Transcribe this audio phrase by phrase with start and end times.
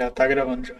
[0.00, 0.76] Já tá gravando já.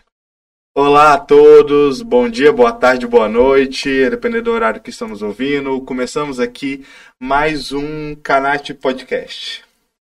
[0.73, 5.85] Olá a todos, bom dia, boa tarde, boa noite, dependendo do horário que estamos ouvindo.
[5.85, 6.87] Começamos aqui
[7.19, 9.65] mais um Canate Podcast.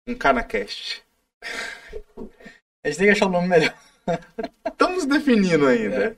[0.06, 1.02] Um Canacast.
[2.84, 3.74] A gente tem que achar um nome melhor.
[4.68, 6.08] Estamos definindo ainda.
[6.08, 6.18] É.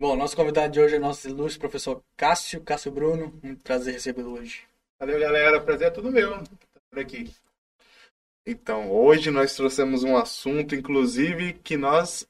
[0.00, 3.38] Bom, nosso convidado de hoje é nosso ilustre professor Cássio, Cássio Bruno.
[3.40, 4.64] Um prazer recebê-lo hoje.
[4.98, 5.60] Valeu, galera.
[5.60, 6.32] Prazer é tudo meu.
[6.42, 7.32] Tá por aqui.
[8.46, 12.28] Então, hoje nós trouxemos um assunto, inclusive, que nós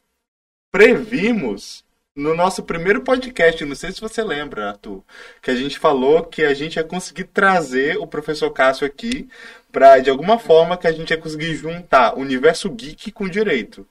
[0.70, 1.84] previmos
[2.14, 3.64] no nosso primeiro podcast.
[3.64, 5.02] Não sei se você lembra, Arthur,
[5.42, 9.28] que a gente falou que a gente ia conseguir trazer o professor Cássio aqui
[9.72, 13.84] para, de alguma forma, que a gente ia conseguir juntar o universo geek com direito.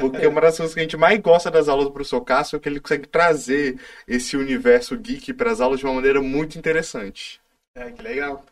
[0.00, 2.60] Porque uma das coisas que a gente mais gosta das aulas do professor Cássio é
[2.60, 7.42] que ele consegue trazer esse universo geek para as aulas de uma maneira muito interessante.
[7.74, 8.42] É, que legal.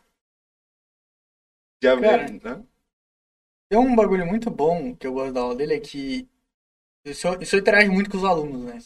[1.81, 2.63] Já Cara, viu, né?
[3.69, 6.27] Tem um bagulho muito bom que eu gosto da aula dele é que
[7.05, 8.79] isso, isso interage muito com os alunos, né?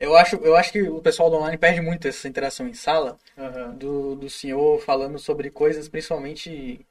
[0.00, 3.18] Eu acho, eu acho que o pessoal do online perde muito essa interação em sala
[3.38, 3.76] Aham.
[3.76, 6.84] do, do senhor falando sobre coisas principalmente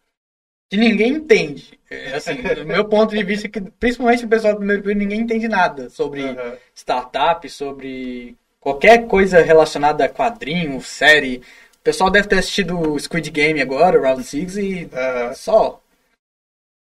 [0.69, 1.79] que ninguém entende.
[1.89, 5.21] É, assim, do meu ponto de vista, que principalmente o pessoal do primeiro período, ninguém
[5.21, 6.57] entende nada sobre Aham.
[6.73, 11.37] startup, sobre qualquer coisa relacionada a quadrinho, série.
[11.75, 15.33] O pessoal deve ter assistido Squid Game agora, Round 6, e Aham.
[15.33, 15.81] só.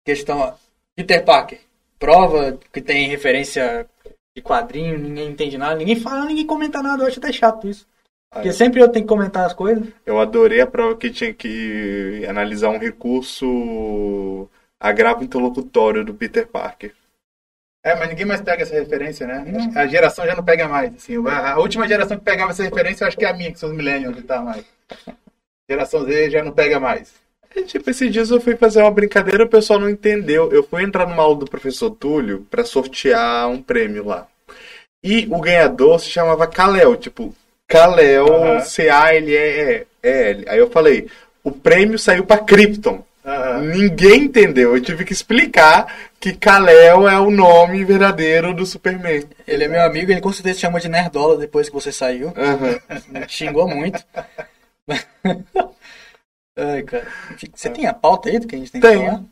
[0.07, 0.55] Questão.
[0.95, 1.59] Peter Parker.
[1.99, 3.87] Prova que tem referência
[4.37, 7.03] de quadrinho, ninguém entende nada, ninguém fala, ninguém comenta nada.
[7.03, 7.87] Eu acho até chato isso.
[8.31, 8.53] Porque é.
[8.53, 9.89] sempre eu tenho que comentar as coisas.
[10.05, 14.49] Eu adorei a prova que tinha que analisar um recurso
[14.79, 16.95] agravo interlocutório do Peter Parker.
[17.83, 19.45] É, mas ninguém mais pega essa referência, né?
[19.73, 20.95] Que A geração já não pega mais.
[20.95, 21.17] Assim.
[21.27, 23.59] A a última geração que pegava essa referência, eu acho que é a minha, que
[23.59, 24.65] são os millennials e tal, mais.
[25.69, 27.26] Geração Z já não pega mais.
[27.57, 30.53] E, tipo, esses dias eu fui fazer uma brincadeira o pessoal não entendeu.
[30.53, 34.27] Eu fui entrar numa aula do professor Túlio pra sortear um prêmio lá.
[35.03, 37.35] E o ganhador se chamava Kalel, tipo,
[37.67, 38.61] Kalel, Aham.
[38.61, 40.45] C-A-L-E-L.
[40.49, 41.09] Aí eu falei,
[41.43, 43.03] o prêmio saiu pra Krypton.
[43.25, 43.61] Aham.
[43.63, 44.77] Ninguém entendeu.
[44.77, 49.25] Eu tive que explicar que Kal-El é o nome verdadeiro do Superman.
[49.47, 52.33] Ele é meu amigo, ele com certeza te chamou de nerdola depois que você saiu.
[53.09, 54.05] Me xingou muito.
[56.57, 57.07] Ai, cara.
[57.55, 59.05] Você tem a pauta aí do que a gente tem que Tenho.
[59.07, 59.23] falar?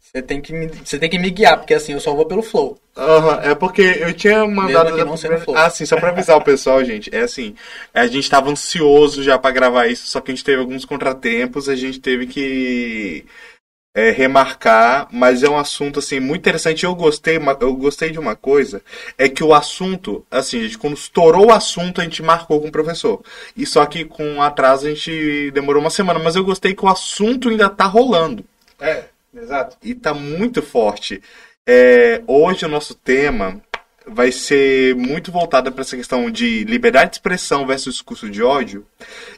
[0.00, 2.42] Você tem que me, você tem que me guiar, porque assim, eu só vou pelo
[2.42, 2.76] flow.
[2.96, 4.94] Aham, É porque eu tinha mandado.
[4.96, 5.56] Que não sendo flow.
[5.56, 7.14] Ah, sim, só pra avisar o pessoal, gente.
[7.14, 7.54] É assim,
[7.94, 11.68] a gente tava ansioso já pra gravar isso, só que a gente teve alguns contratempos,
[11.68, 13.24] a gente teve que
[13.94, 16.84] é, remarcar, mas é um assunto assim muito interessante.
[16.84, 18.82] Eu gostei, eu gostei de uma coisa,
[19.18, 22.72] é que o assunto, assim, gente, quando estourou o assunto, a gente marcou com o
[22.72, 23.22] professor.
[23.56, 26.88] E só que com atraso a gente demorou uma semana, mas eu gostei que o
[26.88, 28.44] assunto ainda tá rolando.
[28.80, 29.76] É, exato.
[29.82, 31.20] e tá muito forte.
[31.66, 33.60] É, hoje o nosso tema
[34.06, 38.84] vai ser muito voltado para essa questão de liberdade de expressão versus discurso de ódio,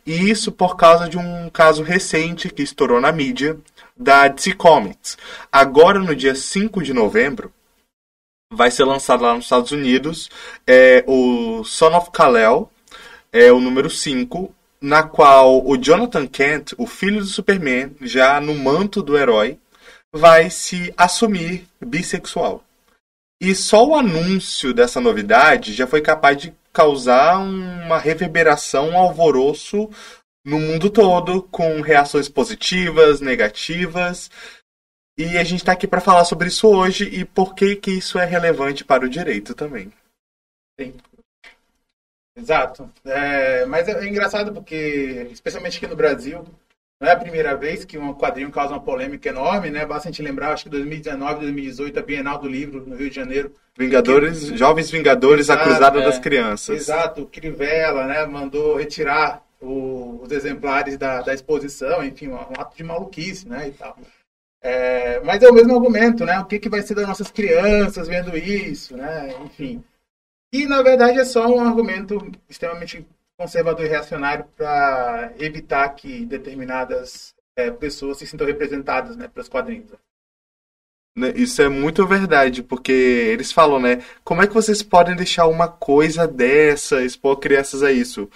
[0.07, 3.59] e isso por causa de um caso recente que estourou na mídia
[4.03, 5.17] da DC Comics.
[5.51, 7.53] Agora, no dia 5 de novembro,
[8.53, 10.29] vai ser lançado lá nos Estados Unidos
[10.67, 12.71] é, o Son of Kal-El,
[13.33, 18.55] é o número 5, na qual o Jonathan Kent, o filho do Superman, já no
[18.55, 19.59] manto do herói,
[20.13, 22.63] vai se assumir bissexual.
[23.41, 29.91] E só o anúncio dessa novidade já foi capaz de causar uma reverberação, um alvoroço
[30.44, 34.30] no mundo todo, com reações positivas, negativas.
[35.16, 38.19] E a gente está aqui para falar sobre isso hoje e por que, que isso
[38.19, 39.92] é relevante para o direito também.
[40.80, 40.94] Sim.
[42.36, 42.91] Exato.
[43.04, 46.44] É, mas é engraçado porque, especialmente aqui no Brasil,
[46.98, 49.84] não é a primeira vez que um quadrinho causa uma polêmica enorme, né?
[49.84, 53.16] Basta a gente lembrar, acho que 2019, 2018, a Bienal do Livro, no Rio de
[53.16, 53.53] Janeiro.
[53.76, 56.04] Vingadores, jovens Vingadores, Exato, acusada é.
[56.04, 56.76] das crianças.
[56.76, 58.24] Exato, Crivella, né?
[58.24, 63.69] Mandou retirar o- os exemplares da, da exposição, enfim, um, um ato de maluquice, né?
[63.69, 63.97] E tal.
[64.62, 66.39] É, mas é o mesmo argumento, né?
[66.41, 69.33] O que, que vai ser das nossas crianças vendo isso, né?
[69.45, 69.83] Enfim.
[70.53, 73.07] E, na verdade, é só um argumento extremamente
[73.39, 79.91] conservador e reacionário para evitar que determinadas é, pessoas se sintam representadas né, pelos quadrinhos.
[81.16, 84.03] Né, Isso é muito verdade, porque eles falam, né?
[84.25, 88.28] Como é que vocês podem deixar uma coisa dessa, expor crianças a isso?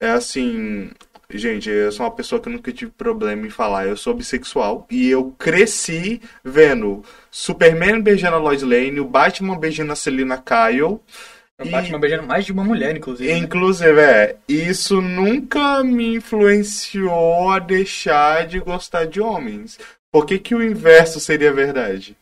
[0.00, 0.90] É assim,
[1.30, 3.86] gente, eu sou uma pessoa que nunca tive problema em falar.
[3.86, 9.92] Eu sou bissexual e eu cresci vendo Superman beijando a Lois Lane, o Batman beijando
[9.92, 10.84] a Selina Kyle.
[10.84, 13.30] O E- Batman beijando mais de uma mulher, inclusive.
[13.30, 13.38] né?
[13.38, 19.78] Inclusive, é, isso nunca me influenciou a deixar de gostar de homens.
[20.10, 22.16] Por que que o inverso seria verdade?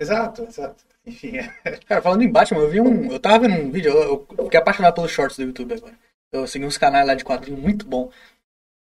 [0.00, 0.84] Exato, exato.
[1.04, 1.48] enfim, é.
[1.88, 3.10] Cara, falando em Batman, eu vi um.
[3.12, 5.92] Eu tava vendo um vídeo, eu, eu fiquei apaixonado pelos shorts do YouTube agora.
[6.34, 8.10] Eu segui uns canais lá de quadrinho muito bom.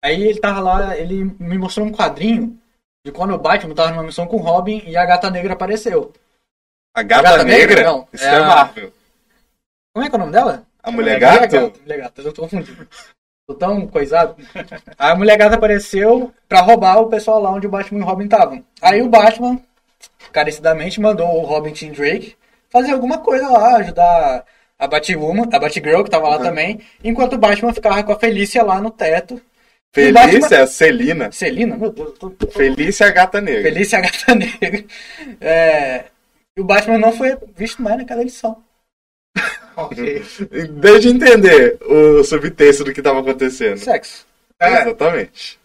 [0.03, 2.59] Aí ele tava lá, ele me mostrou um quadrinho
[3.05, 6.11] de quando o Batman tava numa missão com o Robin e a gata negra apareceu.
[6.95, 7.67] A gata, Gata negra?
[7.75, 7.83] Negra?
[7.83, 8.93] Não, Isso é é, a- Marvel.
[9.93, 10.63] Como é que é o nome dela?
[10.83, 11.51] A mulher Mulher gato?
[11.51, 11.79] gata.
[11.81, 12.87] Mulher gata, eu tô confundindo.
[13.47, 14.35] Tô tão coisado.
[14.99, 18.25] A mulher gata apareceu pra roubar o pessoal lá onde o Batman e o Robin
[18.25, 18.63] estavam.
[18.81, 19.59] Aí o Batman,
[20.33, 22.35] carecidamente, mandou o Robin Tim Drake
[22.69, 24.43] fazer alguma coisa lá, ajudar
[24.79, 28.63] a Batwoman, a Batgirl, que tava lá também, enquanto o Batman ficava com a Felícia
[28.63, 29.41] lá no teto.
[29.93, 31.31] Felícia, Batman- Celina.
[31.31, 31.77] Celina?
[31.77, 32.29] Meu Deus, eu tô...
[32.29, 33.63] tô- Felícia a gata negra.
[33.63, 34.85] Felícia a gata negra.
[35.41, 36.05] É...
[36.57, 38.61] E o Batman não foi visto mais naquela edição.
[39.75, 40.23] Ok.
[40.81, 43.77] Desde entender o subtexto do que estava acontecendo.
[43.77, 44.25] Sexo.
[44.59, 44.81] É.
[44.81, 45.59] Exatamente.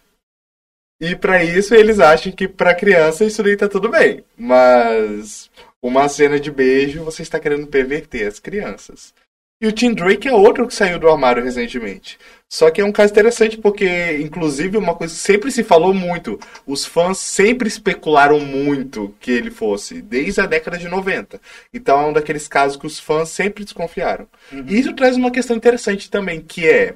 [1.01, 4.23] E pra isso eles acham que pra criança isso daí tá tudo bem.
[4.37, 5.49] Mas
[5.83, 9.13] uma cena de beijo você está querendo perverter as crianças.
[9.61, 12.17] E o Tim Drake é outro que saiu do armário recentemente.
[12.49, 16.39] Só que é um caso interessante porque, inclusive, uma coisa que sempre se falou muito.
[16.65, 21.39] Os fãs sempre especularam muito que ele fosse, desde a década de 90.
[21.73, 24.27] Então é um daqueles casos que os fãs sempre desconfiaram.
[24.51, 26.95] E isso traz uma questão interessante também, que é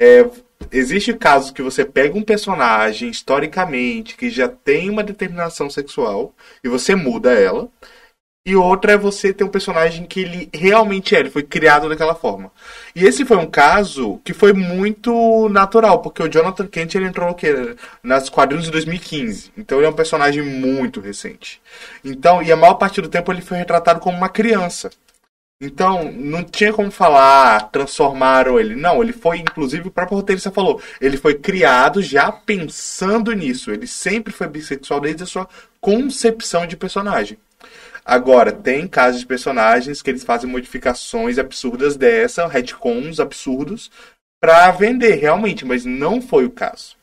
[0.00, 0.28] é,
[0.70, 6.68] existe casos que você pega um personagem historicamente que já tem uma determinação sexual e
[6.68, 7.68] você muda ela.
[8.46, 12.14] E outra é você ter um personagem que ele realmente é, ele foi criado daquela
[12.14, 12.52] forma.
[12.94, 17.34] E esse foi um caso que foi muito natural, porque o Jonathan Kent ele entrou
[18.02, 19.50] nas quadrinhos de 2015.
[19.56, 21.58] Então ele é um personagem muito recente.
[22.04, 24.90] Então, e a maior parte do tempo ele foi retratado como uma criança.
[25.60, 28.74] Então, não tinha como falar, transformaram ele.
[28.74, 33.70] Não, ele foi, inclusive, o próprio roteirista falou, ele foi criado já pensando nisso.
[33.70, 35.48] Ele sempre foi bissexual desde a sua
[35.80, 37.38] concepção de personagem.
[38.04, 43.90] Agora, tem casos de personagens que eles fazem modificações absurdas dessa, retcons absurdos,
[44.38, 46.96] pra vender, realmente, mas não foi o caso.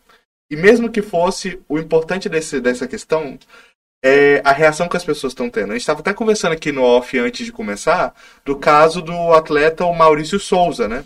[0.51, 3.39] E mesmo que fosse, o importante desse, dessa questão
[4.03, 5.69] é a reação que as pessoas estão tendo.
[5.69, 9.85] A gente estava até conversando aqui no off antes de começar do caso do atleta
[9.85, 11.03] o Maurício Souza, né?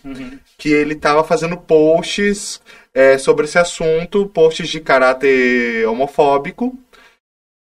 [0.57, 2.62] Que ele estava fazendo posts
[2.94, 6.77] é, sobre esse assunto, posts de caráter homofóbico.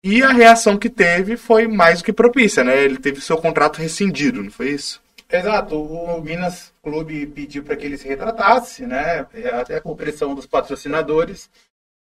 [0.03, 2.83] E a reação que teve foi mais do que propícia, né?
[2.83, 5.01] Ele teve seu contrato rescindido, não foi isso?
[5.27, 9.25] Exato, o Minas Clube pediu para que ele se retratasse, né?
[9.53, 11.49] Até por pressão dos patrocinadores.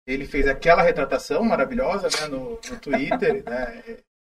[0.06, 3.82] Ele fez aquela retratação maravilhosa né, no, no Twitter, né?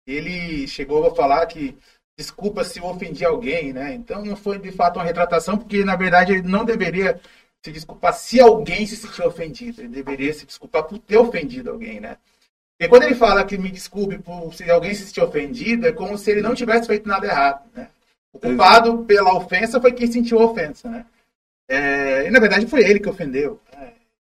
[0.06, 1.76] Ele chegou a falar que
[2.16, 3.94] desculpa se eu ofendi alguém, né?
[3.94, 7.20] Então não foi de fato uma retratação, porque na verdade ele não deveria
[7.64, 9.80] se desculpar se alguém se sentiu ofendido.
[9.80, 12.18] Ele deveria se desculpar por ter ofendido alguém, né?
[12.76, 16.18] Porque quando ele fala que me desculpe por se alguém se sentir ofendido, é como
[16.18, 17.88] se ele não tivesse feito nada errado, né?
[18.32, 21.06] O culpado pela ofensa foi quem sentiu a ofensa, né?
[21.68, 23.60] É, e na verdade foi ele que ofendeu?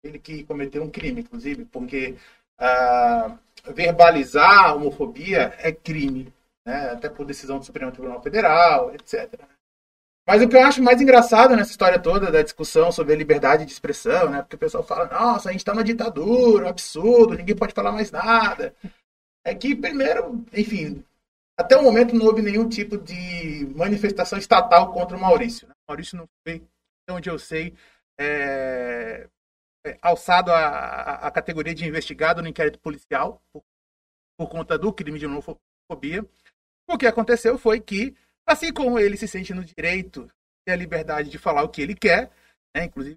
[0.03, 2.17] Ele que cometeu um crime, inclusive, porque
[2.59, 3.37] ah,
[3.75, 6.33] verbalizar a homofobia é crime,
[6.65, 6.91] né?
[6.91, 9.41] até por decisão do Supremo Tribunal Federal, etc.
[10.27, 13.65] Mas o que eu acho mais engraçado nessa história toda da discussão sobre a liberdade
[13.65, 14.43] de expressão, né?
[14.43, 17.91] Porque o pessoal fala, nossa, a gente está na ditadura, um absurdo, ninguém pode falar
[17.91, 18.75] mais nada.
[19.45, 21.03] É que, primeiro, enfim,
[21.59, 25.67] até o momento não houve nenhum tipo de manifestação estatal contra o Maurício.
[25.67, 25.75] Né?
[25.89, 26.63] O Maurício não foi,
[27.11, 27.75] onde eu sei,
[28.19, 29.27] é,
[30.01, 33.63] alçado à, categoria de investigado no inquérito policial por,
[34.39, 36.25] por conta do crime de homofobia.
[36.89, 38.15] O que aconteceu foi que,
[38.47, 40.31] assim como ele se sente no direito
[40.69, 42.31] e a liberdade de falar o que ele quer,
[42.77, 43.17] né, inclusive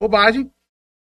[0.00, 0.50] bobagem,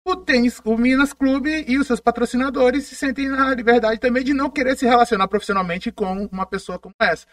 [0.05, 4.33] o tênis, o Minas Clube e os seus patrocinadores se sentem na liberdade também de
[4.33, 7.27] não querer se relacionar profissionalmente com uma pessoa como essa.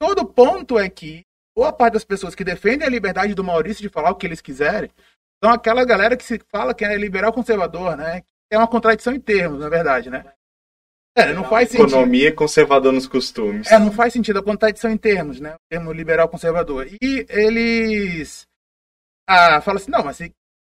[0.00, 1.24] Todo ponto é que
[1.56, 4.40] boa parte das pessoas que defendem a liberdade do Maurício de falar o que eles
[4.40, 4.90] quiserem
[5.42, 8.22] são aquela galera que se fala que é liberal conservador, né?
[8.50, 10.32] É uma contradição em termos, na verdade, né?
[11.16, 11.88] É, não faz sentido.
[11.88, 13.70] Economia conservador nos costumes.
[13.70, 15.54] É, não faz sentido a contradição em termos, né?
[15.54, 16.86] O termo liberal conservador.
[16.86, 18.46] E eles
[19.28, 20.32] ah, falam assim, não, mas se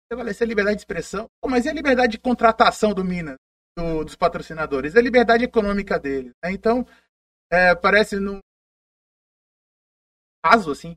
[0.09, 3.35] prevalecer a liberdade de expressão, Pô, mas e a liberdade de contratação do Minas,
[3.77, 4.95] do- dos patrocinadores?
[4.95, 6.31] É a liberdade econômica deles.
[6.43, 6.51] né?
[6.51, 6.85] Então,
[7.51, 8.39] é, parece num
[10.43, 10.95] caso, assim,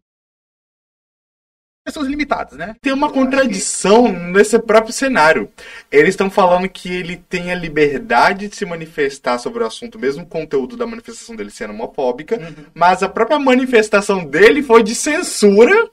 [1.91, 2.77] pessoas limitadas, né?
[2.81, 5.51] Tem uma contradição nesse próprio cenário.
[5.91, 10.23] Eles estão falando que ele tem a liberdade de se manifestar sobre o assunto, mesmo
[10.23, 12.39] o conteúdo da manifestação dele sendo homofóbica,
[12.75, 15.91] mas a própria manifestação dele foi de censura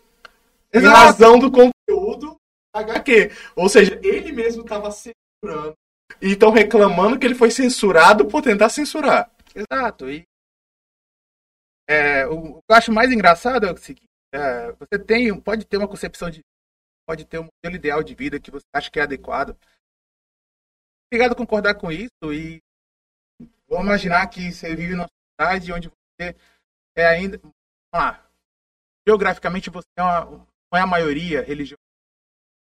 [0.73, 2.37] em razão do conteúdo
[2.73, 3.31] HQ.
[3.55, 5.73] Ou seja, ele mesmo estava censurando.
[6.21, 9.29] E estão reclamando que ele foi censurado por tentar censurar.
[9.53, 10.09] Exato.
[10.09, 10.23] E
[11.87, 15.65] é, o, o que eu acho mais engraçado é o seguinte: é, você tem, pode
[15.65, 16.43] ter uma concepção de.
[17.07, 19.57] Pode ter um modelo ideal de vida que você acha que é adequado.
[21.07, 22.61] Obrigado a concordar com isso e
[23.69, 25.07] vamos imaginar que você vive numa
[25.39, 26.35] cidade onde você
[26.97, 27.37] é ainda.
[27.37, 27.55] Vamos
[27.93, 28.29] lá,
[29.07, 31.79] geograficamente você é uma, não é a maioria religiosa.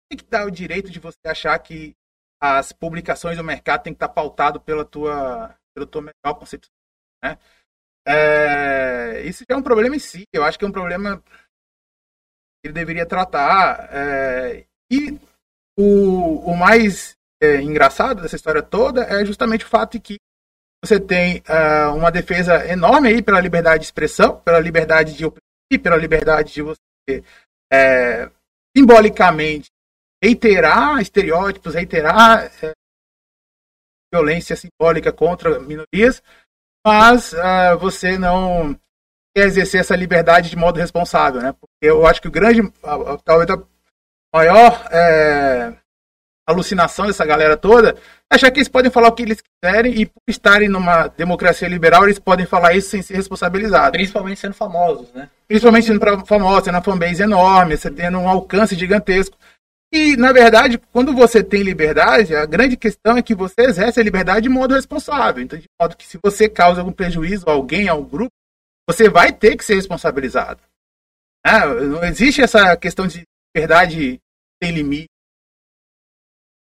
[0.10, 1.96] Tem que dar o direito de você achar que
[2.42, 6.74] as publicações do mercado tem que estar pautado pela tua, pela tua melhor concepção.
[7.24, 7.38] Né?
[8.08, 10.24] É, isso já é um problema em si.
[10.34, 11.24] Eu acho que é um problema
[12.64, 13.90] ele deveria tratar.
[13.92, 15.20] É, e
[15.78, 20.18] o, o mais é, engraçado dessa história toda é justamente o fato de que
[20.84, 25.82] você tem uh, uma defesa enorme aí pela liberdade de expressão, pela liberdade de oprimir,
[25.82, 27.24] pela liberdade de você
[27.72, 28.30] é,
[28.76, 29.70] simbolicamente
[30.24, 32.74] reiterar estereótipos, reiterar é,
[34.14, 36.22] violência simbólica contra minorias,
[36.86, 38.78] mas uh, você não
[39.36, 41.54] exercer essa liberdade de modo responsável, né?
[41.54, 42.62] Porque eu acho que o grande,
[43.24, 43.64] talvez a
[44.34, 45.74] maior é,
[46.48, 47.96] alucinação dessa galera toda
[48.32, 51.68] é achar que eles podem falar o que eles quiserem e por estarem numa democracia
[51.68, 53.92] liberal eles podem falar isso sem ser responsabilizados.
[53.92, 55.30] Principalmente sendo famosos, né?
[55.48, 59.38] Principalmente sendo famosos, tendo uma fanbase enorme, você tendo um alcance gigantesco.
[59.94, 64.04] E, na verdade, quando você tem liberdade, a grande questão é que você exerce a
[64.04, 65.44] liberdade de modo responsável.
[65.44, 68.32] Então, de modo que se você causa algum prejuízo a alguém, a um grupo,
[68.88, 70.62] você vai ter que ser responsabilizado.
[71.46, 73.24] Ah, não existe essa questão de
[73.56, 74.20] liberdade
[74.62, 75.10] sem limite.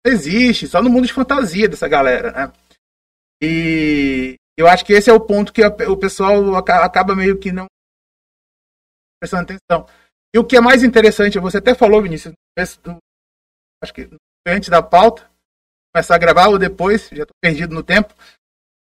[0.05, 2.53] Existe, só no mundo de fantasia dessa galera, né?
[3.43, 7.67] E eu acho que esse é o ponto que o pessoal acaba meio que não
[9.21, 9.87] prestando atenção.
[10.35, 12.35] E o que é mais interessante, você até falou, Vinícius,
[12.83, 12.99] do,
[13.83, 14.09] acho que
[14.47, 15.29] antes da pauta,
[15.95, 18.15] começar a gravar ou depois, já estou perdido no tempo,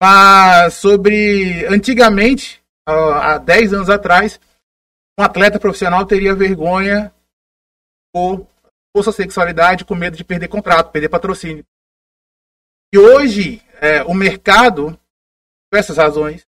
[0.03, 4.41] mas sobre antigamente, há 10 anos atrás,
[5.19, 7.13] um atleta profissional teria vergonha
[8.13, 8.47] por,
[8.93, 11.65] por sua sexualidade, com medo de perder contrato, perder patrocínio.
[12.93, 14.99] E hoje, é, o mercado,
[15.71, 16.47] por essas razões,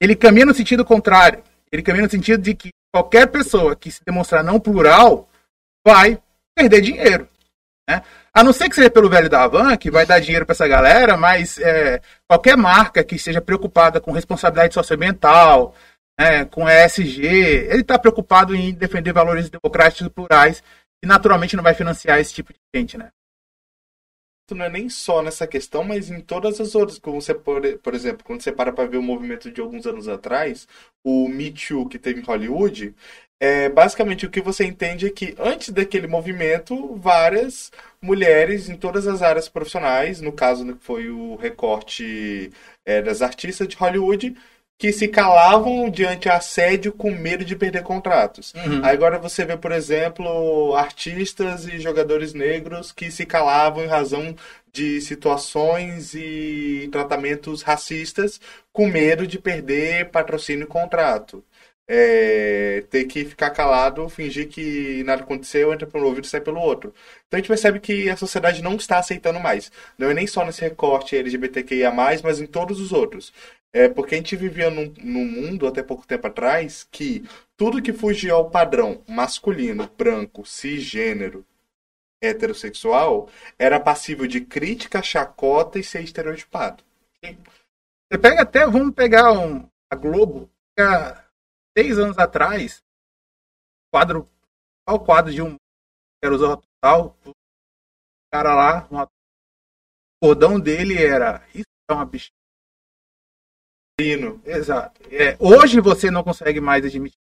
[0.00, 1.42] ele caminha no sentido contrário.
[1.72, 5.28] Ele caminha no sentido de que qualquer pessoa que se demonstrar não plural
[5.86, 6.22] vai
[6.54, 7.28] perder dinheiro.
[7.88, 8.02] Né?
[8.34, 10.68] A não ser que seja pelo velho da Havan, que vai dar dinheiro para essa
[10.68, 15.74] galera, mas é, qualquer marca que esteja preocupada com responsabilidade socioambiental,
[16.20, 20.62] né, com ESG, ele está preocupado em defender valores democráticos e plurais
[21.02, 23.10] e naturalmente não vai financiar esse tipo de gente, né?
[24.54, 26.98] não é nem só nessa questão, mas em todas as outras.
[26.98, 30.08] Como você, por, por exemplo, quando você para para ver o movimento de alguns anos
[30.08, 30.66] atrás,
[31.04, 32.94] o Me Too que teve em Hollywood,
[33.40, 37.70] é, basicamente o que você entende é que antes daquele movimento, várias
[38.02, 42.50] mulheres em todas as áreas profissionais, no caso que foi o recorte
[42.84, 44.36] é, das artistas de Hollywood,
[44.76, 48.54] que se calavam diante assédio com medo de perder contratos.
[48.54, 48.84] Uhum.
[48.84, 54.36] Agora você vê, por exemplo, artistas e jogadores negros que se calavam em razão
[54.72, 58.40] de situações e tratamentos racistas
[58.72, 61.42] com medo de perder patrocínio e contrato
[61.88, 66.60] é, ter que ficar calado, fingir que nada aconteceu, entra pelo ouvido e sai pelo
[66.60, 66.92] outro.
[67.26, 69.72] Então a gente percebe que a sociedade não está aceitando mais.
[69.96, 73.32] Não é nem só nesse recorte LGBTQIA, mas em todos os outros.
[73.72, 77.24] É porque a gente vivia num, num mundo, até pouco tempo atrás, que
[77.56, 81.44] tudo que fugia ao padrão masculino, branco, cisgênero,
[82.20, 83.28] heterossexual,
[83.58, 86.82] era passível de crítica, chacota e ser estereotipado.
[87.22, 90.50] Você pega até, vamos pegar um, a Globo,
[91.78, 92.82] seis anos atrás,
[93.92, 94.28] quadro,
[94.84, 95.56] ao quadro de um
[96.20, 97.32] era o Zorra Total, o
[98.32, 99.08] cara lá, uma, o
[100.20, 102.30] cordão dele era isso é uma bicha.
[104.44, 105.00] Exato.
[105.12, 107.18] É, hoje você não consegue mais admitir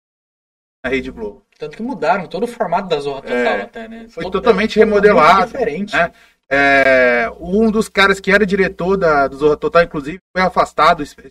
[0.84, 1.46] na Rede Globo.
[1.58, 4.08] Tanto que mudaram todo o formato da Zorra Total é, até, né?
[4.08, 5.46] Foi Todo, totalmente remodelado.
[5.46, 5.94] Diferente.
[5.94, 6.12] Né?
[6.50, 11.30] É, um dos caras que era diretor da, do Zorra Total, inclusive, foi afastado de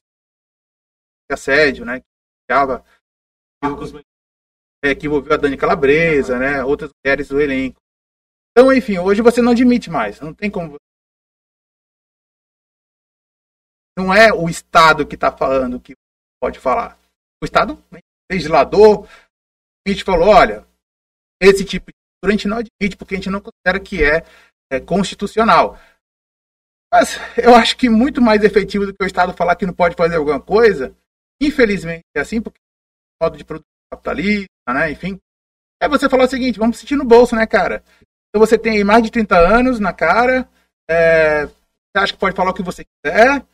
[1.31, 1.99] assédio, né?
[1.99, 2.05] Que
[2.43, 2.83] ficava
[4.83, 6.63] é, que envolveu a Dani Calabresa, né?
[6.63, 7.79] Outras mulheres do elenco.
[8.51, 10.19] Então, enfim, hoje você não admite mais.
[10.19, 10.75] Não tem como.
[13.97, 15.93] Não é o Estado que está falando que
[16.41, 16.99] pode falar.
[17.41, 17.97] O Estado, o
[18.31, 19.07] legislador,
[19.85, 20.65] a gente falou, olha,
[21.41, 24.23] esse tipo de a gente não admite porque a gente não considera que é,
[24.71, 25.79] é constitucional.
[26.93, 29.95] Mas eu acho que muito mais efetivo do que o Estado falar que não pode
[29.95, 30.95] fazer alguma coisa,
[31.41, 32.60] infelizmente é assim, porque
[33.21, 34.91] modo de produção capitalista, né?
[34.91, 35.19] Enfim.
[35.81, 37.83] Aí você falou o seguinte, vamos sentir no bolso, né, cara?
[38.29, 40.47] Então você tem mais de 30 anos na cara,
[40.89, 43.45] é, você acha que pode falar o que você quiser,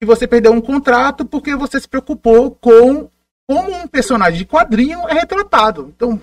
[0.00, 3.10] e você perdeu um contrato porque você se preocupou com
[3.48, 5.92] como um personagem de quadrinho é retratado.
[5.96, 6.20] Então,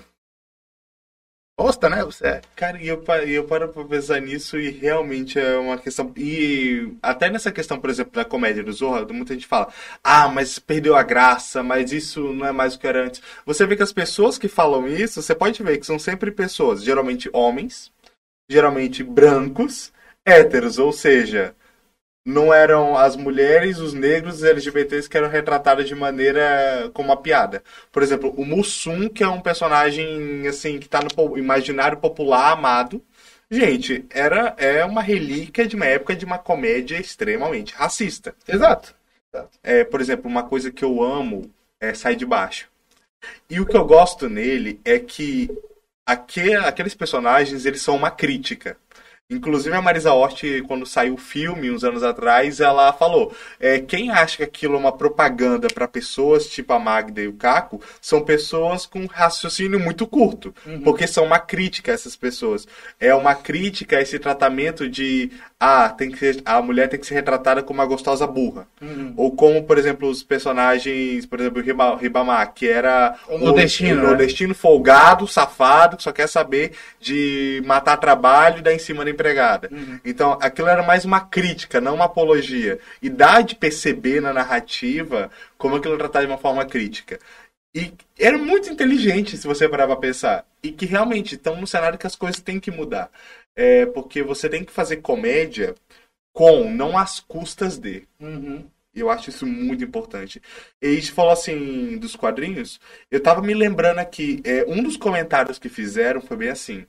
[1.58, 2.04] gosta, né?
[2.04, 6.12] Você Cara, e eu, eu paro pra pensar nisso e realmente é uma questão.
[6.16, 9.72] E até nessa questão, por exemplo, da comédia do Zorra, muita gente fala:
[10.04, 13.22] ah, mas perdeu a graça, mas isso não é mais o que era antes.
[13.44, 16.82] Você vê que as pessoas que falam isso, você pode ver que são sempre pessoas,
[16.82, 17.90] geralmente homens,
[18.48, 19.92] geralmente brancos,
[20.24, 21.54] héteros, ou seja.
[22.26, 27.16] Não eram as mulheres, os negros, os LGBTs que eram retratados de maneira como uma
[27.16, 27.62] piada.
[27.92, 33.00] Por exemplo, o Mussum, que é um personagem assim que tá no imaginário popular amado.
[33.48, 38.34] Gente, era é uma relíquia de uma época de uma comédia extremamente racista.
[38.48, 38.92] Exato.
[39.62, 41.48] É, por exemplo, uma coisa que eu amo
[41.80, 42.68] é Sai de Baixo.
[43.48, 45.48] E o que eu gosto nele é que
[46.04, 48.76] aque- aqueles personagens, eles são uma crítica.
[49.28, 54.08] Inclusive a Marisa Hort, quando saiu o filme, uns anos atrás, ela falou: é, quem
[54.08, 58.22] acha que aquilo é uma propaganda para pessoas tipo a Magda e o Caco, são
[58.22, 60.54] pessoas com raciocínio muito curto.
[60.84, 62.68] Porque são uma crítica a essas pessoas.
[63.00, 67.06] É uma crítica a esse tratamento de ah, tem que ser- a mulher tem que
[67.06, 68.68] ser retratada como uma gostosa burra.
[69.16, 71.62] Ou como, por exemplo, os personagens, por exemplo,
[71.98, 74.08] Ribamar, que era O nordestino, o né?
[74.08, 79.15] nordestino folgado, safado, que só quer saber de matar trabalho e dar em cima da
[79.16, 79.68] empregada.
[80.04, 82.78] Então, aquilo era mais uma crítica, não uma apologia.
[83.02, 87.18] E dá de perceber na narrativa como aquilo é tratado de uma forma crítica.
[87.74, 90.46] E era muito inteligente, se você parar pra pensar.
[90.62, 93.10] E que realmente estão no cenário que as coisas têm que mudar.
[93.54, 95.74] É porque você tem que fazer comédia
[96.32, 98.06] com, não às custas de.
[98.94, 100.40] E Eu acho isso muito importante.
[100.80, 102.80] E a gente falou assim dos quadrinhos.
[103.10, 106.86] Eu tava me lembrando aqui, é, um dos comentários que fizeram foi bem assim.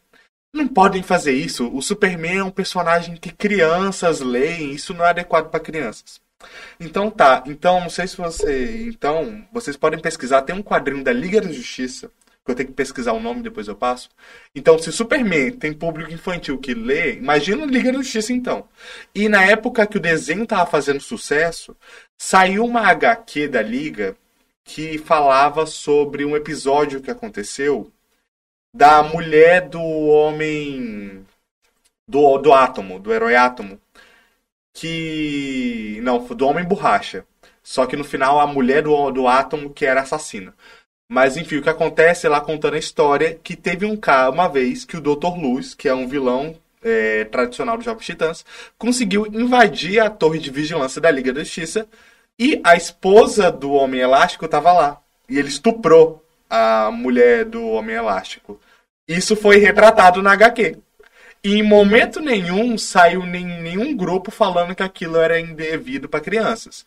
[0.53, 1.69] Não podem fazer isso.
[1.73, 4.71] O Superman é um personagem que crianças leem.
[4.71, 6.21] Isso não é adequado para crianças.
[6.79, 7.43] Então tá.
[7.45, 8.87] Então não sei se você.
[8.87, 10.41] Então vocês podem pesquisar.
[10.43, 12.11] Tem um quadrinho da Liga da Justiça
[12.47, 14.09] que eu tenho que pesquisar o nome depois eu passo.
[14.55, 18.67] Então se Superman tem público infantil que lê, imagina Liga da Justiça então.
[19.13, 21.75] E na época que o desenho tava fazendo sucesso,
[22.17, 24.15] saiu uma HQ da Liga
[24.63, 27.91] que falava sobre um episódio que aconteceu
[28.77, 31.25] da mulher do homem
[32.07, 33.79] do, do átomo, do herói átomo,
[34.71, 37.25] que não, do homem borracha.
[37.63, 40.53] Só que no final a mulher do, do átomo que era assassina.
[41.09, 44.47] Mas enfim, o que acontece é lá contando a história que teve um cara uma
[44.47, 45.35] vez que o Dr.
[45.37, 48.45] Luz, que é um vilão é, tradicional dos Jovens Titãs,
[48.77, 51.87] conseguiu invadir a torre de vigilância da Liga da Justiça
[52.37, 55.01] e a esposa do Homem Elástico estava lá.
[55.27, 58.59] E ele estuprou a mulher do Homem Elástico.
[59.07, 60.77] Isso foi retratado na HQ.
[61.43, 66.85] E em momento nenhum saiu nem, nenhum grupo falando que aquilo era indevido para crianças.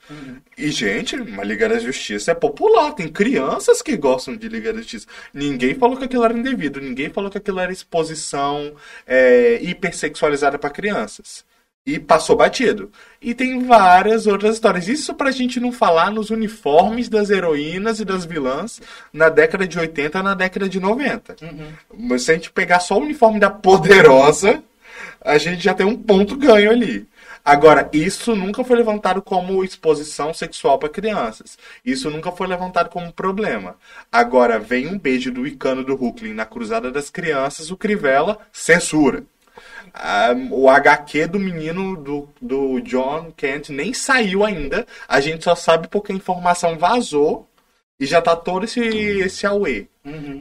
[0.58, 2.92] E, gente, uma Liga da Justiça é popular.
[2.92, 5.06] Tem crianças que gostam de Liga da Justiça.
[5.32, 6.80] Ninguém falou que aquilo era indevido.
[6.80, 8.74] Ninguém falou que aquilo era exposição
[9.06, 11.44] é, hipersexualizada para crianças.
[11.90, 12.92] E passou batido.
[13.20, 14.86] E tem várias outras histórias.
[14.86, 18.80] Isso pra gente não falar nos uniformes das heroínas e das vilãs
[19.12, 21.34] na década de 80 na década de 90.
[21.98, 24.62] Mas se a gente pegar só o uniforme da poderosa,
[25.20, 27.08] a gente já tem um ponto ganho ali.
[27.44, 31.58] Agora, isso nunca foi levantado como exposição sexual para crianças.
[31.84, 33.76] Isso nunca foi levantado como problema.
[34.12, 39.24] Agora, vem um beijo do Icano do Brooklyn na Cruzada das Crianças, o Crivella censura.
[39.92, 44.86] Ah, o HQ do menino do, do John Kent nem saiu ainda.
[45.08, 47.48] A gente só sabe porque a informação vazou
[47.98, 49.86] e já tá todo esse, esse auê.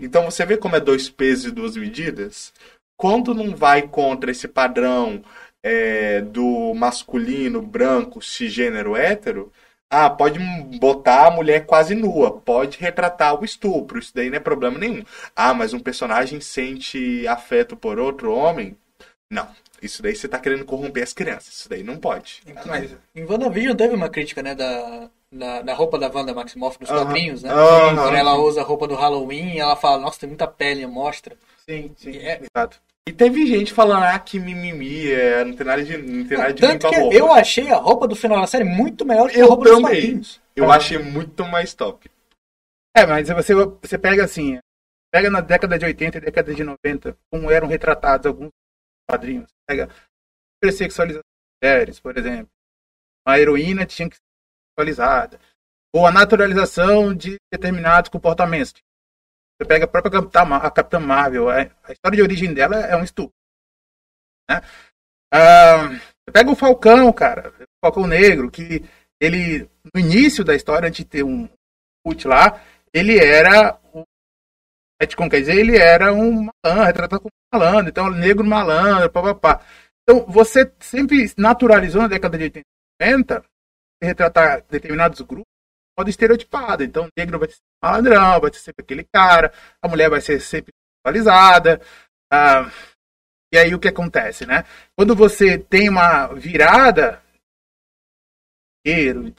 [0.02, 2.54] Então você vê como é dois pesos e duas medidas?
[2.98, 5.24] Quando não vai contra esse padrão
[5.64, 9.52] é, do masculino, branco, cisgênero, hétero,
[9.90, 10.40] ah, pode
[10.78, 15.04] botar a mulher quase nua, pode retratar o estupro, isso daí não é problema nenhum.
[15.36, 18.78] Ah, mas um personagem sente afeto por outro homem?
[19.32, 19.48] Não.
[19.82, 21.54] Isso daí você tá querendo corromper as crianças.
[21.54, 22.42] Isso daí não pode.
[22.66, 26.90] Mas em WandaVision teve uma crítica, né, da, da, da roupa da Wanda Maximoff dos
[26.90, 27.06] Aham.
[27.06, 27.50] quadrinhos, né?
[27.52, 27.96] Aham.
[27.96, 31.38] Quando ela usa a roupa do Halloween, ela fala, nossa, tem muita pele, mostra.
[31.70, 32.12] Sim, sim.
[32.12, 32.82] E é- Exato.
[33.08, 36.54] E teve gente falando, ah, que mimimi, é, não tem nada de, não tem nada
[36.54, 37.16] de Tanto a que roupa.
[37.16, 39.74] eu achei a roupa do final da série muito melhor que a Eu roupa dos
[39.74, 39.92] também.
[40.02, 40.42] quadrinhos.
[40.56, 42.10] Eu achei muito mais top.
[42.96, 44.60] É, mas você, você pega assim,
[45.12, 48.50] pega na década de 80 e década de 90, como eram retratados alguns
[49.10, 49.50] quadrinhos.
[49.68, 49.90] Pega
[50.58, 52.52] hipersexualização de mulheres, por exemplo.
[53.26, 54.22] A heroína tinha que ser
[54.78, 55.40] sexualizada.
[55.94, 58.74] Ou a naturalização de determinados comportamentos.
[58.74, 63.34] Você pega a própria a Capitã Marvel, a história de origem dela é um estupro.
[64.50, 64.62] Né?
[65.34, 68.86] Ah, você pega o Falcão, cara, o Falcão Negro, que
[69.20, 71.50] ele, no início da história, antes de ter um
[72.06, 74.06] Put lá, ele era o
[75.02, 79.66] Etcon, quer dizer, ele era um malandro, retratado como malandro, então negro malandro, papapá.
[80.04, 83.46] Então, você sempre naturalizou na década de 80 e 90
[84.02, 86.84] retratar determinados grupos de modo estereotipado.
[86.84, 90.42] Então, o negro vai ser malandrão, vai ser sempre aquele cara, a mulher vai ser
[90.42, 91.82] sempre atualizada.
[92.32, 92.70] Ah,
[93.54, 94.66] e aí o que acontece, né?
[94.98, 97.22] Quando você tem uma virada,
[98.86, 99.34] de,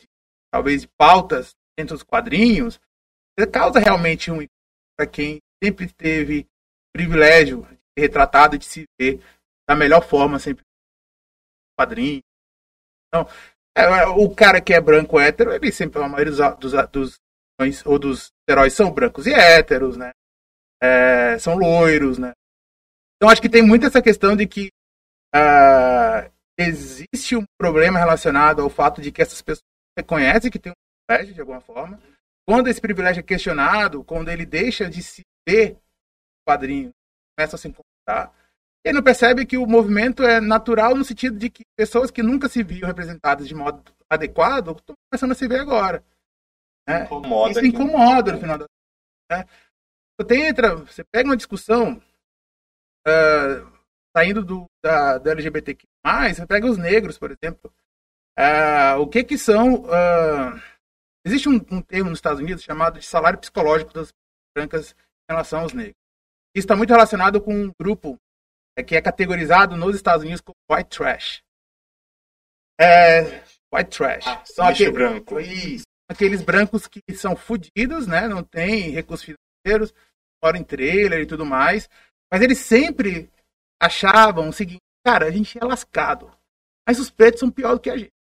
[0.53, 2.81] talvez de pautas dentro dos quadrinhos,
[3.39, 4.45] você causa realmente um
[4.97, 6.47] para quem sempre teve
[6.93, 9.21] privilégio de ser retratado, de se ver
[9.69, 10.65] da melhor forma sempre
[11.79, 12.21] quadrinho.
[13.09, 13.27] Então,
[13.77, 17.21] é, o cara que é branco hétero, ele sempre, a maioria dos, dos, dos
[17.85, 20.11] ou dos heróis são brancos e héteros, né?
[20.83, 22.33] É, são loiros, né?
[23.17, 24.71] Então acho que tem muito essa questão de que
[25.35, 29.65] uh, existe um problema relacionado ao fato de que essas pessoas
[29.97, 32.01] reconhecem que tem um privilégio de alguma forma.
[32.49, 35.79] Quando esse privilégio é questionado, quando ele deixa de se ver
[36.47, 36.93] quadrinho,
[37.37, 38.33] começa a se incomodar,
[38.85, 42.49] ele não percebe que o movimento é natural no sentido de que pessoas que nunca
[42.49, 46.03] se viam representadas de modo adequado estão começando a se ver agora.
[46.89, 47.05] Né?
[47.05, 48.67] Incomoda Isso incomoda no final da
[49.31, 49.47] né?
[50.19, 52.03] Você, entra, você pega uma discussão
[53.07, 53.81] uh,
[54.17, 55.87] saindo do, da, da LGBTQ+,
[56.35, 57.73] você pega os negros, por exemplo.
[58.39, 59.83] Uh, o que que são...
[59.83, 60.61] Uh,
[61.25, 64.13] existe um, um, termo nos Estados Unidos chamado de salário psicológico das
[64.55, 64.97] brancas
[65.31, 65.97] relação aos negros.
[66.55, 68.17] Isso está muito relacionado com um grupo
[68.77, 71.43] é, que é categorizado nos Estados Unidos como white trash.
[72.81, 74.27] É, white trash.
[74.27, 75.39] Ah, são aqueles, branco.
[75.39, 78.27] Isso, aqueles brancos que são fodidos, né?
[78.27, 79.95] Não tem recursos financeiros,
[80.43, 81.89] moram em trailer e tudo mais.
[82.33, 83.31] Mas eles sempre
[83.81, 86.31] achavam o seguinte, cara, a gente é lascado.
[86.87, 88.13] Mas os pretos são pior do que a gente.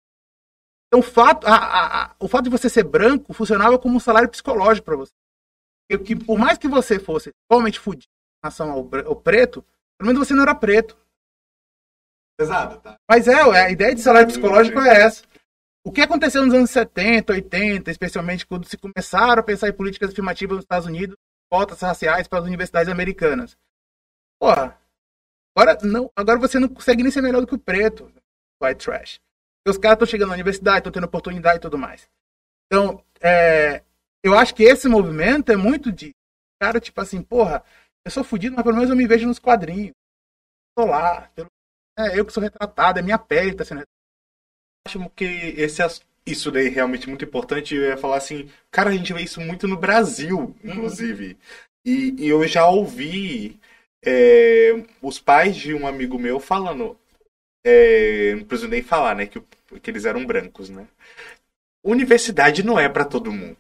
[0.89, 4.01] Então o fato, a, a, a, o fato de você ser branco funcionava como um
[4.01, 5.13] salário psicológico para você.
[5.89, 9.65] Que por mais que você fosse totalmente fudido em relação ao, ao, preto,
[9.99, 10.97] pelo menos você não era preto.
[12.39, 12.97] Pesado, tá?
[13.09, 15.25] Mas é, a ideia de salário psicológico é essa.
[15.85, 20.11] O que aconteceu nos anos 70, 80, especialmente quando se começaram a pensar em políticas
[20.11, 21.17] afirmativas nos Estados Unidos,
[21.51, 23.57] cotas raciais para as universidades americanas?
[24.39, 24.79] Porra,
[25.57, 28.13] agora, não, agora você não consegue nem ser melhor do que o preto,
[28.63, 29.19] white trash.
[29.59, 32.09] Porque os caras estão chegando na universidade, estão tendo oportunidade e tudo mais.
[32.67, 33.83] Então, é,
[34.23, 36.13] eu acho que esse movimento é muito de
[36.61, 37.63] cara, tipo assim, porra,
[38.05, 39.93] eu sou fodido, mas pelo menos eu me vejo nos quadrinhos.
[40.77, 41.47] Tô lá, eu,
[41.99, 43.83] é eu que sou retratado, é minha pele tá sendo
[44.87, 45.83] Acho que esse
[46.25, 47.75] isso daí é realmente muito importante.
[47.75, 51.33] Eu ia falar assim, cara, a gente vê isso muito no Brasil, inclusive.
[51.33, 51.37] Uhum.
[51.85, 53.59] E, e, eu já ouvi
[54.05, 56.99] é, os pais de um amigo meu falando,
[57.65, 59.41] é, não preciso nem falar, né, que,
[59.81, 60.87] que eles eram brancos, né?
[61.83, 63.57] Universidade não é para todo mundo.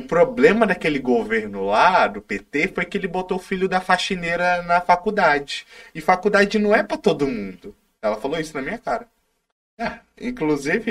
[0.00, 4.62] O problema daquele governo lá, do PT, foi que ele botou o filho da faxineira
[4.62, 5.66] na faculdade.
[5.94, 7.76] E faculdade não é para todo mundo.
[8.00, 9.06] Ela falou isso na minha cara.
[9.78, 10.90] É, inclusive,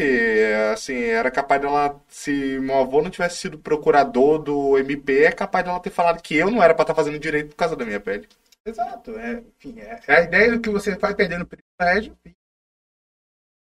[0.74, 5.66] assim, era capaz dela, se meu avô não tivesse sido procurador do MP, é capaz
[5.66, 7.86] dela ter falado que eu não era para estar tá fazendo direito por causa da
[7.86, 8.28] minha pele.
[8.64, 9.18] Exato.
[9.18, 12.16] É, enfim, é, é a ideia de que você vai perdendo privilégio.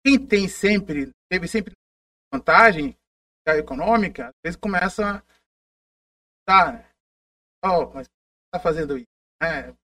[0.04, 1.72] Quem tem sempre, teve sempre
[2.30, 2.94] vantagem
[3.56, 5.22] econômica, às vezes começa
[6.48, 6.90] tá, né?
[7.62, 8.08] oh, mas
[8.50, 9.06] tá fazendo isso,
[9.42, 9.76] né?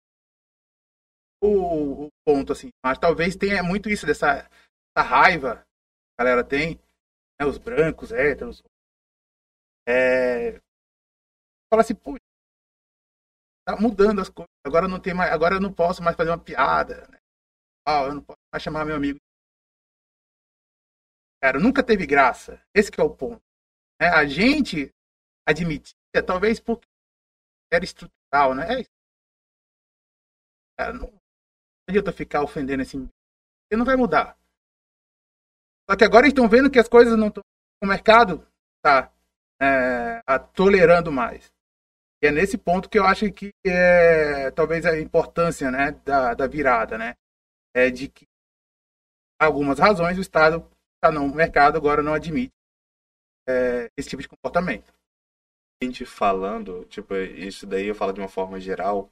[1.43, 6.43] O, o, ponto assim, mas talvez tenha muito isso dessa, dessa raiva que a galera
[6.43, 6.79] tem,
[7.37, 7.45] né?
[7.45, 8.63] os brancos, héteros,
[9.85, 10.53] é,
[11.69, 12.15] fala assim, pô,
[13.67, 16.39] tá mudando as coisas, agora não tem mais, agora eu não posso mais fazer uma
[16.39, 17.17] piada, né?
[17.85, 19.19] oh, eu não posso mais chamar meu amigo
[21.43, 22.65] Cara, nunca teve graça.
[22.73, 23.41] Esse é o ponto.
[23.99, 24.89] É, a gente
[26.13, 26.87] admitia, talvez porque
[27.71, 28.81] era estrutural, né?
[28.81, 28.85] É.
[30.77, 31.13] Cara, não,
[31.89, 34.37] adianta ficar ofendendo esse Ele não vai mudar.
[35.89, 37.43] Só que agora estão vendo que as coisas não estão.
[37.83, 38.47] O mercado
[38.77, 39.11] está
[39.61, 40.21] é,
[40.53, 41.51] tolerando mais.
[42.23, 46.47] E é nesse ponto que eu acho que é talvez a importância né, da, da
[46.47, 47.15] virada, né?
[47.75, 48.25] É de que
[49.39, 52.53] algumas razões o Estado está no mercado agora não admite
[53.47, 54.93] é, esse tipo de comportamento.
[55.83, 59.11] Gente falando, tipo, isso daí eu falo de uma forma geral,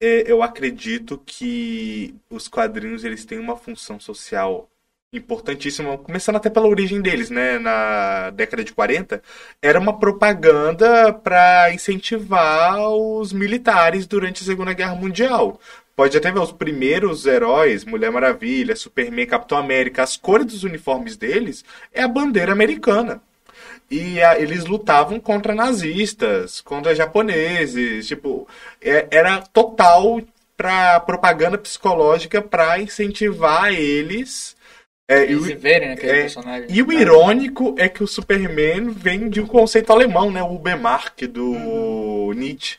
[0.00, 4.68] é, eu acredito que os quadrinhos eles têm uma função social
[5.12, 9.22] importantíssima, começando até pela origem deles, né, na década de 40,
[9.62, 15.58] era uma propaganda para incentivar os militares durante a Segunda Guerra Mundial.
[15.96, 21.16] Pode até ver os primeiros heróis, Mulher Maravilha, Superman, Capitão América, as cores dos uniformes
[21.16, 23.22] deles é a bandeira americana.
[23.90, 28.46] E a, eles lutavam contra nazistas, contra japoneses, tipo,
[28.82, 30.20] é- era total
[30.56, 34.56] pra propaganda psicológica pra incentivar eles.
[35.10, 36.66] É, e o- verem naquele é, personagem.
[36.70, 40.42] e o irônico é que o Superman vem de um conceito alemão, né?
[40.42, 42.76] O Ubermark do Nietzsche.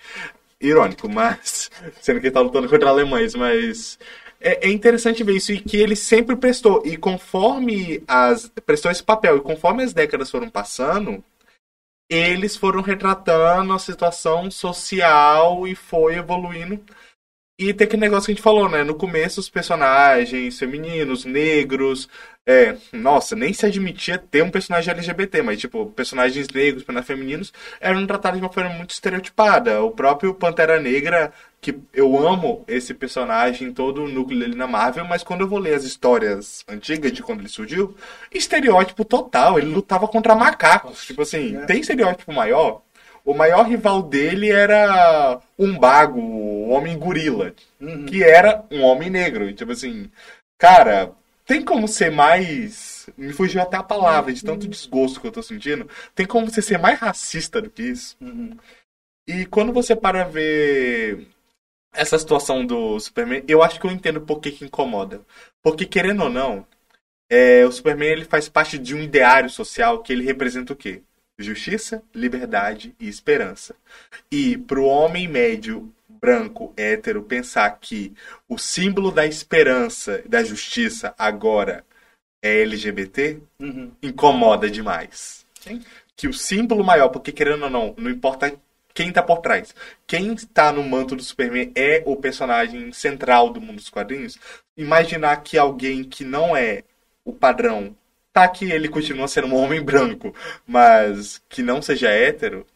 [0.61, 1.71] Irônico, mas.
[2.01, 3.97] Sendo que ele tá lutando contra alemães, mas.
[4.41, 6.81] É, é interessante ver isso e que ele sempre prestou.
[6.85, 8.49] E conforme as.
[8.65, 11.23] prestou esse papel, e conforme as décadas foram passando,
[12.09, 16.83] eles foram retratando a situação social e foi evoluindo.
[17.59, 18.85] E tem aquele negócio que a gente falou, né?
[18.85, 22.07] No começo, os personagens femininos, negros.
[22.47, 27.53] É, nossa, nem se admitia ter um personagem LGBT, mas, tipo, personagens negros, personagens femininos,
[27.81, 29.83] eram tratados de uma forma muito estereotipada.
[29.83, 35.03] O próprio Pantera Negra, que eu amo esse personagem, todo o núcleo dele na Marvel,
[35.05, 37.95] mas quando eu vou ler as histórias antigas de quando ele surgiu,
[38.33, 39.57] estereótipo total.
[39.59, 41.05] Ele lutava contra macacos.
[41.05, 41.65] Tipo assim, É.
[41.65, 42.81] tem estereótipo maior?
[43.25, 48.05] O maior rival dele era um bago, o homem gorila, Uhum.
[48.05, 49.51] que era um homem negro.
[49.53, 50.09] Tipo assim,
[50.57, 51.11] cara,
[51.45, 53.09] tem como ser mais.
[53.17, 55.87] Me fugiu até a palavra de tanto desgosto que eu tô sentindo.
[56.15, 58.15] Tem como você ser mais racista do que isso?
[58.21, 58.55] Uhum.
[59.27, 61.27] E quando você para ver
[61.93, 65.21] essa situação do Superman, eu acho que eu entendo por que, que incomoda.
[65.61, 66.65] Porque, querendo ou não,
[67.29, 71.01] é, o Superman ele faz parte de um ideário social que ele representa o quê?
[71.37, 73.75] Justiça, liberdade e esperança.
[74.31, 78.13] E pro homem médio, branco, hétero, pensar que
[78.47, 81.85] o símbolo da esperança e da justiça agora
[82.41, 83.91] é LGBT, Uhum.
[84.01, 85.45] incomoda demais.
[85.59, 85.81] Sim.
[86.15, 88.53] Que o símbolo maior, porque querendo ou não, não importa
[88.99, 89.73] quem tá por trás.
[90.05, 94.37] Quem está no manto do Superman é o personagem central do mundo dos quadrinhos.
[94.75, 96.83] Imaginar que alguém que não é
[97.23, 97.95] o padrão,
[98.33, 100.35] tá que ele continua sendo um homem branco,
[100.67, 102.67] mas que não seja hétero,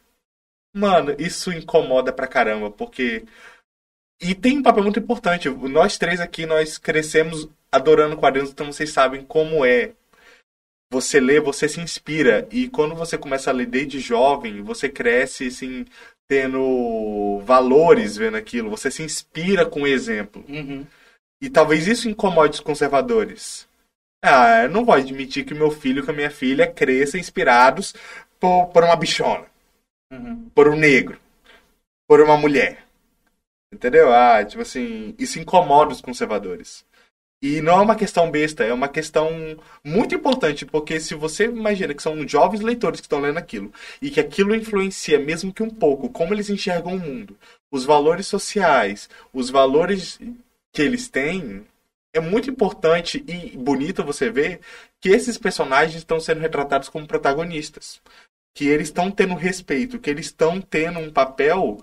[0.74, 3.26] mano, isso incomoda pra caramba, porque
[4.22, 5.50] e tem um papel muito importante.
[5.50, 9.92] Nós três aqui, nós crescemos adorando quadrinhos, então vocês sabem como é.
[10.94, 12.48] Você lê, você se inspira.
[12.52, 15.86] E quando você começa a ler desde jovem, você cresce, assim,
[16.28, 18.70] tendo valores vendo aquilo.
[18.70, 20.44] Você se inspira com o exemplo.
[20.48, 20.86] Uhum.
[21.42, 23.68] E talvez isso incomode os conservadores.
[24.24, 27.94] Ah, eu não vou admitir que meu filho e que a minha filha cresçam inspirados
[28.40, 29.46] por, por uma bichona,
[30.12, 30.50] Uhum.
[30.56, 31.20] por um negro,
[32.08, 32.86] por uma mulher.
[33.74, 34.14] Entendeu?
[34.14, 36.86] Ah, tipo assim, isso incomoda os conservadores.
[37.44, 39.30] E não é uma questão besta, é uma questão
[39.84, 43.70] muito importante, porque se você imagina que são jovens leitores que estão lendo aquilo,
[44.02, 47.38] e que aquilo influencia, mesmo que um pouco, como eles enxergam o mundo,
[47.70, 50.18] os valores sociais, os valores
[50.72, 51.66] que eles têm,
[52.14, 54.62] é muito importante e bonito você ver
[55.02, 58.02] que esses personagens estão sendo retratados como protagonistas.
[58.56, 61.82] Que eles estão tendo respeito, que eles estão tendo um papel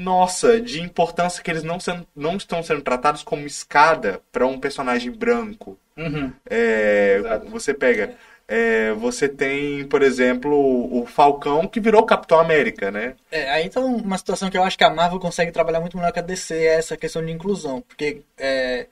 [0.00, 4.58] nossa, de importância que eles não, sendo, não estão sendo tratados como escada para um
[4.58, 5.78] personagem branco.
[5.96, 6.32] Uhum.
[6.48, 8.14] É, você pega.
[8.48, 13.14] é, você tem, por exemplo, o Falcão que virou Capitão América, né?
[13.30, 16.12] É, aí então uma situação que eu acho que a Marvel consegue trabalhar muito melhor
[16.12, 17.82] que a DC é essa questão de inclusão.
[17.82, 18.86] Porque é,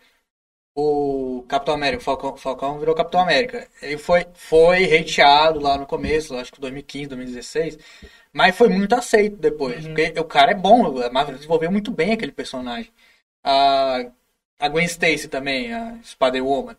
[0.77, 3.67] o Capitão América, o Falcão, Falcão virou Capitão América.
[3.83, 7.79] Ele foi, foi hateado lá no começo, acho que 2015, 2016.
[8.39, 9.85] Mas foi muito aceito depois.
[9.85, 12.89] Porque o cara é bom, a Marvel desenvolveu muito bem aquele personagem.
[13.43, 14.05] A,
[14.61, 16.77] a Gwen Stacy também, a Spider-Woman.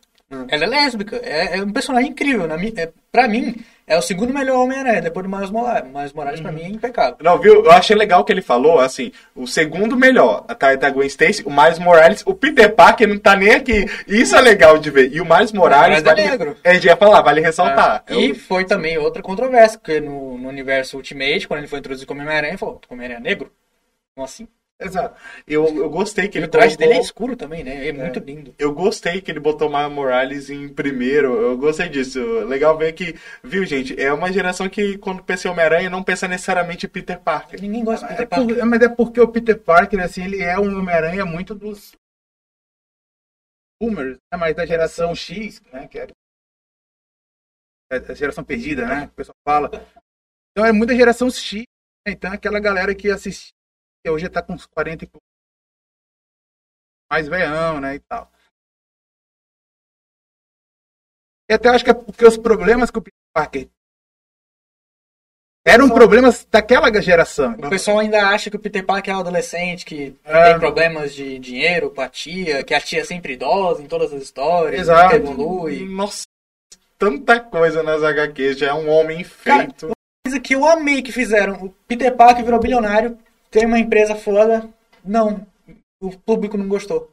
[0.48, 2.48] Ela é lésbica, é, é um personagem incrível.
[2.48, 3.58] Na é, pra mim,
[3.90, 5.92] é o segundo melhor Homem-Aranha, depois do Miles Morales.
[5.92, 7.18] Miles Morales, pra mim, é impecável.
[7.22, 7.66] Não, viu?
[7.66, 11.44] Eu achei legal que ele falou, assim, o segundo melhor, a tá, da Gwen Stacy,
[11.46, 13.86] o Miles Morales, o Peter Parker não tá nem aqui.
[14.08, 15.12] Isso é legal de ver.
[15.12, 16.56] E o Miles Morales, é vale, negro.
[16.64, 18.04] é, ia falar, vale ressaltar.
[18.08, 21.80] É, E Eu- foi também outra controvérsia, porque no, no universo Ultimate, quando ele foi
[21.80, 23.52] introduzido como Homem-Aranha, ele falou, Homem-Aranha é negro?
[24.16, 24.48] Como assim?
[24.82, 25.20] Exato.
[25.46, 27.88] Eu, eu gostei que E ele o traje colocou- dele é escuro também, né?
[27.88, 28.56] É muito lindo.
[28.58, 31.34] Eu gostei que ele botou o Miles Morales em primeiro.
[31.36, 32.20] Eu gostei disso.
[32.46, 33.14] Legal ver que,
[33.44, 34.00] viu, gente?
[34.00, 37.62] É uma geração que, quando pensa em Homem-Aranha, não pensa necessariamente em Peter Parker.
[37.62, 38.66] Ninguém gosta de É Peter por- Parker.
[38.66, 41.92] mas é porque o Peter Parker, assim, ele é um Homem-Aranha muito dos
[43.82, 44.38] boomers, né?
[44.40, 45.88] mas da geração X, né?
[45.90, 46.08] Que é
[47.92, 49.06] a geração perdida, né?
[49.06, 49.70] O pessoal fala.
[50.52, 51.64] Então é muita geração X,
[52.08, 52.14] né?
[52.14, 53.52] então é aquela galera que assistia,
[54.10, 55.24] que hoje tá com uns 40 e pouco.
[57.12, 57.96] Mais veião, né?
[57.96, 58.32] E tal.
[61.50, 63.68] E até acho que é porque os problemas que o Peter Parker
[65.66, 67.54] eram problemas daquela geração.
[67.54, 70.52] O pessoal ainda acha que o Peter Parker é um adolescente, que É.
[70.52, 74.12] tem problemas de dinheiro com a tia, que a tia é sempre idosa em todas
[74.14, 75.16] as histórias, Exato.
[75.16, 75.86] evolui.
[75.88, 76.24] Nossa,
[76.98, 78.58] tanta coisa nas HQs.
[78.58, 79.92] Já é um homem feito.
[80.26, 81.54] coisa que eu amei que fizeram.
[81.66, 83.18] O Peter Parker virou bilionário,
[83.50, 84.70] tem uma empresa foda.
[85.04, 85.46] Não,
[86.02, 87.12] o público não gostou.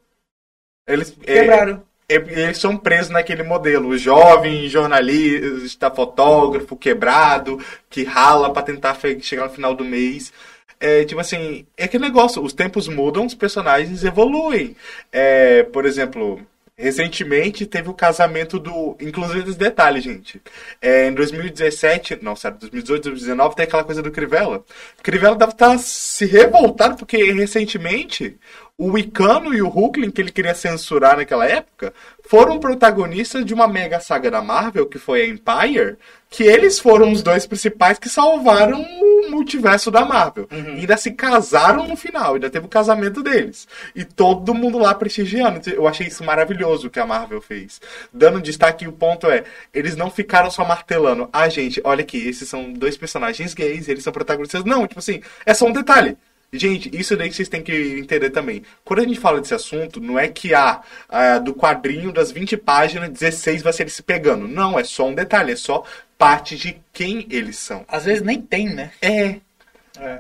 [0.87, 1.83] Eles, é, Quebraram.
[2.09, 3.89] é, eles são presos naquele modelo.
[3.89, 7.59] O jovem jornalista, fotógrafo, quebrado,
[7.91, 10.33] que rala pra tentar chegar no final do mês.
[10.79, 14.77] É, tipo assim, é aquele negócio, os tempos mudam, os personagens evoluem.
[15.11, 16.41] É, por exemplo,
[16.79, 18.97] recentemente teve o casamento do.
[19.01, 20.41] Inclusive esse detalhe, gente.
[20.81, 24.65] É, em 2017, não, sério, 2018, 2019, tem aquela coisa do Crivella.
[25.03, 28.39] Crivella deve estar se revoltado, porque recentemente
[28.79, 33.67] o Wicano e o Hulkling, que ele queria censurar naquela época, foram protagonistas de uma
[33.67, 35.97] mega saga da Marvel, que foi a Empire,
[36.29, 40.47] que eles foram os dois principais que salvaram o multiverso da Marvel.
[40.51, 43.67] E ainda se casaram no final, ainda teve o casamento deles.
[43.95, 45.59] E todo mundo lá prestigiando.
[45.71, 47.81] Eu achei isso maravilhoso o que a Marvel fez.
[48.13, 51.31] Dando destaque, o ponto é, eles não ficaram só martelando.
[51.33, 54.65] Ah, gente, olha aqui, esses são dois personagens gays, eles são protagonistas.
[54.65, 56.19] Não, tipo assim, é só um detalhe.
[56.59, 58.63] Gente, isso daí que vocês têm que entender também.
[58.85, 62.57] Quando a gente fala desse assunto, não é que ah, ah, do quadrinho das 20
[62.57, 64.47] páginas, 16 vai ser eles se pegando.
[64.49, 65.85] Não, é só um detalhe, é só
[66.17, 67.85] parte de quem eles são.
[67.89, 68.93] Às vezes nem tem, né?
[69.03, 69.41] É,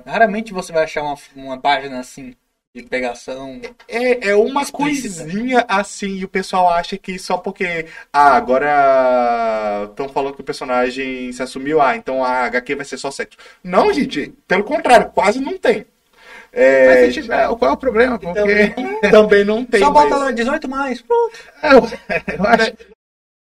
[0.06, 2.34] Raramente você vai achar uma, uma página assim
[2.74, 3.60] de pegação.
[3.88, 5.24] é, é uma Explícita.
[5.24, 10.44] coisinha assim, e o pessoal acha que só porque, ah, agora estão falando que o
[10.44, 13.38] personagem se assumiu, ah, então a HQ vai ser só sexo.
[13.64, 15.86] Não, gente, pelo contrário, quase não tem.
[16.56, 18.18] É, Mas se tiver, qual é o problema?
[18.18, 18.74] Porque também,
[19.10, 19.80] também não tem.
[19.80, 21.38] Só bota mas- lá 18 mais, pronto.
[21.62, 21.78] eu,
[22.38, 22.72] eu acho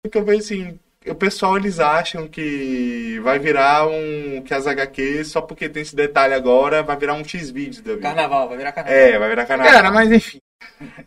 [0.03, 4.41] Porque eu vejo assim, o pessoal eles acham que vai virar um.
[4.45, 7.97] que as HQs, só porque tem esse detalhe agora, vai virar um da vida.
[7.97, 8.99] Carnaval, vai virar carnaval.
[8.99, 9.67] É, vai virar canal.
[9.67, 10.39] Cara, mas enfim.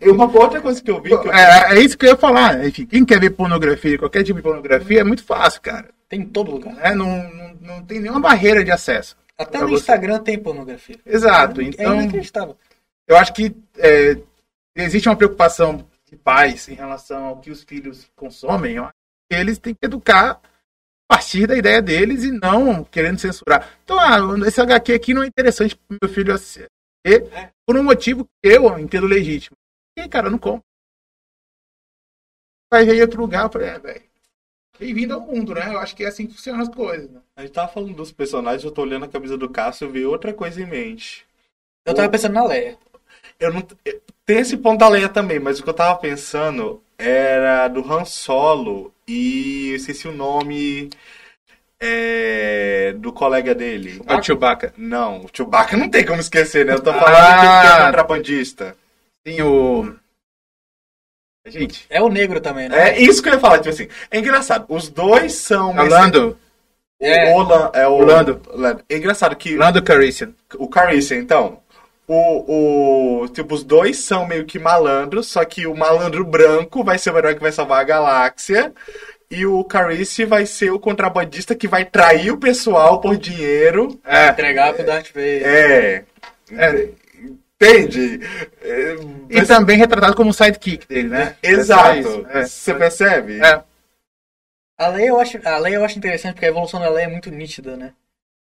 [0.02, 1.08] Uma outra coisa que eu vi.
[1.08, 2.66] Que eu- É, é isso que eu ia falar.
[2.66, 5.88] Enfim, quem quer ver pornografia, qualquer tipo de pornografia, é muito fácil, cara.
[6.08, 6.74] Tem em todo lugar.
[6.74, 6.94] né?
[6.94, 9.16] Não, não, não tem nenhuma barreira de acesso.
[9.38, 9.80] Até no você.
[9.80, 10.98] Instagram tem pornografia.
[11.04, 11.60] Exato.
[11.60, 12.56] É Então, inacreditável.
[13.06, 14.16] eu acho que é,
[14.76, 18.76] existe uma preocupação de pais em relação ao que os filhos consomem.
[19.30, 20.40] Eles têm que educar
[21.10, 23.76] a partir da ideia deles e não querendo censurar.
[23.84, 26.68] Então, ah, esse HQ aqui não é interessante para meu filho assistir
[27.66, 29.56] por um motivo que eu entendo legítimo.
[29.98, 30.64] E, cara, eu não compro.
[32.72, 34.13] Vai em outro lugar, eu falei, é, velho.
[34.78, 35.72] Bem-vindo ao mundo, né?
[35.72, 37.10] Eu acho que é assim que funcionam as coisas.
[37.10, 37.20] Né?
[37.36, 40.04] A gente tava falando dos personagens, eu tô olhando a camisa do Cássio e vi
[40.04, 41.24] outra coisa em mente.
[41.86, 42.76] Eu tava pensando na Leia.
[43.38, 43.62] Eu não.
[44.26, 48.04] Tem esse ponto da Leia também, mas o que eu tava pensando era do Han
[48.04, 50.88] Solo e eu esqueci o nome
[51.78, 54.00] é, do colega dele.
[54.08, 54.72] O Chewbacca.
[54.76, 56.72] Não, o Chewbacca não tem como esquecer, né?
[56.72, 57.60] Eu tô falando Ah.
[57.60, 58.76] que ele é contrabandista.
[59.22, 59.94] Tem o.
[61.46, 62.90] Gente, É o negro também, né?
[62.90, 63.88] É isso que eu ia falar, tipo assim.
[64.10, 65.76] É engraçado, os dois são.
[65.76, 66.38] Orlando.
[67.00, 67.34] É.
[67.34, 68.40] O Lan- é o Orlando.
[68.88, 70.32] É engraçado que Orlando Calrissian.
[70.56, 71.58] o Carissa, então.
[72.06, 76.98] O, o, tipo, os dois são meio que malandros, só que o malandro branco vai
[76.98, 78.72] ser o herói que vai salvar a galáxia.
[79.30, 83.98] E o Carice vai ser o contrabandista que vai trair o pessoal por dinheiro.
[84.04, 84.28] É.
[84.28, 85.42] Entregar pro Darth Vader.
[85.46, 86.04] É.
[86.52, 86.88] É.
[87.70, 88.20] Entende?
[88.62, 88.94] É,
[89.30, 91.36] E mas- também retratado como sidekick dele, né?
[91.42, 91.98] Exato.
[91.98, 92.44] isso, é.
[92.46, 93.40] Você percebe?
[93.40, 93.62] É.
[94.78, 97.10] A Leia, eu acho, a Leia eu acho interessante porque a evolução da Leia é
[97.10, 97.92] muito nítida, né?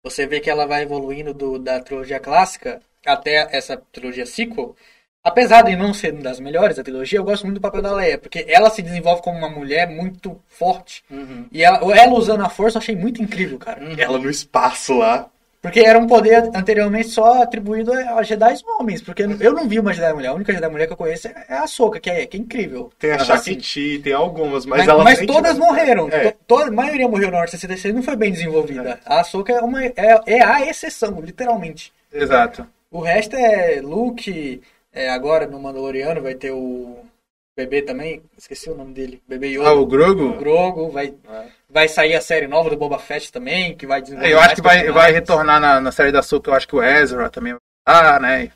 [0.04, 4.76] Você vê que ela vai evoluindo do, da trilogia clássica até essa trilogia sequel.
[5.24, 7.94] Apesar de não ser uma das melhores da trilogia, eu gosto muito do papel da
[7.94, 11.04] Leia, porque ela se desenvolve como uma mulher muito forte.
[11.52, 13.80] E ela, ela usando a força eu achei muito incrível, cara.
[14.00, 15.30] Ela no espaço lá.
[15.62, 19.02] Porque era um poder anteriormente só atribuído a Jedi homens.
[19.02, 20.30] Porque eu não vi uma Jedi mulher.
[20.30, 22.92] A única Jedi mulher que eu conheço é a Soka, que é, que é incrível.
[22.98, 26.10] Tem a Assim, Shakti, tem algumas, mas, Mas, ela mas sempre- todas morreram.
[26.10, 26.32] É.
[26.32, 29.00] To- toda, a maioria morreu na Ordem 66 não foi bem desenvolvida.
[29.06, 29.94] A Ahsoka é, uma, é,
[30.26, 31.94] é a exceção, literalmente.
[32.12, 32.66] Exato.
[32.90, 36.98] O resto é Luke, é, agora no Mandaloriano vai ter o
[37.58, 39.70] bebê também, esqueci o nome dele, bebê Yoda.
[39.70, 40.24] Ah, o Grogu?
[40.30, 41.14] O Grogu, vai,
[41.70, 44.62] vai sair a série nova do Boba Fett também, que vai desenvolver Eu acho que
[44.62, 47.62] vai, vai retornar na, na série da Soca, eu acho que o Ezra também vai
[47.86, 48.52] ah, né?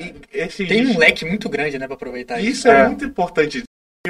[0.00, 2.50] E esse- Tem um leque muito grande, né, pra aproveitar isso.
[2.50, 2.86] Isso é, É.
[2.88, 3.62] muito importante.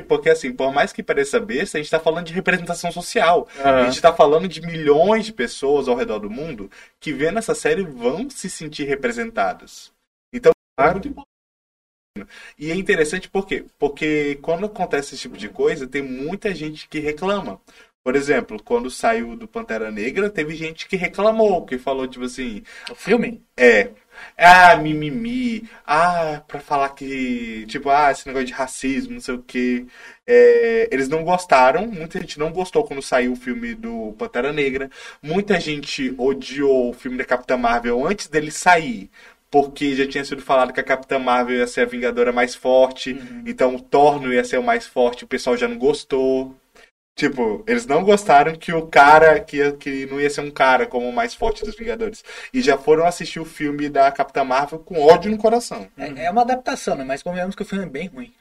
[0.09, 3.47] Porque, assim, por mais que pareça besta, a gente tá falando de representação social.
[3.61, 3.83] Aham.
[3.83, 7.55] A gente tá falando de milhões de pessoas ao redor do mundo que vendo essa
[7.55, 9.93] série vão se sentir representadas.
[10.33, 11.34] Então, é muito importante.
[12.59, 13.65] E é interessante por quê?
[13.79, 17.61] Porque quando acontece esse tipo de coisa, tem muita gente que reclama.
[18.03, 22.63] Por exemplo, quando saiu do Pantera Negra, teve gente que reclamou, que falou, tipo assim,
[22.91, 23.43] O filme?
[23.57, 23.91] é,
[24.37, 25.69] Ah, mimimi.
[25.87, 27.67] Ah, pra falar que.
[27.67, 29.87] Tipo, ah, esse negócio de racismo, não sei o quê.
[30.27, 31.87] É, eles não gostaram.
[31.87, 34.91] Muita gente não gostou quando saiu o filme do Pantera Negra.
[35.23, 39.11] Muita gente odiou o filme da Capitã Marvel antes dele sair.
[39.55, 43.13] Porque já tinha sido falado que a Capitã Marvel ia ser a Vingadora mais forte.
[43.13, 43.45] Uhum.
[43.47, 45.23] Então o Thor não ia ser o mais forte.
[45.23, 46.53] O pessoal já não gostou.
[47.17, 51.09] Tipo, eles não gostaram que o cara, que, que não ia ser um cara como
[51.09, 52.25] o mais forte dos Vingadores.
[52.53, 55.87] E já foram assistir o filme da Capitã Marvel com ódio no coração.
[55.97, 57.05] É, é uma adaptação, né?
[57.05, 58.33] Mas convenhamos que o filme é bem ruim.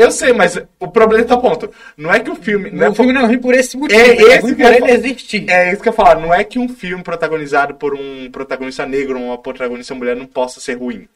[0.00, 1.70] Eu sei, mas o problema tá ponto.
[1.96, 2.70] Não é que o filme.
[2.70, 4.00] Não é, o filme não é ruim por esse motivo.
[4.00, 4.92] É É, esse ruim que por ele falo.
[4.92, 5.48] existir.
[5.50, 6.16] é isso que eu falar.
[6.20, 10.26] Não é que um filme protagonizado por um protagonista negro ou uma protagonista mulher não
[10.26, 11.08] possa ser ruim.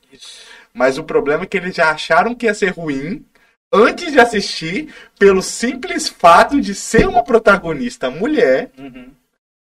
[0.72, 3.24] Mas o problema é que eles já acharam que ia ser ruim
[3.72, 9.10] antes de assistir, pelo simples fato de ser uma protagonista mulher Uhum.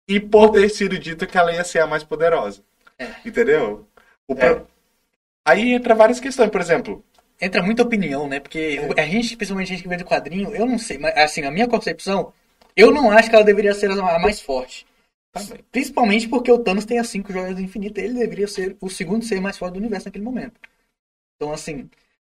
[0.07, 2.61] e por ter sido dito que ela ia ser a mais poderosa.
[2.97, 3.07] É.
[3.25, 3.85] Entendeu?
[4.27, 4.35] O É.
[4.53, 4.67] pro-
[5.43, 7.03] Aí entra várias questões, por exemplo.
[7.41, 8.39] Entra muita opinião, né?
[8.39, 9.01] Porque É.
[9.01, 11.49] a gente, principalmente a gente que vê do quadrinho, eu não sei, mas assim, a
[11.51, 12.31] minha concepção,
[12.75, 14.85] eu não acho que ela deveria ser a mais forte.
[15.71, 19.25] Principalmente porque o Thanos tem as cinco joias do infinito, ele deveria ser o segundo
[19.25, 20.59] ser mais forte do universo naquele momento.
[21.35, 21.89] Então, assim,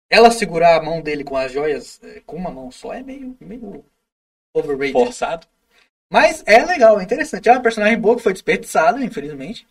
[0.09, 3.37] ela segurar a mão dele com as joias eh, com uma mão só é meio,
[3.41, 3.85] meio
[4.55, 4.93] overrated.
[4.93, 5.47] Forçado.
[6.13, 7.49] Mas é legal, é interessante.
[7.49, 9.67] É uma personagem boa que foi desperdiçada, infelizmente,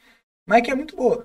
[0.48, 1.24] mas que é muito boa.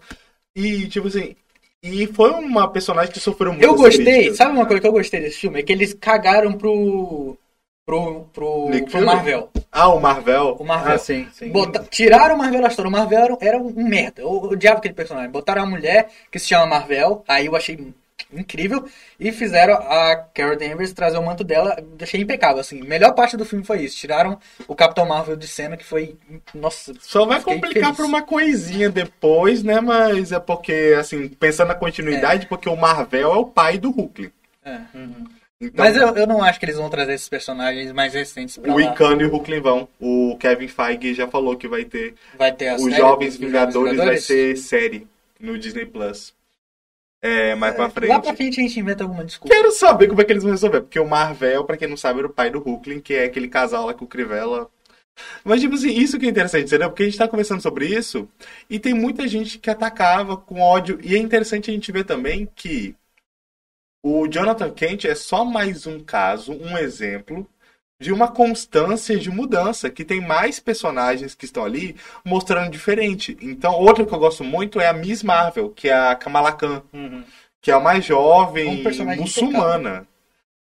[0.54, 1.34] E, tipo assim.
[1.82, 3.64] E foi uma personagem que sofreu muito.
[3.64, 5.60] Eu gostei, sabe uma coisa que eu gostei desse filme?
[5.60, 7.36] É que eles cagaram pro.
[7.84, 8.24] pro.
[8.32, 9.04] pro, pro?
[9.04, 9.50] Marvel.
[9.70, 10.56] Ah, o Marvel.
[10.58, 10.94] O Marvel.
[10.94, 11.50] Ah, sim, sim.
[11.50, 12.88] Bota- tiraram o Marvel da história.
[12.88, 14.22] O Marvel era, era um merda.
[14.22, 15.30] Eu odiava aquele personagem.
[15.30, 17.22] Botaram a mulher que se chama Marvel.
[17.28, 17.76] Aí eu achei
[18.32, 18.84] incrível.
[19.18, 21.76] E fizeram a Carol Danvers trazer o manto dela.
[22.00, 22.82] Achei impecável, assim.
[22.82, 23.96] Melhor parte do filme foi isso.
[23.96, 26.16] Tiraram o Capitão Marvel de cena, que foi.
[26.54, 26.92] Nossa.
[27.00, 27.96] Só vai complicar feliz.
[27.96, 29.80] por uma coisinha depois, né?
[29.80, 34.30] Mas é porque, assim, pensando na continuidade, porque o Marvel é o pai do Hulk.
[34.64, 34.80] É.
[35.58, 38.74] Então, Mas eu, eu não acho que eles vão trazer esses personagens mais recentes pra
[38.74, 38.80] o.
[38.80, 39.88] Icano e o Hulkling vão.
[39.98, 42.14] O Kevin Feige já falou que vai ter.
[42.36, 44.24] Vai ter Os Jovens dos Vingadores vai Vingadores?
[44.24, 45.06] ser série
[45.40, 46.34] no Disney Plus.
[47.26, 48.22] É, mais pra Lá frente.
[48.22, 49.54] pra frente a gente inventa alguma desculpa.
[49.54, 52.20] Quero saber como é que eles vão resolver, porque o Marvel, pra quem não sabe,
[52.20, 54.70] era o pai do Hulkling, que é aquele casal lá com o Crivella.
[55.42, 56.90] Mas, tipo assim, isso que é interessante, entendeu?
[56.90, 58.28] Porque a gente tá conversando sobre isso
[58.68, 60.98] e tem muita gente que atacava com ódio.
[61.02, 62.94] E é interessante a gente ver também que
[64.04, 67.48] o Jonathan Kent é só mais um caso, um exemplo
[67.98, 73.36] de uma constância de mudança, que tem mais personagens que estão ali mostrando diferente.
[73.40, 76.82] Então, outra que eu gosto muito é a Miss Marvel, que é a Kamala Khan,
[77.60, 80.06] que é a mais jovem Um muçulmana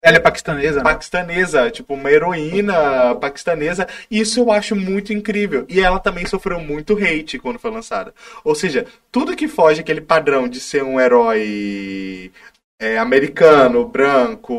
[0.01, 0.83] Ela é paquistanesa, né?
[0.83, 3.87] paquistanesa, tipo uma heroína paquistanesa.
[4.09, 5.65] Isso eu acho muito incrível.
[5.67, 8.13] E ela também sofreu muito hate quando foi lançada.
[8.43, 12.31] Ou seja, tudo que foge aquele padrão de ser um herói
[12.79, 14.53] é, americano, branco,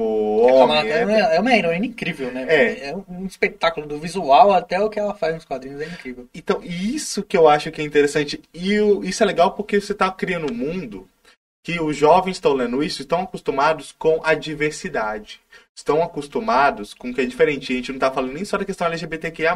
[0.47, 0.91] Kamala homem.
[0.91, 2.47] Khan é, uma, é uma heroína incrível, né?
[2.49, 2.91] É.
[2.91, 6.29] É um espetáculo do visual até o que ela faz nos quadrinhos é incrível.
[6.35, 8.41] Então, isso que eu acho que é interessante.
[8.53, 11.07] E isso é legal porque você está criando um mundo
[11.63, 15.41] que os jovens estão lendo isso e estão acostumados com a diversidade.
[15.75, 17.73] Estão acostumados com o que é diferente.
[17.73, 19.55] A gente não está falando nem só da questão LGBTQIA+,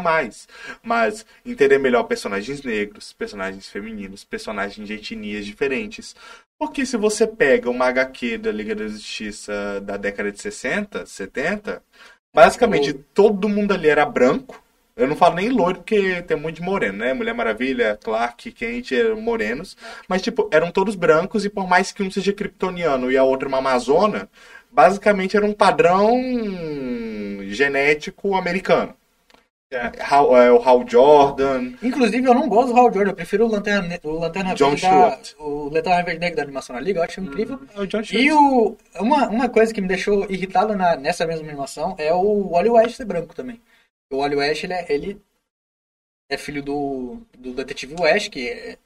[0.82, 6.14] mas entender melhor personagens negros, personagens femininos, personagens de etnias diferentes.
[6.62, 11.82] Porque se você pega uma HQ da Liga da Justiça da década de 60, 70,
[12.32, 14.62] basicamente todo mundo ali era branco,
[14.96, 17.12] eu não falo nem loiro porque tem muito de moreno, né?
[17.14, 19.76] Mulher Maravilha, Clark, Kent eram morenos.
[20.06, 23.48] Mas, tipo, eram todos brancos e por mais que um seja kryptoniano e a outra
[23.48, 24.28] uma amazona,
[24.70, 26.16] basicamente era um padrão
[27.48, 28.94] genético americano.
[29.72, 33.46] É, Hal- é, o Hal Jordan, Inclusive, eu não gosto do Hal Jordan, eu prefiro
[33.46, 37.00] o Lanterna, o Lanterna John Verde da, o Lanterna Verde Negro da animação na Liga,
[37.00, 37.58] eu acho incrível.
[37.74, 41.46] é o John E o, uma, uma coisa que me deixou irritado na, nessa mesma
[41.48, 43.60] animação é o Wally West ser branco também.
[44.12, 45.22] O Wally West, ele é, ele
[46.30, 48.76] é filho do, do detetive West, que é-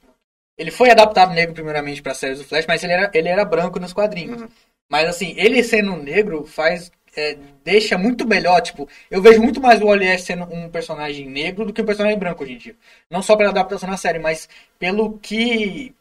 [0.59, 3.78] ele foi adaptado negro primeiramente para séries do Flash, mas ele era, ele era branco
[3.78, 4.41] nos quadrinhos.
[4.43, 4.49] Uhum.
[4.89, 7.37] Mas assim, ele sendo negro faz é,
[7.67, 11.73] deixa muito melhor, tipo, eu vejo muito mais o West sendo um personagem negro do
[11.73, 12.77] que um personagem branco hoje em dia.
[13.11, 14.49] Não só pela adaptação na série, mas
[14.79, 15.93] pelo que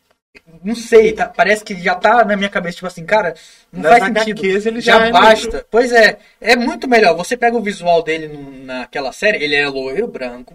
[0.63, 3.33] não sei, tá- parece que já tá na minha cabeça, tipo assim, cara,
[3.71, 4.39] não Nas faz sentido.
[4.41, 5.47] HQs ele já já é basta.
[5.47, 5.65] negro.
[5.71, 7.15] Pois é, é muito melhor.
[7.15, 8.27] Você pega o visual dele
[8.63, 10.53] naquela série, ele é loiro, branco,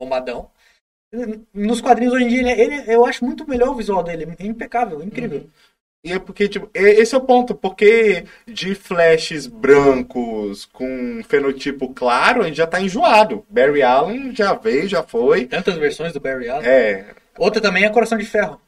[0.00, 0.48] bombadão.
[1.52, 4.28] Nos quadrinhos hoje em dia, ele, é- ele- eu acho muito melhor o visual dele.
[4.38, 5.48] É impecável, incrível.
[6.08, 11.92] E é porque, tipo, e- esse é o ponto, porque de flashes brancos com fenotipo
[11.92, 13.44] claro, a gente já tá enjoado.
[13.48, 15.46] Barry Allen já veio, já foi.
[15.46, 16.66] Tantas versões do Barry Allen.
[16.68, 17.06] É,
[17.38, 18.60] Outra também é Coração de Ferro.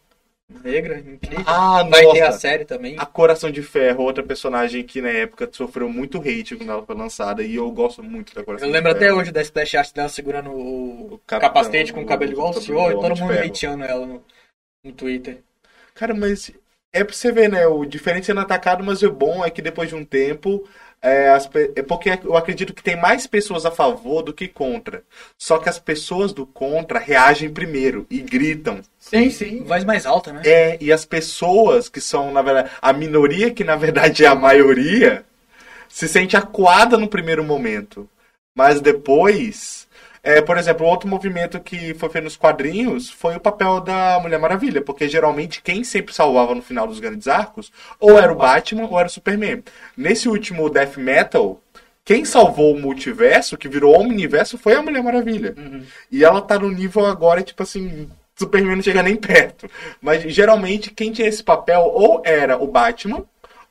[0.64, 1.44] Negra, incrível.
[1.46, 2.40] Ah, Vai ter a nossa.
[2.40, 2.96] série também.
[2.98, 6.96] A Coração de Ferro, outra personagem que na época sofreu muito hate quando ela foi
[6.96, 7.42] lançada.
[7.42, 10.50] E eu gosto muito da Coração Eu lembro até hoje da splash art dela segurando
[10.50, 14.24] o, O capacete com o cabelo igual o senhor e todo mundo hateando ela no,
[14.84, 15.38] no Twitter.
[15.94, 16.50] Cara, mas
[16.92, 17.66] é pra você ver, né?
[17.66, 20.66] O diferente sendo atacado, mas o bom é que depois de um tempo.
[21.02, 25.02] É, as é porque eu acredito que tem mais pessoas a favor do que contra.
[25.38, 28.80] Só que as pessoas do contra reagem primeiro e gritam.
[28.98, 29.64] Sim, sim.
[29.64, 30.42] Voz mais alta, né?
[30.44, 34.34] É, e as pessoas que são, na verdade, a minoria, que na verdade é a
[34.34, 35.24] maioria,
[35.88, 38.08] se sente acuada no primeiro momento.
[38.54, 39.88] Mas depois.
[40.22, 44.38] É, por exemplo, outro movimento que foi feito nos quadrinhos foi o papel da Mulher
[44.38, 48.86] Maravilha, porque geralmente quem sempre salvava no final dos grandes arcos ou era o Batman
[48.86, 49.62] ou era o Superman.
[49.96, 51.60] Nesse último Death Metal,
[52.04, 55.54] quem salvou o multiverso, que virou o Omniverso, foi a Mulher Maravilha.
[56.10, 59.70] E ela tá no nível agora, tipo assim, Superman não chega nem perto.
[60.00, 63.24] Mas geralmente quem tinha esse papel ou era o Batman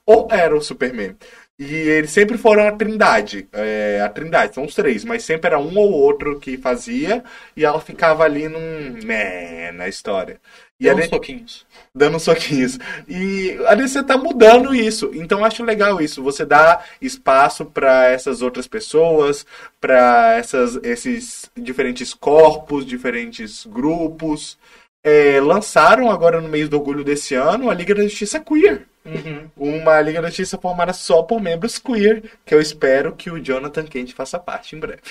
[0.05, 1.15] ou era o Superman.
[1.59, 3.47] E eles sempre foram a trindade.
[3.51, 7.21] É, a trindade, são os três, mas sempre era um ou outro que fazia
[7.55, 8.93] e ela ficava ali num.
[9.03, 10.39] né, na história.
[10.79, 11.65] E uns de- toquinhos.
[11.93, 12.79] dando soquinhos.
[13.05, 15.11] E a DC tá mudando isso.
[15.13, 16.23] Então eu acho legal isso.
[16.23, 19.45] Você dá espaço para essas outras pessoas,
[19.81, 20.39] para
[20.83, 24.57] esses diferentes corpos, diferentes grupos.
[25.03, 28.85] É, lançaram agora no mês do orgulho desse ano a Liga da Justiça Queer.
[29.05, 29.49] Uhum.
[29.55, 33.85] Uma Liga da Justiça formada só por membros queer, que eu espero que o Jonathan
[33.85, 35.01] Kent faça parte em breve.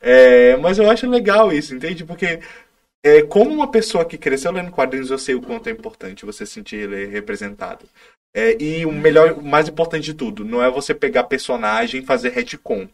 [0.00, 2.04] É, mas eu acho legal isso, entende?
[2.04, 2.40] Porque
[3.04, 6.46] é, como uma pessoa que cresceu lendo quadrinhos, eu sei o quanto é importante você
[6.46, 7.84] sentir ele representado.
[8.34, 12.06] É, e o melhor, o mais importante de tudo, não é você pegar personagem e
[12.06, 12.88] fazer retcon.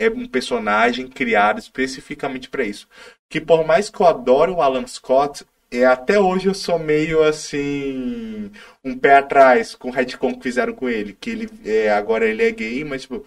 [0.00, 2.88] É um personagem criado especificamente para isso.
[3.28, 7.22] Que por mais que eu adore o Alan Scott, é, até hoje eu sou meio
[7.22, 8.50] assim.
[8.84, 11.12] um pé atrás com o retcon que fizeram com ele.
[11.14, 13.26] Que ele é, agora ele é gay, mas tipo.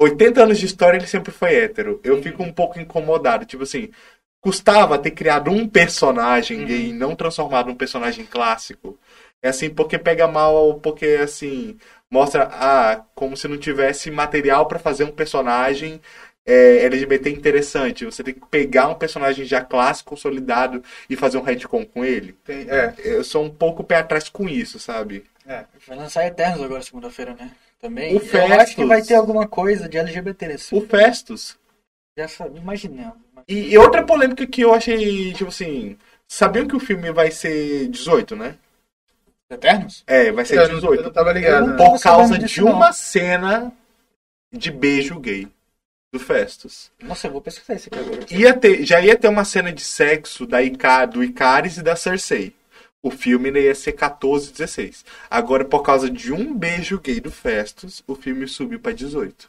[0.00, 2.00] 80 anos de história ele sempre foi hétero.
[2.04, 3.44] Eu fico um pouco incomodado.
[3.46, 3.90] Tipo assim,
[4.40, 8.98] custava ter criado um personagem gay e não transformado num personagem clássico.
[9.42, 11.78] É assim, porque pega mal, porque assim,
[12.10, 16.00] mostra ah, como se não tivesse material pra fazer um personagem
[16.46, 18.04] é, LGBT interessante.
[18.04, 22.34] Você tem que pegar um personagem já clássico, consolidado e fazer um retcon com ele.
[22.44, 25.24] Tem- é, Eu sou um pouco pé atrás com isso, sabe?
[25.46, 25.64] é.
[25.86, 27.50] Vai lançar Eternos agora, segunda-feira, né?
[27.80, 28.16] Também.
[28.16, 28.88] O Eu acho que Festus.
[28.88, 31.58] vai ter alguma coisa de LGBT nesse O Festus.
[32.16, 33.16] Já sabia, imaginando.
[33.46, 37.88] E, e outra polêmica que eu achei, tipo assim, sabiam que o filme vai ser
[37.88, 38.56] 18, né?
[39.50, 40.02] Eternos?
[40.06, 40.94] É, vai ser Eu não, 18.
[41.00, 41.66] eu não tava ligado.
[41.66, 41.76] né?
[41.76, 42.72] Por causa de disso, não.
[42.72, 43.70] uma cena
[44.52, 45.46] de beijo gay
[46.14, 46.90] do Festus.
[47.02, 48.20] Nossa, eu vou pesquisar esse aqui agora.
[48.30, 51.96] Ia ter, já ia ter uma cena de sexo da Ica, do Icaris e da
[51.96, 52.54] Cersei.
[53.02, 55.04] O filme ia ser 14, 16.
[55.28, 59.48] Agora, por causa de um beijo gay do Festus, o filme subiu pra 18.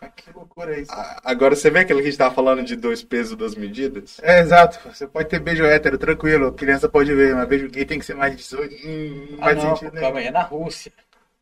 [0.00, 0.90] Ah, Que loucura isso.
[0.92, 4.18] A- Agora, você vê aquilo que a gente tava falando de dois pesos, duas medidas?
[4.22, 4.78] É, exato.
[4.92, 6.52] Você pode ter beijo hétero, tranquilo.
[6.52, 8.74] Criança pode ver, mas beijo gay tem que ser mais de 18.
[8.86, 10.00] Hum, Ah, faz não, sentido, né?
[10.00, 10.92] calma aí, é na Rússia.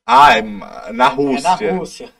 [0.06, 0.42] Ah, é
[0.92, 1.38] na Rússia.
[1.48, 2.10] É na Rússia.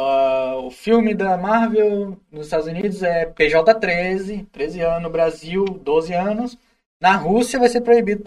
[0.00, 5.02] Ah, o filme da Marvel nos Estados Unidos é PJ-13, 13 anos.
[5.02, 6.56] No Brasil, 12 anos.
[7.00, 8.22] Na Rússia vai ser proibido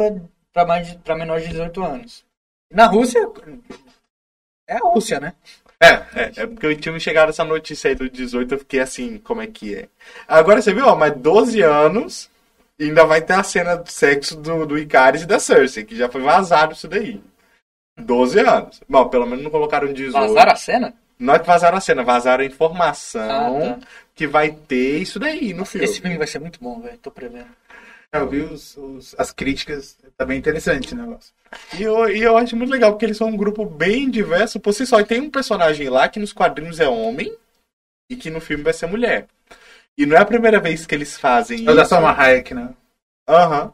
[0.52, 2.26] para mais pra menores de 18 anos.
[2.70, 3.26] Na Rússia,
[4.68, 5.34] é a Rússia, né?
[5.80, 9.18] É, é porque eu tinha me chegado essa notícia aí do 18, eu fiquei assim,
[9.18, 9.88] como é que é?
[10.28, 12.30] Agora você viu, ó, mas 12 anos
[12.78, 15.96] e ainda vai ter a cena do sexo do, do Icaris e da Cersei, que
[15.96, 17.22] já foi vazado isso daí.
[17.98, 18.82] 12 anos.
[18.88, 20.14] Bom, pelo menos não colocaram 18.
[20.14, 20.94] Vazaram a cena?
[21.22, 23.88] Não é que vazaram a cena, vazaram a informação Ah, tá.
[24.16, 25.86] que vai ter isso daí no filme.
[25.86, 26.98] Esse filme vai ser muito bom, velho.
[26.98, 27.48] Tô prevendo.
[28.12, 31.32] É, Eu vi os, os- as críticas, tá bem interessante o negócio.
[31.78, 34.74] E eu, e eu acho muito legal, porque eles são um grupo bem diverso por
[34.74, 35.00] si só.
[35.00, 37.34] E tem um personagem lá que nos quadrinhos é homem
[38.10, 39.28] e que no filme vai ser mulher.
[39.98, 41.90] E não é a primeira vez que eles fazem É o da isso.
[41.90, 42.70] Salma Hayek, né?
[43.30, 43.72] Aham.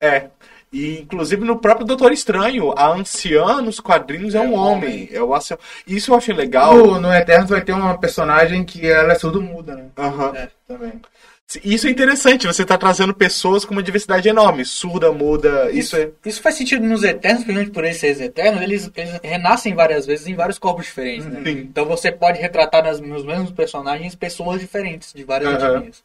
[0.00, 0.30] É.
[0.72, 5.08] E, inclusive, no próprio Doutor Estranho, a anciã nos quadrinhos é, É um um homem.
[5.12, 5.58] É o ancião.
[5.86, 6.76] Isso eu achei legal.
[6.76, 9.86] No, no Eternos vai ter uma personagem que ela é surdo-muda, né?
[9.98, 10.32] Aham.
[10.36, 10.48] É.
[10.68, 10.92] Também.
[11.64, 14.64] Isso é interessante, você tá trazendo pessoas com uma diversidade enorme.
[14.64, 16.10] Surda, muda, isso, é.
[16.24, 20.28] Isso faz sentido nos Eternos, principalmente por eles serem Eternos, eles, eles renascem várias vezes
[20.28, 21.42] em vários corpos diferentes, né?
[21.50, 26.04] Então você pode retratar nas, nos mesmos personagens pessoas diferentes, de várias etnias.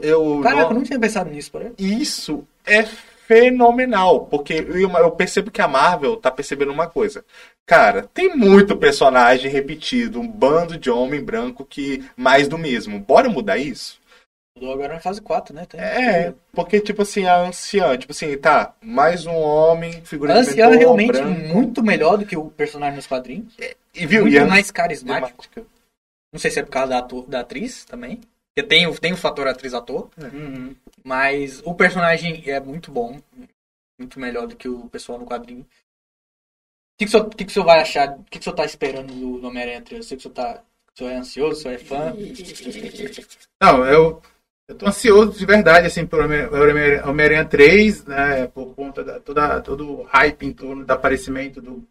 [0.00, 1.74] Eu, Caraca, eu não tinha pensado nisso, parece.
[1.78, 2.86] Isso é
[3.26, 7.24] fenomenal, porque eu, percebo que a Marvel tá percebendo uma coisa.
[7.66, 12.98] Cara, tem muito personagem repetido, um bando de homem branco que mais do mesmo.
[12.98, 14.00] Bora mudar isso?
[14.56, 15.64] Mudou agora na fase 4, né?
[15.66, 20.34] Tem- É, porque, tipo assim, a anciã, tipo assim, tá, mais um homem, A figura
[20.34, 21.40] de anciã é realmente branco.
[21.54, 23.54] muito melhor do que o personagem nos quadrinhos.
[23.94, 25.44] E viu, muito e a- mais carismático.
[26.32, 28.20] Não sei se é por causa da, atu- da atriz também.
[28.54, 30.08] Porque tem, o- tem o fator atriz-ator.
[30.18, 30.74] Uhum.
[31.04, 33.20] Mas o personagem é muito bom.
[33.98, 35.60] Muito melhor do que o pessoal no quadrinho.
[35.62, 35.66] O
[36.98, 38.10] que, que, o, que, que o senhor vai achar?
[38.10, 39.98] O que, que o senhor tá esperando do, Homem-Aranha 3?
[39.98, 40.62] Eu sei que o senhor, tá,
[40.94, 42.14] o senhor é ansioso, o senhor é fã.
[43.60, 44.22] Não, eu,
[44.68, 49.18] eu tô ansioso de verdade, assim, pelo Homem- Homem- Homem-Aranha 3, né, por conta da
[49.18, 51.82] toda, todo o hype em torno do aparecimento do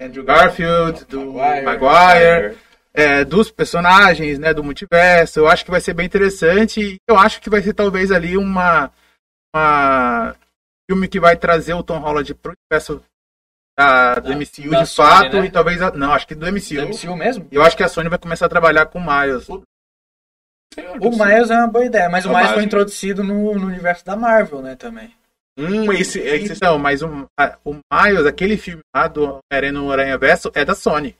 [0.00, 1.64] Andrew Garfield, do Maguire.
[1.64, 2.58] Maguire,
[2.94, 5.38] é, dos personagens, né, do multiverso.
[5.40, 8.36] Eu acho que vai ser bem interessante e eu acho que vai ser talvez ali
[8.36, 8.90] uma,
[9.54, 10.36] uma
[10.90, 13.02] filme que vai trazer o Tom Holland pro universo
[13.78, 15.46] da, do Da- MCU da de Sony, fato né?
[15.46, 16.74] e talvez, a- não, acho que do MCU.
[16.76, 17.48] Do MCU mesmo?
[17.50, 19.48] Eu acho que a Sony vai começar a trabalhar com o Miles.
[19.48, 23.66] O Miles é uma boa ideia, mas o É o Miles foi introduzido no, no
[23.66, 25.14] universo da Marvel, né, também.
[25.58, 29.38] Hum, esse, esse Então, mas o, a- o Miles, aquele filme lá do
[29.72, 31.14] no Aranha Verso, é da Sony.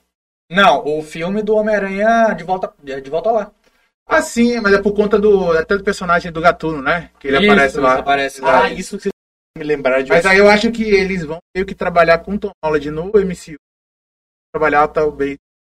[0.49, 3.51] Não, o filme do Homem-Aranha de volta, de volta lá.
[4.05, 7.09] Ah, sim, mas é por conta do até do personagem do Gatuno, né?
[7.19, 7.93] Que ele Isso, aparece lá.
[7.95, 8.63] Aparece lá.
[8.63, 9.09] Ah, isso que você
[9.57, 12.39] me lembrar de Mas aí eu acho que eles vão ter que trabalhar com o
[12.39, 13.55] Tom Holland no MCU.
[14.53, 15.37] Trabalhar talvez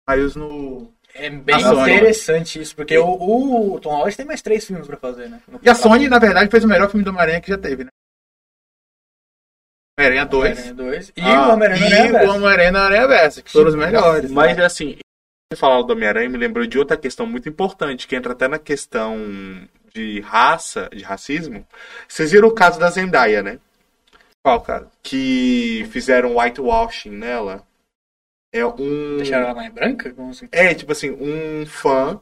[0.08, 0.92] Miles no.
[1.14, 5.28] É bem interessante isso, porque o, o Tom Holland tem mais três filmes pra fazer,
[5.28, 5.40] né?
[5.46, 7.84] No E a Sony, na verdade, fez o melhor filme do Homem-Aranha que já teve,
[7.84, 7.90] né?
[9.98, 10.50] Homem-Aranha 2.
[10.58, 11.12] Homem-Aranha 2.
[11.16, 12.32] E Ah, o Homem-Aranha.
[12.32, 14.30] Homem-Aranha na Aranha Verso, que foram os melhores.
[14.30, 14.96] Mas assim,
[15.52, 18.58] você falar do Homem-Aranha me lembrou de outra questão muito importante, que entra até na
[18.58, 21.66] questão de raça, de racismo.
[22.08, 23.58] Vocês viram o caso da Zendaya, né?
[24.44, 24.88] Qual, cara?
[25.02, 27.62] Que fizeram whitewashing nela.
[28.52, 29.16] É um.
[29.16, 30.12] Deixaram ela mais branca?
[30.12, 30.48] Como assim?
[30.52, 32.20] É, tipo assim, um fã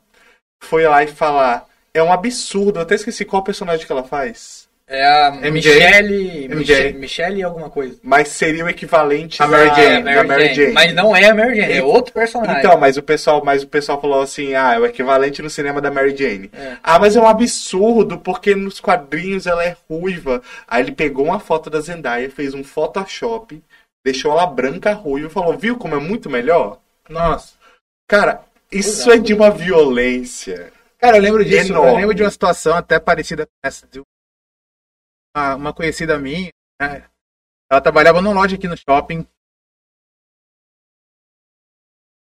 [0.62, 1.66] foi lá e falar.
[1.94, 4.61] É um absurdo, eu até esqueci qual personagem que ela faz.
[4.94, 5.50] É a MJ.
[5.50, 6.48] Michelle...
[6.48, 6.54] MJ.
[6.54, 7.98] Michelle, Michelle alguma coisa.
[8.02, 10.72] Mas seria o equivalente A Mary da- Jane, da Mary Jane.
[10.74, 12.58] Mas não é a Mary Jane, é outro personagem.
[12.58, 15.80] Então, mas o pessoal, mas o pessoal falou assim, ah, é o equivalente no cinema
[15.80, 16.50] da Mary Jane.
[16.52, 16.76] É.
[16.82, 20.42] Ah, mas é um absurdo, porque nos quadrinhos ela é ruiva.
[20.68, 23.62] Aí ele pegou uma foto da Zendaya, fez um Photoshop,
[24.04, 26.78] deixou ela branca, ruiva e falou, viu como é muito melhor?
[27.08, 27.54] Nossa.
[28.06, 28.40] Cara,
[28.70, 30.70] isso é de uma violência.
[30.98, 31.72] Cara, eu lembro disso.
[31.72, 31.90] Enorme.
[31.92, 33.86] Eu lembro de uma situação até parecida com essa.
[33.90, 34.00] De
[35.36, 37.08] uma, uma conhecida minha, né?
[37.70, 39.26] Ela trabalhava numa loja aqui no shopping.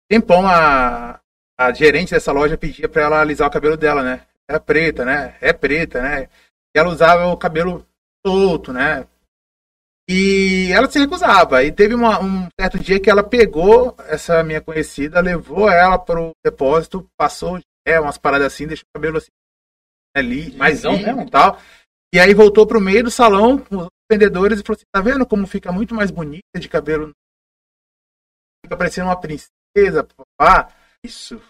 [0.10, 1.20] Tempão a,
[1.58, 4.28] a gerente dessa loja pedia pra ela alisar o cabelo dela, né?
[4.48, 5.38] Era preta, né?
[5.42, 6.24] É preta, né?
[6.76, 7.88] E ela usava o cabelo
[8.26, 9.08] solto, né?
[10.10, 11.64] E ela se recusava.
[11.64, 16.32] E teve uma- um certo dia que ela pegou essa minha conhecida, levou ela pro
[16.44, 19.32] depósito, passou é, umas paradas assim, deixou o cabelo assim
[20.16, 21.30] ali, mais Lisão limpo mesmo?
[21.32, 21.58] tal.
[22.14, 25.26] E aí voltou pro meio do salão com os vendedores e falou assim: tá vendo
[25.26, 27.12] como fica muito mais bonita de cabelo?
[28.66, 30.74] Fica parecendo uma princesa, papá.
[31.04, 31.42] Isso.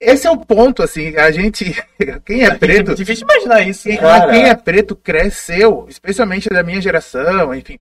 [0.00, 1.64] Esse é o ponto, assim, a gente.
[2.24, 2.94] Quem é preto.
[2.94, 3.84] Difícil imaginar isso.
[3.84, 3.98] Quem?
[3.98, 4.30] Cara.
[4.30, 7.78] quem é preto cresceu, especialmente da minha geração, enfim,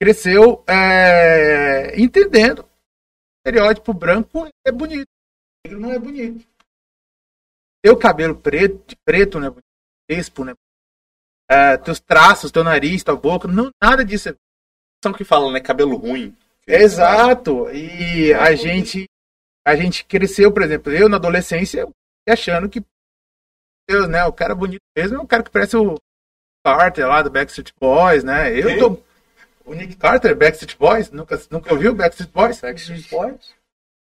[0.00, 5.08] cresceu é, entendendo que o estereótipo branco é bonito,
[5.66, 6.46] negro não é bonito.
[7.82, 9.52] Teu cabelo preto, de preto, né?
[10.08, 10.52] Crespo, né?
[10.52, 10.65] É,
[11.84, 14.34] teus traços, teu nariz, tua boca, não, nada disso é
[15.02, 15.60] São que falam, né?
[15.60, 16.34] Cabelo ruim.
[16.66, 17.70] Exato.
[17.70, 19.06] E a gente
[19.66, 21.88] a gente cresceu, por exemplo, eu na adolescência
[22.28, 22.82] achando que
[23.88, 25.96] Deus, né, o cara bonito mesmo é o cara que parece o
[26.64, 28.52] Carter lá do Backstreet Boys, né?
[28.52, 29.02] Eu tô
[29.64, 32.60] o Nick Carter, Backstreet Boys, nunca nunca ouviu Backstreet Boys?
[32.60, 33.54] Backstreet Boys?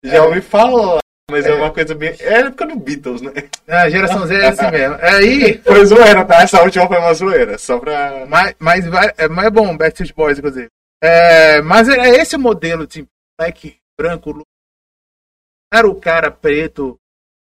[0.02, 1.00] Já ouvi falar,
[1.30, 1.54] mas é, É.
[1.54, 2.14] uma coisa bem.
[2.20, 3.32] É a época do Beatles, né?
[3.66, 4.96] A geração Z é assim mesmo.
[5.00, 6.42] Aí, Foi zoeira, tá?
[6.42, 7.58] Essa última foi uma zoeira.
[7.58, 8.26] Só pra.
[8.26, 10.68] mas, mas, vai- é, mas é bom Backstreet Boys, inclusive.
[11.02, 13.06] É, mas é esse o modelo de
[13.38, 14.42] moleque branco,
[15.72, 16.98] era o cara preto.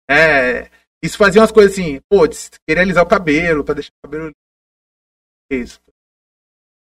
[0.08, 0.70] É,
[1.02, 2.36] isso fazia umas coisas assim, pô, de
[2.68, 4.30] querer alisar o cabelo, pra deixar o cabelo.
[5.50, 5.80] Isso.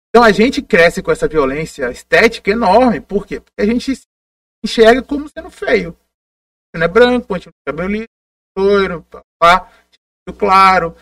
[0.09, 3.01] Então a gente cresce com essa violência estética enorme.
[3.01, 3.41] Por quê?
[3.41, 4.05] Porque a gente se
[4.65, 5.97] enxerga como sendo feio.
[6.75, 8.09] Não é branco, continua com cabelo liso,
[8.57, 9.07] loiro,
[10.39, 10.97] claro.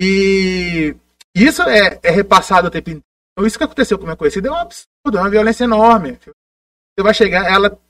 [0.00, 0.96] E
[1.34, 3.04] isso é, é repassado o tempo inteiro.
[3.32, 6.18] Então, isso que aconteceu com minha conhecida é um absurdo, é uma violência enorme.
[6.18, 7.80] Você vai chegar, ela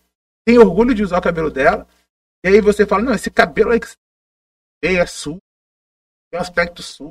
[0.47, 1.89] tem orgulho de usar o cabelo dela,
[2.45, 3.97] e aí você fala, não, esse cabelo aí que você
[4.83, 5.39] tem é sul,
[6.31, 7.11] tem um aspecto sul.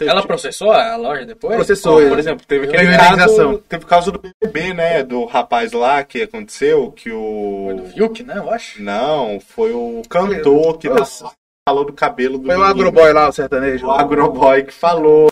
[0.00, 1.56] Ela processou a loja depois?
[1.56, 3.46] Processou, Por exemplo, teve aquele Criminalização.
[3.54, 5.02] caso, teve o caso do BBB, né?
[5.02, 7.86] Do rapaz lá que aconteceu, que Foi do o...
[7.92, 8.34] Fiuk, né?
[8.38, 8.80] Eu acho.
[8.80, 10.88] Não, foi o cantor que...
[11.68, 12.70] Falou do cabelo do Foi o menino.
[12.70, 13.86] agroboy lá, o sertanejo.
[13.86, 15.28] O agroboy que falou.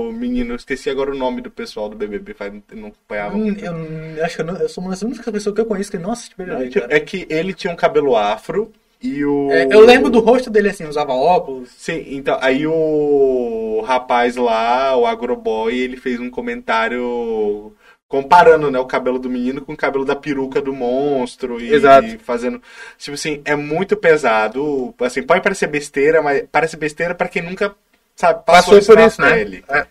[0.00, 3.36] O menino, eu esqueci agora o nome do pessoal do BBB, faz, eu não acompanhava.
[3.36, 5.66] Hum, Eu, eu acho que eu, não- eu sou uma das únicas pessoas que eu
[5.66, 6.94] conheço que não assiste BBB, cara.
[6.94, 9.50] É que ele tinha um cabelo afro e o.
[9.50, 11.70] É, eu lembro do rosto dele assim, usava óculos.
[11.76, 17.72] Sim, então, aí o rapaz lá, o agroboy, ele fez um comentário
[18.08, 22.18] comparando, né, o cabelo do menino com o cabelo da peruca do monstro e Exato.
[22.20, 22.60] fazendo,
[22.96, 27.74] tipo assim, é muito pesado, assim, pode parecer besteira, mas parece besteira pra quem nunca,
[28.16, 29.34] sabe, passou, Passou isso por isso, né?
[29.34, 29.64] pele.
[29.68, 29.86] É.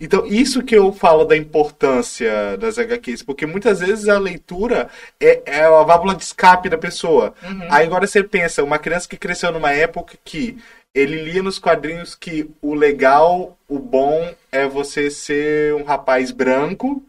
[0.00, 4.88] Então, isso que eu falo da importância das HQs, porque muitas vezes a leitura
[5.20, 7.34] é, é a válvula de escape da pessoa.
[7.70, 10.58] Aí agora você pensa, uma criança que cresceu numa época que
[10.94, 17.02] ele lia nos quadrinhos que o legal, o bom é você ser um rapaz branco,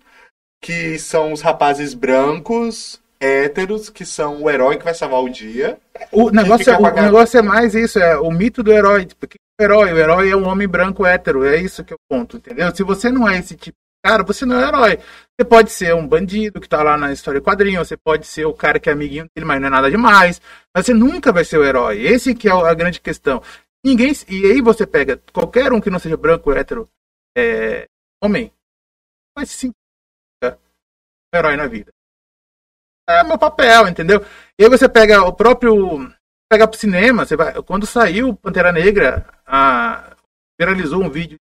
[0.62, 5.78] que são os rapazes brancos, héteros, que são o herói que vai salvar o dia.
[6.12, 9.08] O negócio, é, o negócio é mais isso, é o mito do herói.
[9.20, 12.74] Porque herói, o herói é um homem branco hétero, é isso que eu ponto, entendeu?
[12.76, 15.00] Se você não é esse tipo de cara, você não é herói.
[15.40, 18.54] Você pode ser um bandido que tá lá na história quadrinho, você pode ser o
[18.54, 20.42] cara que é amiguinho dele, mas não é nada demais.
[20.76, 22.02] Mas você nunca vai ser o herói.
[22.02, 23.42] Esse que é a grande questão.
[23.84, 24.12] Ninguém.
[24.28, 26.90] E aí você pega qualquer um que não seja branco, hétero,
[27.38, 27.88] é,
[28.22, 28.52] homem,
[29.46, 29.76] se sentir
[30.44, 31.92] um herói na vida.
[33.10, 34.26] É meu papel, entendeu?
[34.60, 36.12] E aí você pega o próprio.
[36.50, 37.62] Pega pro cinema, você vai.
[37.64, 40.16] Quando saiu Pantera Negra, a,
[40.60, 41.38] viralizou um vídeo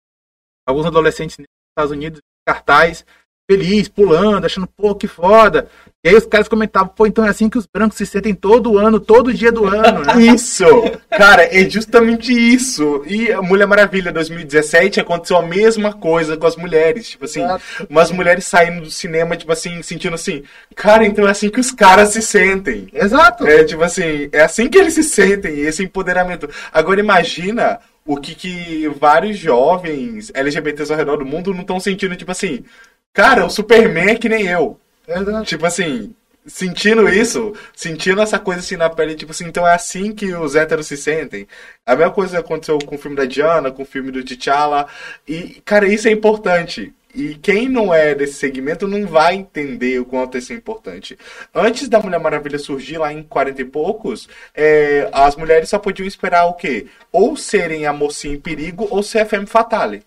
[0.65, 3.05] alguns adolescentes nos Estados Unidos, cartaz,
[3.49, 5.69] feliz, pulando, achando, pô, que foda.
[6.03, 8.77] E aí os caras comentavam, pô, então é assim que os brancos se sentem todo
[8.77, 10.13] ano, todo dia do ano, né?
[10.33, 10.65] Isso!
[11.09, 13.03] Cara, é justamente isso.
[13.07, 17.09] E a Mulher Maravilha 2017 aconteceu a mesma coisa com as mulheres.
[17.09, 17.63] Tipo assim, Exato.
[17.89, 20.43] umas mulheres saindo do cinema, tipo assim, sentindo assim,
[20.75, 22.87] cara, então é assim que os caras se sentem.
[22.91, 23.47] Exato.
[23.47, 26.49] É tipo assim, é assim que eles se sentem, esse empoderamento.
[26.73, 32.15] Agora imagina o que, que vários jovens LGBTs ao redor do mundo não estão sentindo,
[32.15, 32.63] tipo assim,
[33.11, 34.79] cara, o Superman é que nem eu.
[35.43, 36.13] Tipo assim,
[36.45, 40.55] sentindo isso, sentindo essa coisa assim na pele, tipo assim, então é assim que os
[40.55, 41.47] héteros se sentem.
[41.85, 44.87] A mesma coisa aconteceu com o filme da Diana, com o filme do T'Challa.
[45.27, 46.93] E, cara, isso é importante.
[47.15, 51.17] E quem não é desse segmento não vai entender o quanto isso é importante.
[51.53, 56.05] Antes da Mulher Maravilha surgir lá em 40 e poucos, é, as mulheres só podiam
[56.05, 56.87] esperar o quê?
[57.11, 60.03] Ou serem a mocinha em perigo ou ser a femme fatale.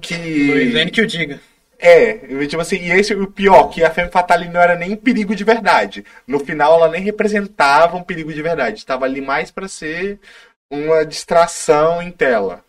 [0.00, 0.14] Que...
[0.14, 1.40] Luiz N que o diga.
[1.76, 2.14] É,
[2.46, 5.36] tipo assim, e esse é o pior, que a Femme Fatale não era nem perigo
[5.36, 6.02] de verdade.
[6.26, 8.78] No final, ela nem representava um perigo de verdade.
[8.78, 10.18] Estava ali mais pra ser
[10.70, 12.64] uma distração em tela.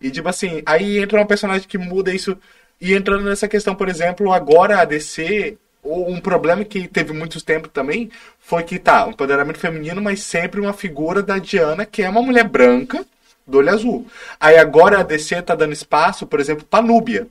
[0.00, 2.36] E tipo assim, aí entra uma personagem que muda isso.
[2.80, 7.68] E entrando nessa questão, por exemplo, agora a DC, um problema que teve muito tempo
[7.68, 12.08] também, foi que tá, um empoderamento feminino, mas sempre uma figura da Diana, que é
[12.08, 13.04] uma mulher branca,
[13.46, 14.06] do olho azul.
[14.38, 17.26] Aí agora a DC tá dando espaço, por exemplo, pra Núbia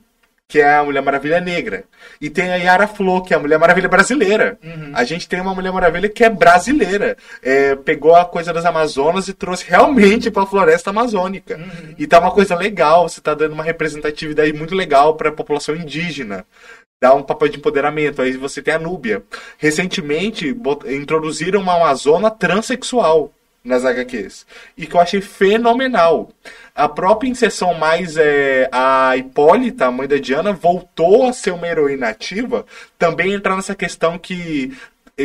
[0.48, 1.84] que é a Mulher Maravilha negra.
[2.18, 4.58] E tem a Yara Flor, que é a Mulher Maravilha brasileira.
[4.94, 7.18] A gente tem uma Mulher Maravilha que é brasileira.
[7.42, 11.60] É, pegou a coisa das Amazonas e trouxe realmente para a floresta amazônica.
[11.98, 15.76] E tá uma coisa legal, você tá dando uma representatividade muito legal para a população
[15.76, 16.46] indígena.
[17.00, 18.22] Dá um papel de empoderamento.
[18.22, 19.22] Aí você tem a Núbia.
[19.58, 23.32] Recentemente introduziram uma Amazona transexual
[23.64, 24.46] nas HQs.
[24.76, 26.30] E que eu achei fenomenal.
[26.74, 31.66] A própria inserção mais é, a Hipólita, a mãe da Diana, voltou a ser uma
[31.66, 32.64] heroína ativa,
[32.98, 34.76] também entrar nessa questão que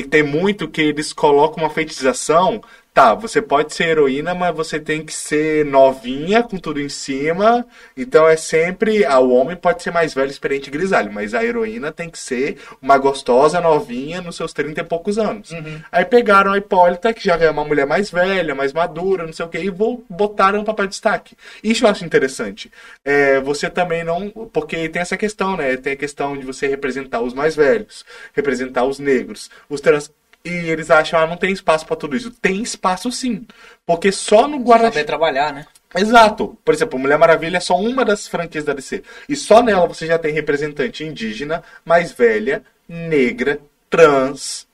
[0.10, 2.62] tem muito que eles colocam uma feitiçação.
[2.94, 7.66] Tá, você pode ser heroína, mas você tem que ser novinha, com tudo em cima.
[7.98, 9.04] Então é sempre.
[9.04, 12.20] Ah, o homem pode ser mais velho, experiente e grisalho, mas a heroína tem que
[12.20, 15.50] ser uma gostosa novinha nos seus 30 e poucos anos.
[15.92, 19.46] Aí pegaram a Hipólita, que já é uma mulher mais velha, mais madura, não sei
[19.46, 21.36] o que, e botaram no papel de destaque.
[21.64, 22.72] Isso eu acho interessante.
[23.04, 24.30] É, você também não.
[24.30, 25.78] Porque tem essa questão, né?
[25.78, 30.12] Tem a questão de você representar os mais velhos, representar os negros, os trans.
[30.46, 32.30] E eles acham, ah, não tem espaço pra tudo isso.
[32.32, 33.48] Tem espaço sim.
[33.86, 35.66] Porque só no Guarda Saber trabalhar, né?
[35.96, 36.58] Exato.
[36.66, 39.04] Por exemplo, Mulher Maravilha é só uma das franquias da DC.
[39.30, 44.68] E só nela você já tem representante indígena, mais velha, negra, trans.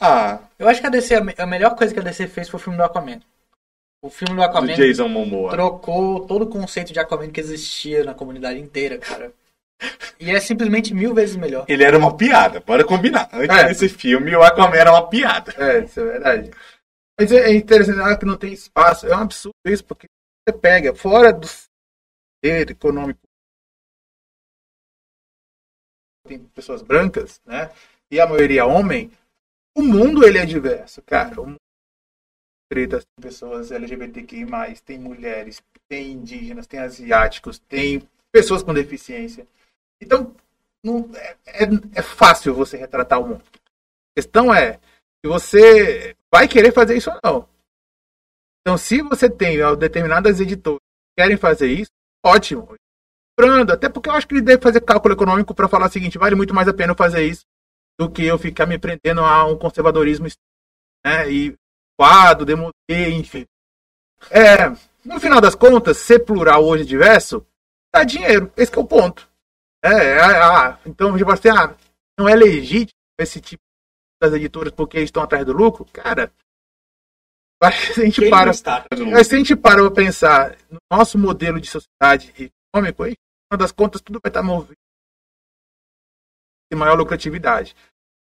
[0.00, 2.48] Ah, Eu acho que a DC, a me- a melhor coisa que a DC fez
[2.48, 3.20] foi o filme do Aquaman.
[4.02, 5.50] O filme do do Aquaman Jason Momoa.
[5.50, 9.32] trocou todo o conceito de Aquaman que existia na comunidade inteira, cara.
[10.18, 11.64] E é simplesmente mil vezes melhor.
[11.68, 13.28] Ele era uma piada, bora combinar.
[13.32, 13.66] Antes É.
[13.68, 15.52] desse filme, o Aquaman era uma piada.
[15.56, 16.50] É, isso é verdade.
[17.18, 19.06] Mas é interessante, ah, que não tem espaço.
[19.06, 20.06] É um absurdo isso, porque
[20.46, 23.20] você pega fora do ser econômico.
[26.26, 27.70] Tem pessoas brancas, né?
[28.10, 29.10] E a maioria homem.
[29.76, 31.40] O mundo ele é diverso, cara.
[31.40, 31.56] O mundo
[32.70, 34.46] pretas, tem pessoas LGBTQI+,
[34.84, 39.46] tem mulheres, tem indígenas, tem asiáticos, tem pessoas com deficiência.
[40.00, 40.34] Então,
[40.82, 43.44] não, é, é, é fácil você retratar o mundo.
[43.44, 47.48] A questão é se você vai querer fazer isso ou não.
[48.60, 51.90] Então, se você tem determinadas editoras que querem fazer isso,
[52.24, 52.74] ótimo.
[53.38, 56.18] Comprando, até porque eu acho que ele deve fazer cálculo econômico para falar o seguinte:
[56.18, 57.44] vale muito mais a pena eu fazer isso
[57.98, 60.26] do que eu ficar me prendendo a um conservadorismo
[61.04, 61.54] né, e
[61.98, 63.46] quadro, demoler, enfim.
[64.30, 64.68] É,
[65.04, 67.46] no final das contas, ser plural hoje diverso
[67.94, 68.52] dá dinheiro.
[68.56, 69.29] Esse é o ponto.
[69.82, 71.74] É, é, ah, então, tipo assim, ah,
[72.18, 73.62] não é legítimo esse tipo
[74.20, 75.86] das editoras porque estão atrás do lucro?
[75.86, 76.32] Cara,
[77.92, 78.52] se a gente Quem para.
[78.52, 83.16] Se a gente para pra pensar no nosso modelo de sociedade econômico, aí, no
[83.52, 84.76] final das contas, tudo vai estar movido
[86.72, 87.74] de maior lucratividade.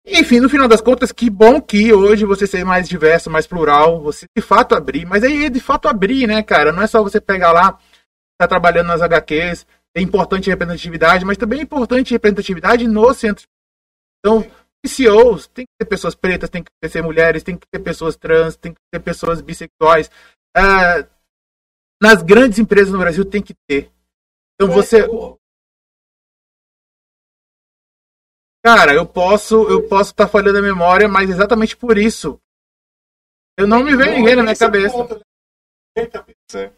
[0.06, 4.02] Enfim, no final das contas, que bom que hoje você ser mais diverso, mais plural,
[4.02, 5.06] você de fato abrir.
[5.06, 6.74] Mas aí é de fato abrir, né, cara?
[6.74, 7.80] Não é só você pegar lá,
[8.38, 9.66] tá trabalhando nas HQs,
[9.96, 13.48] é importante representatividade, mas também é importante representatividade no centro.
[14.20, 14.42] Então,
[14.86, 18.56] CEOs, tem que ter pessoas pretas, tem que ter mulheres, tem que ter pessoas trans,
[18.56, 20.10] tem que ter pessoas bissexuais.
[20.58, 21.08] Uh,
[22.02, 23.92] nas grandes empresas no Brasil tem que ter.
[24.56, 25.08] Então você.
[28.66, 32.40] Cara, eu posso eu posso estar tá falhando a memória, mas exatamente por isso.
[33.58, 34.96] Eu não me vejo ninguém na minha cabeça.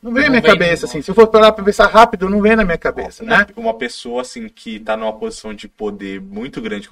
[0.01, 1.01] Não vem na minha cabeça, assim.
[1.01, 3.47] Se eu for parar pra pensar rápido, não vem na minha cabeça, né?
[3.55, 6.89] Uma pessoa, assim, que tá numa posição de poder muito grande,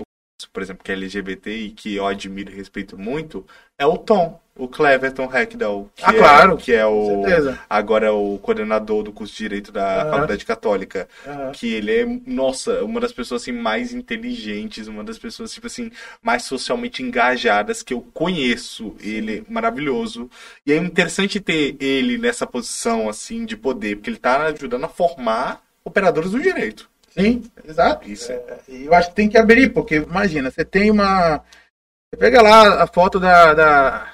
[0.54, 3.46] por exemplo, que é LGBT e que eu admiro e respeito muito,
[3.78, 5.90] é o Tom, o Cleverton Hackdall.
[5.96, 6.58] Que ah, é, claro.
[6.58, 7.24] Que é o.
[7.68, 10.12] Agora é o coordenador do curso de Direito da uhum.
[10.12, 11.10] Faculdade Católica.
[11.26, 11.52] Uhum.
[11.52, 15.92] Que ele é, nossa, uma das pessoas assim, mais inteligentes, uma das pessoas, tipo assim,
[16.22, 18.96] mais socialmente engajadas que eu conheço.
[19.00, 20.30] Ele é maravilhoso.
[20.66, 24.90] E é interessante ter ele nessa posição, assim, de poder, porque ele tá ajudando a
[24.90, 26.93] formar operadores do direito.
[27.14, 28.10] Sim, exato.
[28.10, 28.32] Isso.
[28.32, 31.38] É, eu acho que tem que abrir, porque imagina, você tem uma.
[31.38, 33.54] Você pega lá a foto da.
[33.54, 34.14] da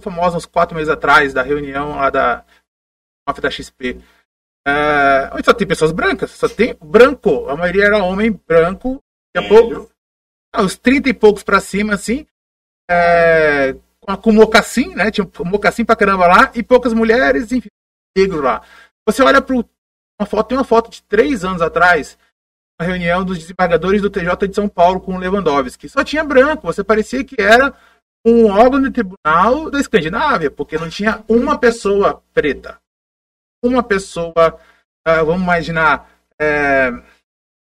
[0.00, 2.44] famosa uns quatro meses atrás, da reunião lá da
[3.42, 4.00] da XP.
[4.66, 7.46] É, onde só tem pessoas brancas, só tem branco.
[7.48, 9.02] A maioria era homem branco.
[9.34, 9.90] Daqui a pouco.
[10.54, 12.26] Ah, uns 30 e poucos pra cima, assim.
[12.90, 15.10] É, com, com mocassim, né?
[15.10, 16.52] Tinha um mocassim pra caramba lá.
[16.54, 17.68] E poucas mulheres, enfim,
[18.16, 18.62] negro lá.
[19.06, 19.68] Você olha pro
[20.20, 22.18] uma foto, tem uma foto de três anos atrás,
[22.80, 25.88] uma reunião dos desembargadores do TJ de São Paulo com o Lewandowski.
[25.88, 27.74] Só tinha branco, você parecia que era
[28.26, 32.78] um órgão de tribunal da Escandinávia, porque não tinha uma pessoa preta.
[33.64, 34.58] Uma pessoa,
[35.06, 36.10] uh, vamos imaginar,
[36.40, 36.90] é,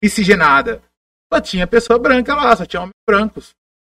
[0.02, 0.82] miscigenada.
[1.32, 3.54] Só tinha pessoa branca lá, só tinha homens brancos.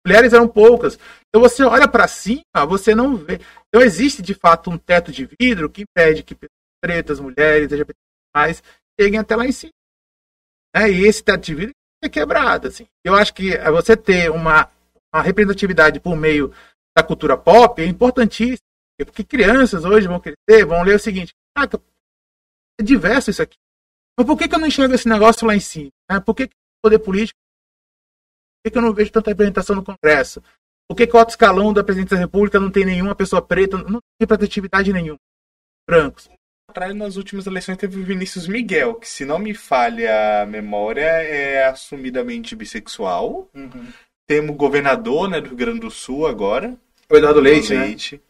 [0.06, 0.98] Mulheres eram poucas.
[1.28, 3.40] Então você olha para cima, você não vê.
[3.68, 6.36] Então existe de fato um teto de vidro que impede que
[6.80, 7.72] pretas, mulheres,
[8.36, 8.62] mais
[9.00, 9.72] cheguem até lá em cima.
[10.74, 11.74] É, e esse teto de vidro
[12.04, 12.68] é quebrado.
[12.68, 12.86] Assim.
[13.02, 14.70] Eu acho que você ter uma,
[15.12, 16.52] uma representatividade por meio
[16.94, 18.58] da cultura pop é importantíssimo.
[18.98, 21.68] Porque crianças hoje vão crescer, vão ler o seguinte: ah,
[22.78, 23.56] é diverso isso aqui.
[24.18, 25.90] Mas por que, que eu não enxergo esse negócio lá em cima?
[26.10, 27.38] É, por que, que o poder político.
[27.38, 30.42] Por que, que eu não vejo tanta representação no Congresso?
[30.88, 33.76] Por que, que o alto escalão da presidência da República não tem nenhuma pessoa preta?
[33.76, 35.18] Não tem representatividade nenhuma.
[35.86, 36.28] Brancos
[36.68, 41.02] atrás, nas últimas eleições, teve o Vinícius Miguel, que, se não me falha a memória,
[41.02, 43.48] é assumidamente bissexual.
[43.54, 43.86] Uhum.
[44.26, 46.76] Temos o governador né, do Rio Grande do Sul agora.
[47.08, 48.16] O Eduardo Leite, Leite.
[48.16, 48.20] Né?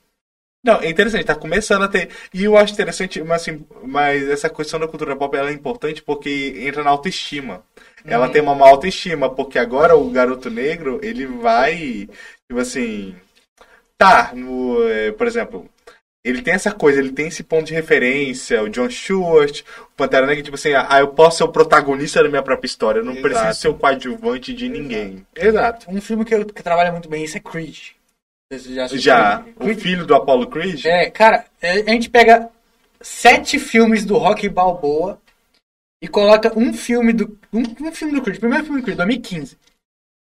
[0.62, 2.10] Não, é interessante, tá começando a ter.
[2.34, 6.02] E eu acho interessante, mas assim, mas essa questão da cultura pop ela é importante
[6.02, 7.62] porque entra na autoestima.
[8.04, 8.32] Ela uhum.
[8.32, 12.08] tem uma má autoestima, porque agora o garoto negro, ele vai,
[12.48, 13.14] tipo assim.
[13.96, 15.70] Tá, no, é, por exemplo,
[16.26, 20.26] ele tem essa coisa, ele tem esse ponto de referência, o John Stewart, o Pantera
[20.26, 23.12] Negra, tipo assim, ah, eu posso ser o protagonista da minha própria história, eu não
[23.12, 23.28] Exato.
[23.28, 25.24] preciso ser o coadjuvante de ninguém.
[25.36, 25.88] Exato.
[25.88, 27.90] Um filme que, eu, que trabalha muito bem isso é Creed.
[28.52, 29.78] já, já Creed?
[29.78, 30.84] o filho do Apollo Creed?
[30.84, 32.48] É, cara, é, a gente pega
[33.00, 35.20] sete filmes do Rock Balboa
[36.02, 39.56] e coloca um filme do um, um filme do Creed, primeiro filme do Creed, 2015.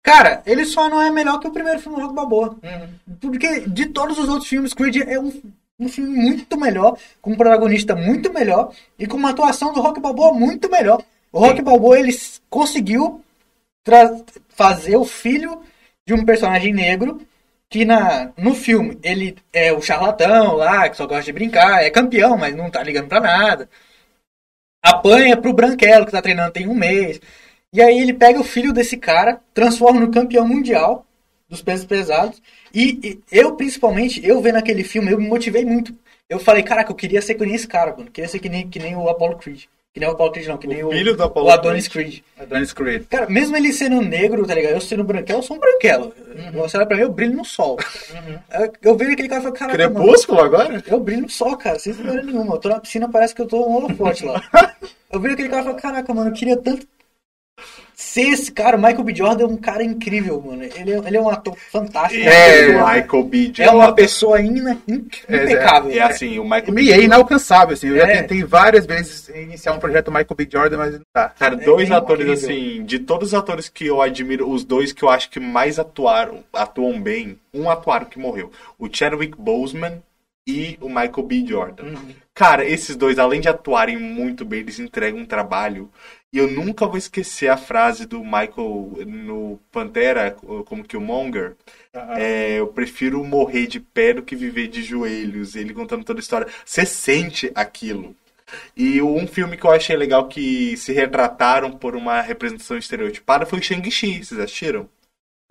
[0.02, 2.58] Cara, ele só não é melhor que o primeiro filme do Rock Balboa.
[2.64, 3.16] Uhum.
[3.22, 5.32] Porque de todos os outros filmes, Creed é um
[5.80, 10.00] um filme muito melhor, com um protagonista muito melhor e com uma atuação do Rock
[10.00, 11.04] Balboa muito melhor.
[11.32, 11.64] O Rock Sim.
[11.64, 12.16] Balboa ele
[12.50, 13.22] conseguiu
[14.50, 15.62] fazer o filho
[16.06, 17.22] de um personagem negro
[17.70, 21.90] que na, no filme ele é o charlatão lá, que só gosta de brincar, é
[21.90, 23.68] campeão, mas não tá ligando pra nada.
[24.82, 27.20] Apanha pro Branquelo, que tá treinando tem um mês.
[27.74, 31.04] E aí ele pega o filho desse cara, transforma no campeão mundial
[31.50, 32.40] dos pesos pesados.
[32.74, 35.94] E, e eu, principalmente, eu vendo aquele filme, eu me motivei muito.
[36.28, 38.08] Eu falei, caraca, eu queria ser que nem esse cara, mano.
[38.08, 39.66] Eu queria ser que nem, que nem o Apollo Creed.
[39.94, 42.22] Que nem o Apollo Creed, não, que nem o, filho do Apollo o Adonis Creed.
[42.40, 43.06] Adonis Creed.
[43.08, 44.74] Cara, mesmo ele sendo negro, tá ligado?
[44.74, 46.12] Eu sendo branquelo, eu sou um branquelo.
[46.54, 47.78] Você olha pra mim, eu brilho no sol.
[48.52, 50.84] Eu, eu vejo aquele cara e falo, caraca, mano, Crepúsculo agora?
[50.88, 52.56] eu brilho no sol, cara, sem dúvida nenhuma.
[52.56, 54.42] Eu tô na piscina, parece que eu tô um holofote lá.
[55.14, 56.88] Eu vi aquele cara e falei, caraca, mano, eu queria tanto
[57.96, 58.76] ser esse cara.
[58.78, 59.16] O Michael B.
[59.16, 60.64] Jordan é um cara incrível, mano.
[60.64, 62.24] Ele é, ele é um ator fantástico.
[62.24, 63.54] É, uma pessoa- Michael B.
[63.58, 63.94] é uma Jordan.
[63.96, 65.92] pessoa ina- in- impecável.
[65.92, 67.88] É assim, o Michael E é inalcançável, assim.
[67.90, 68.22] Eu já É.
[68.22, 70.48] tentei várias vezes iniciar um projeto Michael B.
[70.52, 71.30] Jordan, mas não dá.
[71.30, 71.98] Cara, É dois incrível.
[71.98, 75.40] atores assim, de todos os atores que eu admiro, os dois que eu acho que
[75.40, 78.52] mais atuaram, atuam bem, um atuaram que morreu.
[78.80, 80.02] O Chadwick Boseman
[80.48, 81.46] e o Michael B.
[81.48, 81.84] Jordan.
[81.84, 82.16] Uhum.
[82.34, 85.90] Cara, esses dois, além de atuarem muito bem, eles entregam um trabalho.
[86.34, 91.56] E eu nunca vou esquecer a frase do Michael no Pantera, como Killmonger.
[92.18, 95.56] É, eu prefiro morrer de pé do que viver de joelhos.
[95.56, 96.48] Ele contando toda a história.
[96.66, 98.16] Você sente aquilo.
[98.76, 103.60] E um filme que eu achei legal que se retrataram por uma representação estereotipada foi
[103.60, 104.24] o Shang-Chi.
[104.24, 104.90] Vocês assistiram?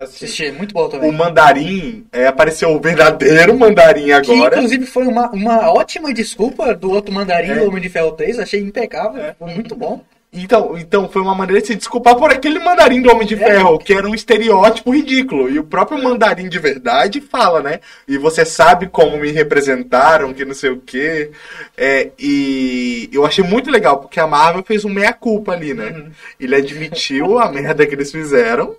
[0.01, 1.09] Assisti, muito bom também.
[1.09, 4.57] O Mandarim, é, apareceu o verdadeiro Mandarim Que agora.
[4.57, 7.59] inclusive foi uma, uma ótima desculpa do outro mandarim É.
[7.59, 10.03] do Homem de Ferro 3, achei impecável, foi muito bom.
[10.33, 13.37] Então, então foi uma maneira de se desculpar por aquele mandarim do Homem de.
[13.37, 15.47] Ferro, que era um estereótipo ridículo.
[15.47, 17.79] E o próprio mandarim de verdade fala, né?
[18.07, 21.29] E você sabe como me representaram, que não sei o quê.
[21.77, 25.91] É, e eu achei muito legal, porque a Marvel fez um meia-culpa ali, né?
[25.91, 26.11] Uhum.
[26.39, 28.75] Ele admitiu a merda que eles fizeram.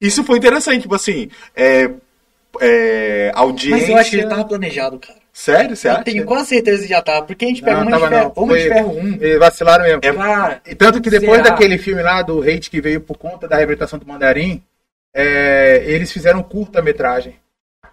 [0.00, 1.90] Isso foi interessante, tipo assim, é,
[2.60, 3.80] é, audiência...
[3.80, 5.18] Mas eu acho que ele tava planejado, cara.
[5.38, 6.02] Sério, você Eu acha?
[6.02, 8.32] tenho quase certeza que já tava, porque a gente pega Não, Homem, de Ferro.
[8.34, 9.14] Homem de Ferro 1.
[9.20, 10.00] Eles vacilaram mesmo.
[10.02, 11.50] É- Cara, E Tanto que depois Será?
[11.50, 14.60] daquele filme lá, do hate que veio por conta da reabilitação do Mandarim,
[15.14, 17.36] é, eles fizeram um curta-metragem.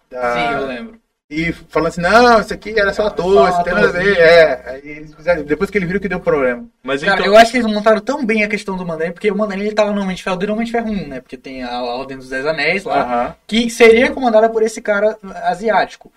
[0.10, 0.96] Da- sim, eu lembro.
[1.30, 4.18] E falando assim, não, isso aqui era só ator, isso tem nada a ver.
[4.18, 6.66] É, aí eles fizeram, depois que eles viram que deu problema.
[6.84, 7.26] Mas Cara, então...
[7.28, 9.74] eu acho que eles montaram tão bem a questão do Mandarim, porque o Mandarim ele
[9.76, 11.22] tava no Homem de Ferro do Homem de Ferro 1, né?
[11.22, 13.36] Porque tem a, a Ordem dos Dez Anéis lá, Aham.
[13.46, 16.12] que seria comandada por esse cara asiático.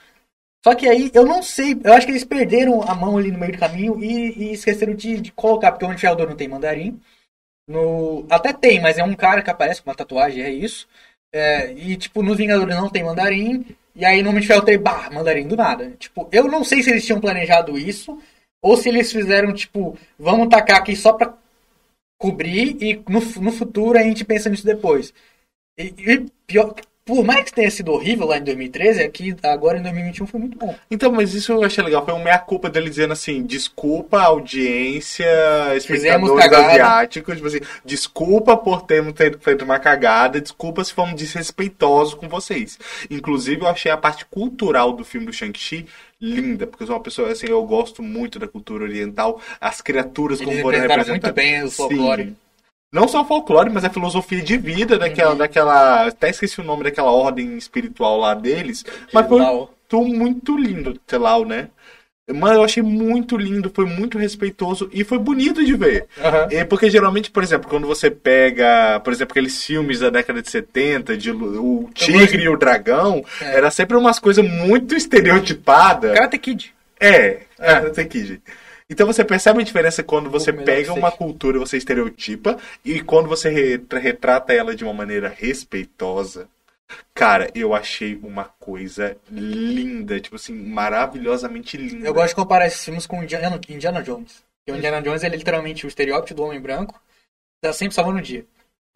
[0.65, 3.39] Só que aí, eu não sei, eu acho que eles perderam a mão ali no
[3.39, 7.01] meio do caminho e, e esqueceram de, de colocar, porque o 2 não tem Mandarim.
[7.69, 10.89] No, até tem, mas é um cara que aparece com uma tatuagem, é isso.
[11.33, 13.67] É, e, tipo, nos Vingadores não tem Mandarim.
[13.95, 15.91] E aí no Ferro 3, bah, Mandarim do nada.
[15.99, 18.19] Tipo, eu não sei se eles tinham planejado isso,
[18.63, 21.35] ou se eles fizeram, tipo, vamos tacar aqui só pra
[22.19, 25.15] cobrir e no, no futuro a gente pensa nisso depois.
[25.79, 26.75] E, e pior,
[27.09, 30.59] por mais que tenha sido horrível lá em 2013, aqui agora em 2021 foi muito
[30.59, 30.75] bom.
[30.91, 32.05] Então, mas isso eu achei legal.
[32.05, 35.25] Foi uma meia-culpa dele dizendo assim: desculpa, audiência,
[35.75, 37.35] espectadores asiáticos.
[37.37, 42.79] Tipo assim, desculpa por termos ter- feito uma cagada, desculpa se fomos desrespeitosos com vocês.
[43.11, 45.87] Inclusive, eu achei a parte cultural do filme do Shang-Chi
[46.21, 50.39] linda, porque eu sou uma pessoa assim, eu gosto muito da cultura oriental, as criaturas
[50.39, 51.45] como Eles foram representaram representadas.
[51.45, 52.25] muito bem o folclore.
[52.25, 52.37] Sim.
[52.93, 56.07] Não só o folclore, mas a filosofia de vida daquela, daquela.
[56.07, 58.85] Até esqueci o nome daquela ordem espiritual lá deles.
[59.13, 59.41] Mas foi
[59.89, 61.69] tu muito lindo, Telau, né?
[62.31, 66.07] Mas eu achei muito lindo, foi muito respeitoso e foi bonito de ver.
[66.51, 70.51] É, porque geralmente, por exemplo, quando você pega, por exemplo, aqueles filmes da década de
[70.51, 73.57] 70, de o Tigre e o Dragão, É.
[73.57, 76.13] era sempre umas coisas muito estereotipadas.
[76.13, 76.75] Karate Kid.
[77.01, 78.43] É, é, sei que, gente.
[78.91, 83.29] Então você percebe a diferença quando você pega uma cultura e você estereotipa e quando
[83.29, 86.49] você re- retrata ela de uma maneira respeitosa.
[87.13, 92.07] Cara, eu achei uma coisa linda, tipo assim, maravilhosamente linda.
[92.07, 94.43] Eu gosto de comparar esses filmes com Indiana, Indiana Jones.
[94.61, 96.99] Porque o Indiana Jones é literalmente o estereótipo do homem branco,
[97.61, 98.47] tá sempre salvando o dia.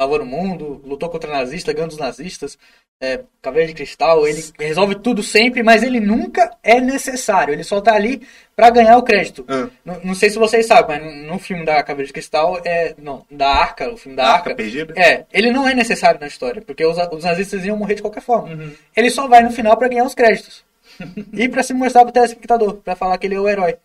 [0.00, 2.58] Salvando o mundo, lutou contra nazistas, ganhando os nazistas,
[3.02, 7.52] é, Cavaleiro de Cristal, ele resolve tudo sempre, mas ele nunca é necessário.
[7.52, 8.22] Ele só tá ali
[8.54, 9.44] pra ganhar o crédito.
[9.48, 9.68] Ah.
[9.84, 13.26] Não, não sei se vocês sabem, mas no filme da Cavaleiro de Cristal, é, não,
[13.28, 14.94] da Arca, o filme da Arca Arca, Perdida?
[14.96, 18.22] é, ele não é necessário na história, porque os, os nazistas iam morrer de qualquer
[18.22, 18.54] forma.
[18.54, 18.72] Uhum.
[18.96, 20.64] Ele só vai no final pra ganhar os créditos.
[21.32, 23.76] e pra se mostrar pro telespectador, pra falar que ele é o herói.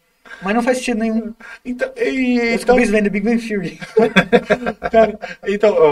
[0.42, 1.34] Mas não faz sentido nenhum.
[1.66, 3.80] Então, e- Eu então, isso vendo Big Bang Theory.
[4.92, 5.84] cara, então, eu,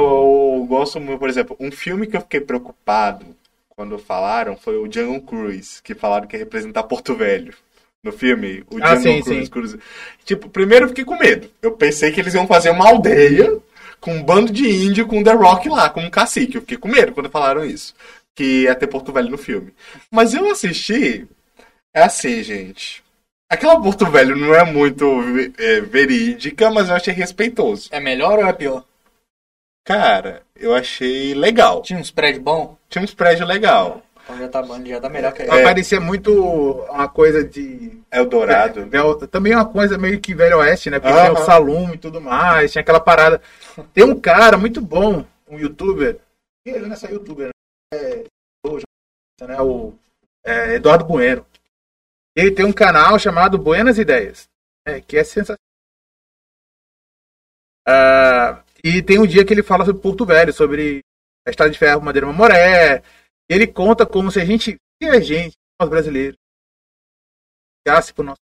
[0.59, 3.25] eu gosto muito, por exemplo, um filme que eu fiquei preocupado
[3.69, 7.53] quando falaram foi o Jungle Cruise, que falaram que ia representar Porto Velho.
[8.03, 9.51] No filme, o Ah, Jungle sim, Cruise, sim.
[9.51, 9.79] Cruise.
[10.23, 11.49] Tipo, primeiro eu fiquei com medo.
[11.59, 13.57] Eu pensei que eles iam fazer uma aldeia
[13.99, 16.53] com um bando de índio com The Rock lá, como um cacique.
[16.55, 17.95] Eu fiquei com medo quando falaram isso.
[18.35, 19.73] Que ia ter Porto Velho no filme.
[20.11, 21.25] Mas eu assisti.
[21.93, 23.03] É assim, gente.
[23.49, 25.05] Aquela Porto Velho não é muito
[25.57, 27.89] é, verídica, mas eu achei respeitoso.
[27.91, 28.83] É melhor ou é pior?
[29.85, 31.81] Cara, eu achei legal.
[31.83, 32.75] Tinha uns prédios bons.
[32.89, 34.01] Tinha uns prédios legal.
[34.23, 35.61] Então já tá bom, já tá melhor que É.
[35.63, 36.33] Parecia muito
[36.89, 37.99] uma coisa de.
[38.11, 38.87] Eldorado.
[38.87, 40.99] Vel- Também é uma coisa meio que Velho Oeste, né?
[40.99, 41.29] Porque Aham.
[41.29, 43.39] tinha o Salum e tudo mais, tinha aquela parada.
[43.93, 46.17] Tem um cara muito bom, um youtuber.
[46.65, 47.49] Ele não é só youtuber,
[47.93, 47.99] né?
[47.99, 48.23] É,
[48.65, 48.77] o,
[49.45, 49.61] né?
[49.61, 49.93] o
[50.43, 51.45] é, Eduardo Bueno.
[52.35, 54.49] Ele tem um canal chamado Buenas Ideias,
[54.85, 55.01] né?
[55.01, 55.59] que é sensacional.
[57.87, 61.01] Ah, e tem um dia que ele fala sobre Porto Velho, sobre
[61.47, 63.03] a estrada de ferro Madeira Mamoré.
[63.49, 66.37] Ele conta como se a gente, se a gente, nós brasileiros,
[67.87, 68.41] olhasse para nosso,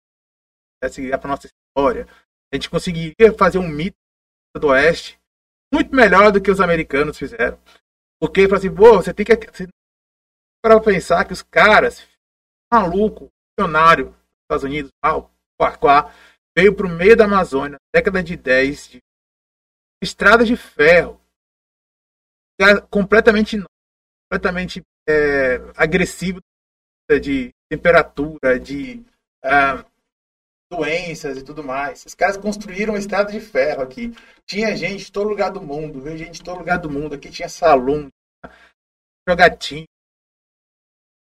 [0.80, 2.08] para nossa história,
[2.52, 3.98] a gente conseguiria fazer um mito
[4.56, 5.20] do Oeste
[5.74, 7.60] muito melhor do que os americanos fizeram.
[8.20, 9.34] Porque, assim, pô, você tem que.
[10.64, 12.08] Para pensar que os caras,
[12.72, 16.14] maluco, milionário dos Estados Unidos, mal, Quaquá,
[16.56, 19.04] veio pro meio da Amazônia, década de 10, de
[20.02, 21.20] estradas de ferro,
[22.60, 23.58] cara completamente,
[24.30, 26.40] completamente é, agressivo
[27.22, 29.04] de temperatura, de
[29.44, 29.84] ah,
[30.72, 32.06] doenças e tudo mais.
[32.06, 34.14] Os caras construíram uma estrada de ferro aqui.
[34.46, 37.16] Tinha gente de todo lugar do mundo, veio gente de todo lugar do mundo.
[37.16, 38.10] Aqui tinha salão,
[39.28, 39.86] jogatinho.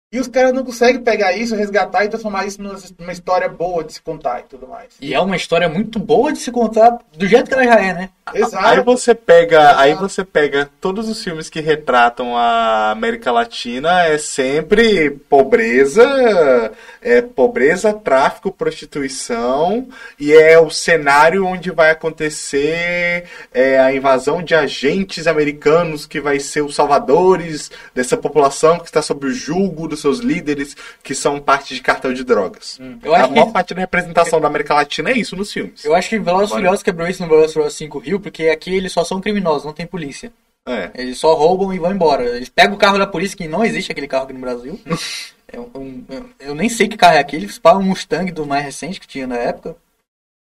[0.09, 3.83] E os caras não conseguem pegar isso, resgatar e transformar isso numa, numa história boa
[3.83, 4.93] de se contar e tudo mais.
[5.01, 7.93] E é uma história muito boa de se contar do jeito que ela já é,
[7.93, 8.09] né?
[8.33, 8.65] Exato.
[8.65, 9.79] Aí você pega, Exato.
[9.79, 17.21] aí você pega todos os filmes que retratam a América Latina é sempre pobreza, é
[17.21, 19.87] pobreza, tráfico, prostituição
[20.19, 26.39] e é o cenário onde vai acontecer é, a invasão de agentes americanos que vai
[26.39, 31.39] ser os salvadores dessa população que está sob o julgo dos seus líderes que são
[31.39, 32.79] parte de cartel de drogas.
[33.03, 35.83] Eu a acho maior que, parte da representação da América Latina é isso nos filmes.
[35.83, 38.91] eu acho que Velozes Furiosos quebrou isso no Velozes Furiosos 5 Rio, porque aqui eles
[38.91, 40.31] só são criminosos, não tem polícia.
[40.67, 40.91] É.
[40.95, 42.23] Eles só roubam e vão embora.
[42.23, 44.79] Eles pegam o carro da polícia, que não existe aquele carro aqui no Brasil.
[45.49, 48.29] É um- um- eu- eu nem sei que carro é aquele, eles pagam um Mustang
[48.33, 49.77] do mais recente que tinha na época.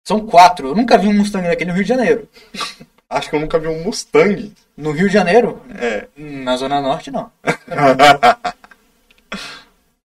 [0.03, 0.69] São quatro.
[0.69, 2.27] Eu nunca vi um Mustang daquele no Rio de Janeiro.
[3.07, 4.51] Acho que eu nunca vi um Mustang.
[4.75, 5.61] No Rio de Janeiro?
[5.79, 6.07] É.
[6.17, 7.31] Na Zona Norte, não.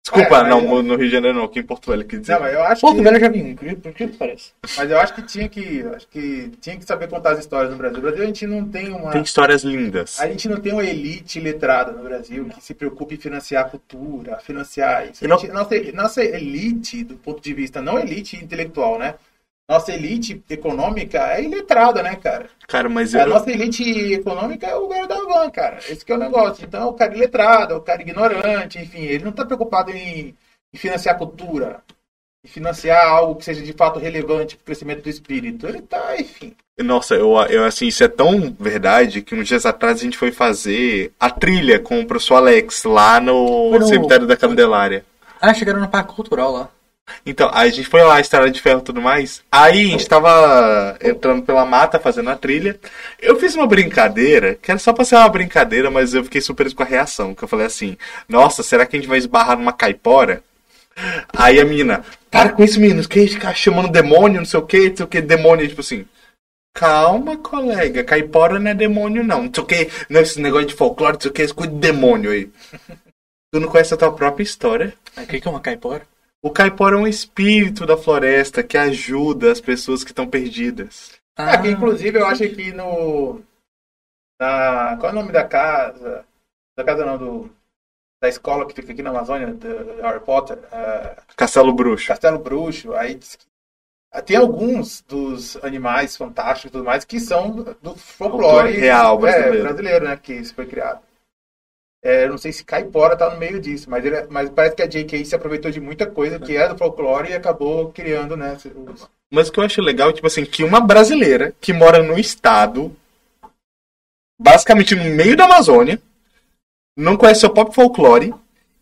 [0.04, 2.34] Desculpa, É, não, no Rio de Janeiro não, aqui em Porto Velho, quer dizer.
[2.34, 4.52] Não, mas eu acho Porto que, Velho eu já vi um, por que parece?
[4.78, 7.78] mas eu acho que tinha que, acho que tinha que saber contar as histórias no
[7.78, 7.96] Brasil.
[7.96, 10.20] No Brasil a gente não tem uma Tem histórias lindas.
[10.20, 13.70] A gente não tem uma elite letrada no Brasil que se preocupe em financiar a
[13.70, 15.24] cultura, financiar isso.
[15.24, 19.16] E não- A gente- nossa, nossa elite, do ponto de vista, não elite intelectual, né?
[19.70, 22.50] Nossa elite econômica é iletrada, né, cara?
[22.68, 23.28] Cara, mas A eu.
[23.30, 23.84] nossa elite
[24.14, 25.78] econômica é o velho da van, cara.
[25.90, 26.66] Esse que é o negócio.
[26.66, 30.36] Então, o cara iletrado, o cara ignorante, enfim, ele não tá preocupado em,
[30.74, 31.82] em financiar a cultura,
[32.46, 35.66] em financiar algo que seja de fato relevante para o crescimento do espírito.
[35.66, 36.54] Ele tá, enfim.
[36.80, 40.32] Nossa, eu, eu assim, isso é tão verdade que uns dias atrás a gente foi
[40.32, 45.06] fazer a trilha com o professor Alex lá no, no- cemitério da Candelária.
[45.40, 46.70] Ah, chegaram no Parque Cultural lá.
[47.26, 49.44] Então, aí a gente foi lá, estrada de ferro e tudo mais.
[49.52, 52.80] Aí a gente tava entrando pela mata, fazendo a trilha.
[53.22, 56.76] Eu fiz uma brincadeira, que era só pra ser uma brincadeira, mas eu fiquei surpreso
[56.76, 57.36] com a reação.
[57.36, 57.98] Que eu falei assim,
[58.28, 60.44] nossa, será que a gente vai esbarrar numa caipora?
[61.36, 64.60] Aí a menina, para com isso, meninos, que a gente ficar chamando demônio, não sei
[64.60, 66.06] o que, não sei o que, demônio, tipo assim.
[66.76, 69.44] Calma, colega, caipora não é demônio, não.
[69.44, 72.32] Não sei o que, não, esse negócio de folclore, não sei o que, de demônio
[72.32, 72.50] aí.
[73.54, 74.96] Tu não conhece a tua própria história?
[75.16, 76.08] O que é uma caipora?
[76.44, 81.14] O caipora é um espírito da floresta que ajuda as pessoas que estão perdidas.
[81.38, 83.42] Ah, que inclusive eu acho que no.
[84.38, 86.26] Na, qual é o nome da casa?
[86.78, 87.50] Da casa não, do,
[88.22, 92.08] da escola que fica aqui na Amazônia, do Harry Potter, ah, Castelo Bruxo.
[92.08, 93.18] Castelo Bruxo, aí
[94.12, 97.52] ah, tem alguns dos animais fantásticos e tudo mais que são
[97.82, 99.64] do, folclore real é, brasileiro.
[99.64, 100.20] brasileiro, né?
[100.22, 101.00] Que isso foi criado.
[102.04, 104.88] É, não sei se Caipora tá no meio disso, mas, ele, mas parece que a
[104.88, 105.24] J.K.
[105.24, 108.58] se aproveitou de muita coisa que é do folclore e acabou criando, né?
[108.92, 112.04] os- Mas o que eu acho legal é, tipo assim, que uma brasileira que mora
[112.04, 112.94] no estado,
[114.40, 116.00] basicamente no meio da Amazônia,
[116.98, 118.34] não conhece seu próprio folclore,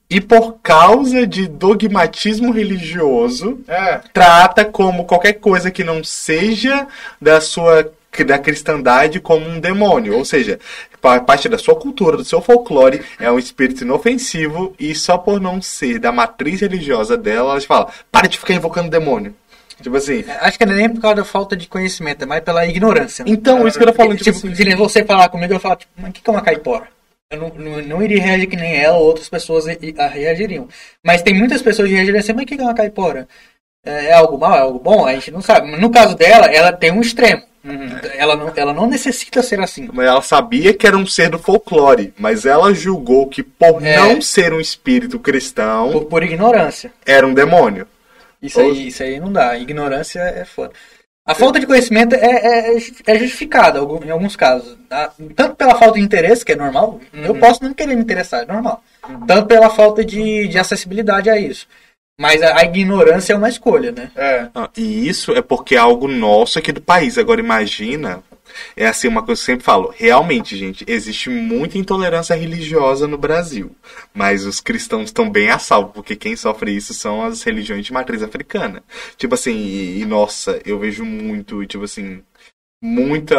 [0.10, 6.86] e por causa de dogmatismo religioso, É, trata como qualquer coisa que não seja
[7.22, 7.90] da sua
[8.26, 10.60] da cristandade como um demônio, ou seja,
[11.00, 15.40] pa- parte da sua cultura, do seu folclore, é um espírito inofensivo e só por
[15.40, 19.34] não ser da matriz religiosa dela, ela fala, para de ficar invocando demônio.
[19.82, 22.44] Tipo assim, Acho que não é nem por causa da falta de conhecimento, é mais
[22.44, 23.26] pela ignorância.
[23.26, 23.32] né?
[23.32, 25.78] então, isso que eu tô falando, tipo, tipo, assim, se você falar comigo, eu falar,
[25.78, 26.88] tipo, mas o que é uma caipora?
[27.32, 30.68] Eu não, não, não iria reagir que nem ela ou outras pessoas reagiriam.
[31.04, 33.28] Mas tem muitas pessoas que reagiriam assim, mas o que que é uma caipora?
[33.84, 34.56] É, é algo mal?
[34.56, 35.08] É algo bom?
[35.08, 35.76] A gente não sabe.
[35.78, 37.42] No caso dela, ela tem um extremo.
[37.64, 37.90] Uhum.
[38.16, 39.88] Ela, não, ela não necessita ser assim.
[39.94, 43.96] Mas ela sabia que era um ser do folclore, mas ela julgou que por É.
[43.98, 46.92] não ser um espírito cristão, Por, por ignorância.
[47.06, 47.88] era um demônio.
[48.42, 49.56] Isso Ou- aí, isso aí não dá.
[49.58, 50.74] Ignorância é foda.
[51.24, 54.76] A falta de conhecimento é, é, é justificada algum- em alguns casos.
[55.36, 58.46] Tanto pela falta de interesse, que é normal, eu posso não querer me interessar, é
[58.52, 58.84] normal.
[59.28, 61.68] Tanto pela falta de, de acessibilidade a isso.
[62.22, 64.12] Mas a, a ignorância é uma escolha, né?
[64.16, 64.48] É.
[64.54, 67.18] Ah, E isso é porque é algo nosso aqui do país.
[67.18, 68.22] Agora imagina,
[68.78, 69.92] é assim uma coisa que eu sempre falo.
[69.98, 73.76] Realmente, gente, existe muita intolerância religiosa no Brasil.
[74.14, 77.92] Mas os cristãos estão bem a salvo, porque quem sofre isso são as religiões de
[77.92, 78.84] matriz africana.
[79.18, 82.22] Tipo assim, e, e, nossa, eu vejo muito, tipo assim,
[82.82, 83.36] muita.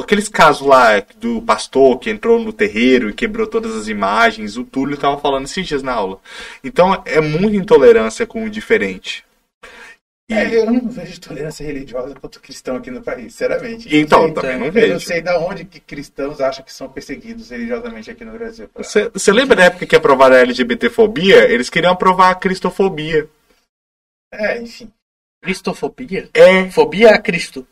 [0.00, 4.64] Aqueles casos lá do pastor que entrou no terreiro e quebrou todas as imagens, o
[4.64, 6.20] Túlio tava falando esses dias na aula.
[6.62, 9.24] Então é muita intolerância com o diferente.
[10.30, 13.88] E- É, eu não vejo tolerância religiosa contra o cristão aqui no país, sinceramente.
[13.96, 14.92] Então, sei- também não Eu vejo.
[14.92, 18.68] não sei de onde que cristãos acham que são perseguidos religiosamente aqui no Brasil.
[18.76, 21.50] Você você lembra da época que aprovaram a LGBTfobia?
[21.50, 23.26] Eles queriam aprovar a cristofobia.
[24.30, 24.90] É, enfim.
[25.42, 26.28] Cristofobia?
[26.34, 27.66] É Fobia a Cristo.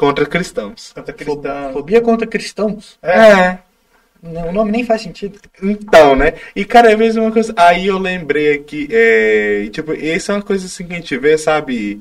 [0.00, 0.94] Contra cristãos.
[1.26, 1.72] Contra.
[1.74, 2.98] Fobia contra cristãos.
[3.02, 3.58] É.
[4.22, 5.38] Não, O nome nem faz sentido.
[5.62, 6.34] Então, né?
[6.56, 7.52] E, cara, é a mesma coisa.
[7.56, 11.36] Aí eu lembrei aqui, é, tipo, essa é uma coisa assim que a gente vê,
[11.36, 12.00] sabe?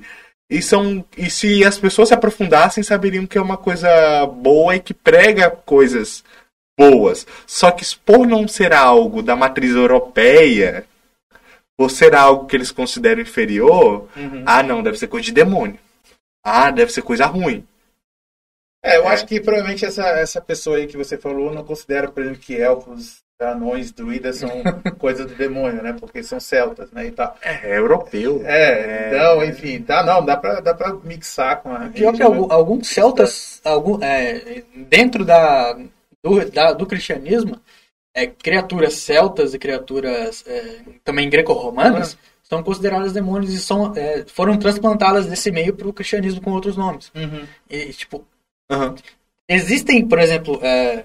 [0.50, 4.80] E, são, e se as pessoas se aprofundassem, saberiam que é uma coisa boa e
[4.80, 6.24] que prega coisas
[6.78, 7.28] boas.
[7.46, 10.86] Só que por não ser algo da matriz europeia,
[11.78, 14.44] por ser algo que eles consideram inferior, Uhum.
[14.46, 15.78] ah, não, deve ser coisa de demônio.
[16.44, 17.64] Ah, deve ser coisa ruim.
[18.84, 19.08] É, eu É.
[19.08, 22.56] acho que provavelmente essa, essa pessoa aí que você falou não considera, por exemplo, que
[22.56, 24.50] elfos, anões, druidas são
[25.00, 25.96] coisa do demônio, né?
[26.00, 27.08] Porque são celtas, né?
[27.08, 27.36] E tal.
[27.42, 28.42] É europeu.
[28.46, 31.80] É, então, enfim, tá, não, dá pra, dá pra mixar com a.
[31.90, 32.28] Pior que religião.
[32.34, 35.74] algum- alguns celtas, algum, é, dentro da
[36.24, 37.60] do, da- do cristianismo,
[38.14, 44.58] é, criaturas celtas e criaturas é, também greco-romanas são consideradas demônios e são, é, foram
[44.58, 47.10] transplantadas desse meio para o cristianismo com outros nomes.
[47.16, 47.46] Uhum.
[47.70, 48.26] E, tipo,
[48.70, 48.96] Aham.
[49.48, 51.04] existem, por exemplo, é,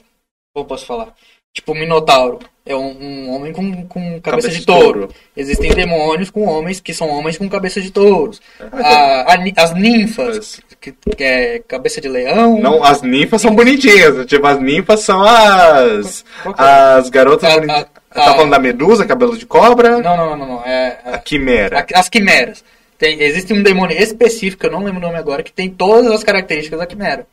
[0.53, 1.15] como posso falar?
[1.53, 5.09] Tipo, o Minotauro é um, um homem com, com cabeça, de touro.
[5.36, 8.43] Existem demônios com homens que são homens com cabeça de touros.
[8.73, 12.59] A- a ni- as ninfas, que, que é cabeça de leão.
[12.61, 14.27] Não, as ninfas são bonitinhas.
[14.27, 16.24] Tipo, as ninfas são as.
[16.45, 16.51] É?
[16.99, 17.86] As garotas A- bonitinhas.
[18.12, 19.99] Tá falando da medusa, cabelo de cobra?
[20.01, 20.65] Não, não, não, não.
[20.65, 21.81] É, A quimera.
[21.95, 22.65] a- as quimeras.
[22.99, 26.23] Tem, existe um demônio específico, eu não lembro o nome agora, que tem todas as
[26.24, 27.27] características da quimera.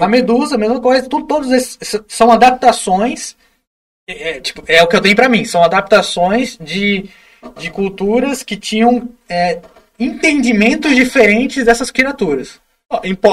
[0.00, 1.08] A medusa, a mesma coisa.
[1.08, 1.78] Tudo, todos esses
[2.08, 3.36] são adaptações.
[4.08, 5.44] É, é, tipo, é o que eu tenho pra mim.
[5.44, 7.08] São adaptações de,
[7.58, 9.60] de culturas que tinham é,
[9.98, 12.60] entendimentos diferentes dessas criaturas.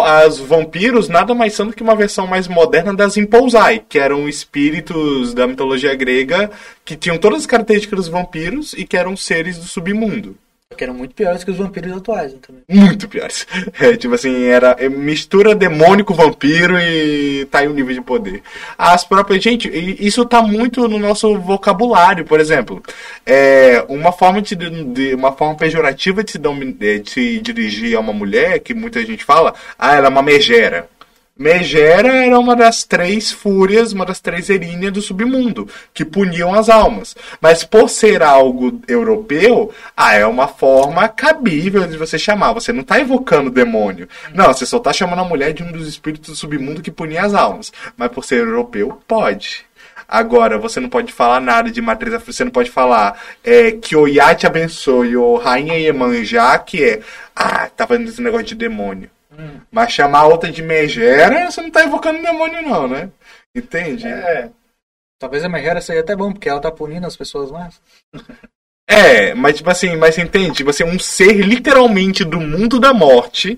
[0.04, 4.28] As vampiros nada mais são do que uma versão mais moderna das Impousai, que eram
[4.28, 6.50] espíritos da mitologia grega
[6.84, 10.36] que tinham todas as características dos vampiros e que eram seres do submundo.
[10.78, 12.64] Que eram muito piores que os vampiros atuais também.
[12.70, 13.46] Muito piores.
[13.80, 15.54] É, tipo assim, era é, mistura
[16.04, 18.42] com vampiro e tá aí o nível de poder.
[18.78, 19.44] As próprias.
[19.44, 19.70] Gente,
[20.00, 22.82] isso tá muito no nosso vocabulário, por exemplo.
[23.26, 26.40] É, uma forma de, de- uma forma pejorativa de se,
[26.82, 30.22] é, de se dirigir a uma mulher, que muita gente fala, ah, ela é uma
[30.22, 30.88] megera.
[31.38, 36.70] Megera era uma das três fúrias, uma das três erínea do submundo, que puniam as
[36.70, 37.16] almas.
[37.40, 42.54] Mas por ser algo europeu, ah, é uma forma cabível de você chamar.
[42.54, 44.08] Você não está evocando demônio.
[44.34, 47.24] Não, você só está chamando a mulher de um dos espíritos do submundo que punia
[47.24, 47.72] as almas.
[47.98, 49.66] Mas por ser europeu, pode.
[50.08, 53.96] Agora, você não pode falar nada de matriz africana, você não pode falar é, que
[53.96, 57.02] o Iá te abençoe, ou Rainha Iemanjá, que é,
[57.34, 59.10] ah, tá fazendo esse negócio de demônio.
[59.72, 63.10] Mas chamar a outra de megera, você não tá evocando demônio, não, né?
[63.56, 64.08] Entende?
[64.08, 64.50] É,
[65.22, 67.80] Talvez a Megera seja até bom, porque ela tá punindo as pessoas mais.
[68.94, 70.52] É, mas tipo assim, mas você entende?
[70.52, 73.58] Tipo assim, um ser literalmente do mundo da morte,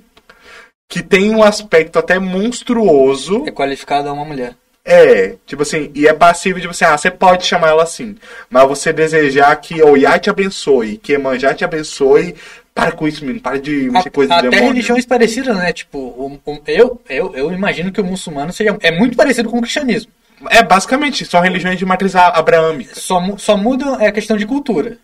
[0.87, 3.43] que tem um aspecto até monstruoso.
[3.47, 4.55] É qualificado a uma mulher.
[4.85, 8.15] É, tipo assim, e é passivo, tipo assim, ah, você pode chamar ela assim,
[8.47, 12.35] mas você desejar que Oiá te abençoe, que Emanjá te abençoe,
[12.73, 15.71] para com isso, menino, para de mexer coisa de Até religiões parecidas, né?
[15.71, 19.57] Tipo, o- o- eu, eu, eu imagino que o muçulmano seja, é muito parecido com
[19.57, 20.11] o cristianismo.
[20.49, 22.95] É, basicamente, são religiões de matriz abraâmica.
[22.95, 24.97] Só, só muda é a questão de cultura.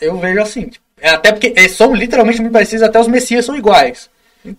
[0.00, 0.68] Eu vejo assim.
[0.68, 4.10] tipo, é até porque eles são literalmente muito parecidos, até os messias são iguais.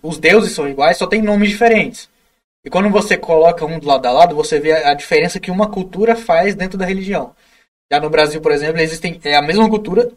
[0.02, 2.08] Os deuses são iguais, só tem nomes diferentes.
[2.64, 5.50] E quando você coloca um do lado a lado, você vê a, a diferença que
[5.50, 7.32] uma cultura faz dentro da religião.
[7.92, 10.08] Já no Brasil, por exemplo, existem é a mesma cultura,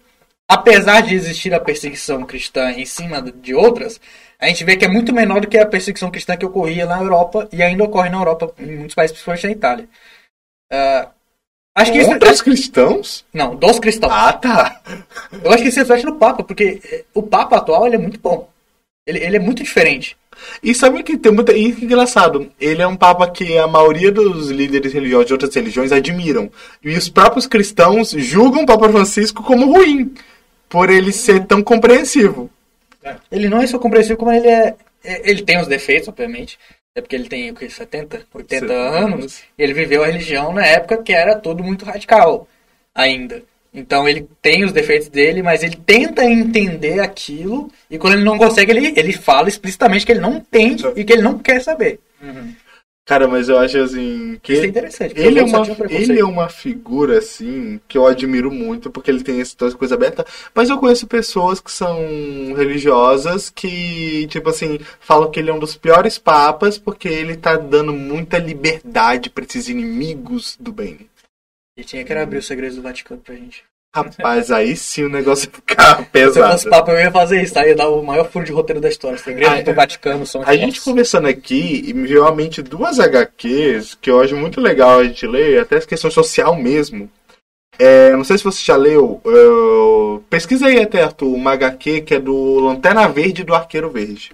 [0.47, 3.99] apesar de existir a perseguição cristã em cima de outras,
[4.39, 7.01] a gente vê que é muito menor do que a perseguição cristã que ocorria na
[7.01, 9.89] Europa e ainda ocorre na Europa, em muitos países, principalmente na Itália.
[10.71, 11.09] Uh,
[11.75, 13.25] acho que Contra os cristãos?
[13.33, 14.11] Não, dos cristãos.
[14.13, 14.81] Ah, tá.
[15.43, 18.19] Eu acho que isso reflete no Papa, porque eh, o Papa atual ele é muito
[18.19, 18.49] bom.
[19.07, 20.17] Ele, ele é muito diferente.
[20.61, 21.53] E sabe que tem muita.
[21.53, 25.53] E que engraçado, ele é um papa que a maioria dos líderes religiosos de outras
[25.53, 26.51] religiões admiram.
[26.83, 30.13] E os próprios cristãos julgam o Papa Francisco como ruim,
[30.73, 32.49] por ele ser tão compreensivo.
[33.31, 34.73] Ele não é só compreensivo, como ele é.
[35.03, 36.57] é ele tem os defeitos, obviamente.
[36.95, 39.43] É porque ele tem o que, 70, 80 70 anos.
[39.55, 42.47] E ele viveu a religião na época que era tudo muito radical
[42.93, 43.43] ainda.
[43.71, 48.37] Então ele tem os defeitos dele, mas ele tenta entender aquilo e quando ele não
[48.39, 51.99] consegue, ele, ele fala explicitamente que ele não entende e que ele não quer saber.
[52.19, 52.53] Uhum.
[53.05, 55.13] Cara, mas eu acho assim que Isso é interessante.
[55.19, 59.41] Ele é, uma, ele é uma figura assim que eu admiro muito porque ele tem
[59.41, 60.25] essa coisa aberta.
[60.55, 61.97] Mas eu conheço pessoas que são
[62.55, 67.57] religiosas que tipo assim falam que ele é um dos piores papas porque ele tá
[67.57, 71.09] dando muita liberdade para esses inimigos do bem.
[71.75, 73.65] E tinha que abrir os segredos do Vaticano pra gente.
[73.95, 76.57] Rapaz, aí sim o negócio ficar pesado.
[76.57, 77.67] Se eu papo, eu ia fazer isso, tá?
[77.67, 79.17] Ia dar o maior furo de roteiro da história.
[79.19, 83.95] Segredos ah, do Vaticano são A gente conversando aqui, me veio à mente duas HQs
[83.95, 87.09] que eu acho muito legal a gente ler, até questão social mesmo.
[87.77, 89.21] É, não sei se você já leu.
[89.25, 94.31] Uh, pesquisa aí até, Arthur, uma HQ que é do Lanterna Verde do Arqueiro Verde.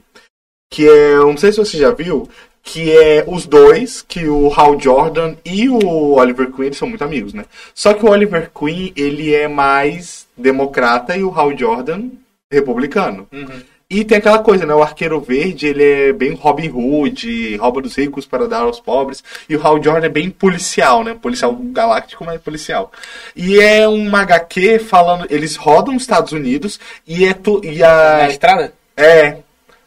[0.71, 1.15] Que é.
[1.17, 2.29] Não sei se você já viu,
[2.63, 7.33] que é os dois, que o Hal Jordan e o Oliver Queen são muito amigos,
[7.33, 7.45] né?
[7.73, 12.09] Só que o Oliver Queen, ele é mais democrata e o Hal Jordan
[12.51, 13.27] republicano.
[13.31, 13.61] Uhum.
[13.91, 14.75] E tem aquela coisa, né?
[14.75, 19.23] O Arqueiro Verde, ele é bem Robin Hood, rouba dos ricos para dar aos pobres.
[19.49, 21.17] E o Hal Jordan é bem policial, né?
[21.19, 22.91] Policial galáctico, mas policial.
[23.35, 25.25] E é um HQ falando...
[25.27, 27.33] Eles rodam os Estados Unidos e é...
[27.33, 28.17] Tu, e a...
[28.19, 28.73] Na estrada?
[28.95, 29.37] É.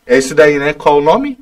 [0.05, 0.73] É esse daí, né?
[0.73, 1.39] Qual o nome?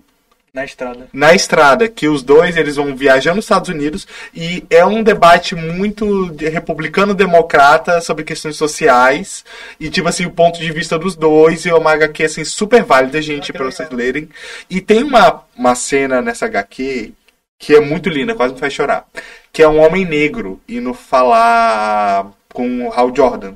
[0.52, 1.08] Na estrada.
[1.12, 5.54] Na estrada, que os dois eles vão viajar nos Estados Unidos e é um debate
[5.54, 9.44] muito republicano-democrata sobre questões sociais
[9.78, 12.82] e tipo assim, o ponto de vista dos dois e é uma HQ assim super
[12.82, 14.28] válida, gente, para vocês lerem.
[14.68, 17.12] E tem uma, uma cena nessa HQ
[17.56, 19.06] que é muito linda, quase me faz chorar,
[19.52, 23.54] que é um homem negro indo falar com o Hal Jordan.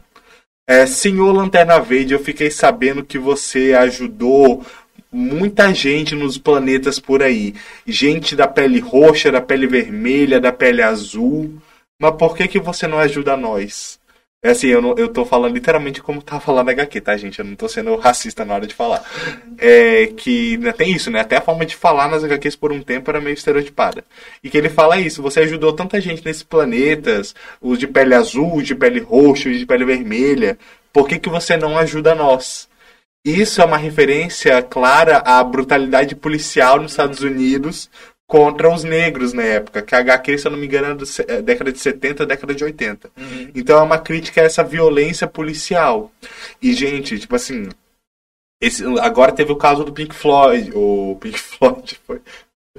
[0.66, 4.64] É, Senhor Lanterna Verde, eu fiquei sabendo que você ajudou
[5.14, 7.54] muita gente nos planetas por aí.
[7.86, 11.54] Gente da pele roxa, da pele vermelha, da pele azul.
[11.98, 14.00] Mas por que, que você não ajuda nós?
[14.42, 17.38] É assim, eu, não, eu tô falando literalmente como tá falando HQ, tá, gente?
[17.38, 19.02] Eu não tô sendo racista na hora de falar.
[19.56, 21.20] É que né, tem isso, né?
[21.20, 24.04] Até a forma de falar nas HQs por um tempo era meio estereotipada.
[24.42, 28.56] E que ele fala isso, você ajudou tanta gente nesses planetas, os de pele azul,
[28.56, 30.58] os de pele roxa, os de pele vermelha.
[30.92, 32.68] Por que, que você não ajuda nós?
[33.24, 37.88] Isso é uma referência clara à brutalidade policial nos Estados Unidos
[38.26, 41.34] contra os negros na época, que a HQ, se eu não me engano, é da
[41.34, 43.10] é, década de 70, década de 80.
[43.16, 43.50] Uhum.
[43.54, 46.10] Então é uma crítica a essa violência policial.
[46.60, 47.68] E, gente, tipo assim,
[48.60, 52.20] esse, agora teve o caso do Pink Floyd, o Pink Floyd foi...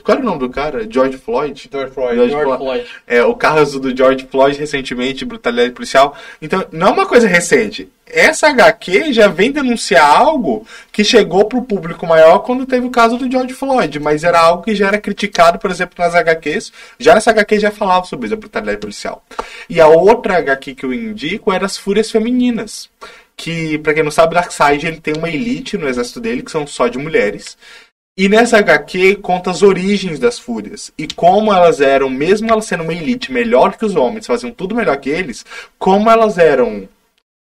[0.04, 0.86] Qual era o nome do cara?
[0.90, 1.70] George Floyd?
[1.72, 2.16] George Floyd.
[2.16, 2.88] George, George Floyd.
[3.08, 6.18] É, o caso do George Floyd recentemente, brutalidade policial.
[6.42, 11.58] Então, não é uma coisa recente essa HQ já vem denunciar algo que chegou para
[11.58, 14.88] o público maior quando teve o caso do George Floyd, mas era algo que já
[14.88, 16.72] era criticado, por exemplo, nas HQs.
[17.00, 19.24] Já nessa HQ já falava sobre a brutalidade policial.
[19.70, 22.90] E a outra HQ que eu indico era as Fúrias Femininas.
[23.36, 26.66] Que, para quem não sabe, Darkseid ele tem uma elite no exército dele, que são
[26.66, 27.58] só de mulheres.
[28.18, 32.84] E nessa HQ conta as origens das fúrias e como elas eram, mesmo elas sendo
[32.84, 35.46] uma elite melhor que os homens, faziam tudo melhor que eles,
[35.78, 36.88] como elas eram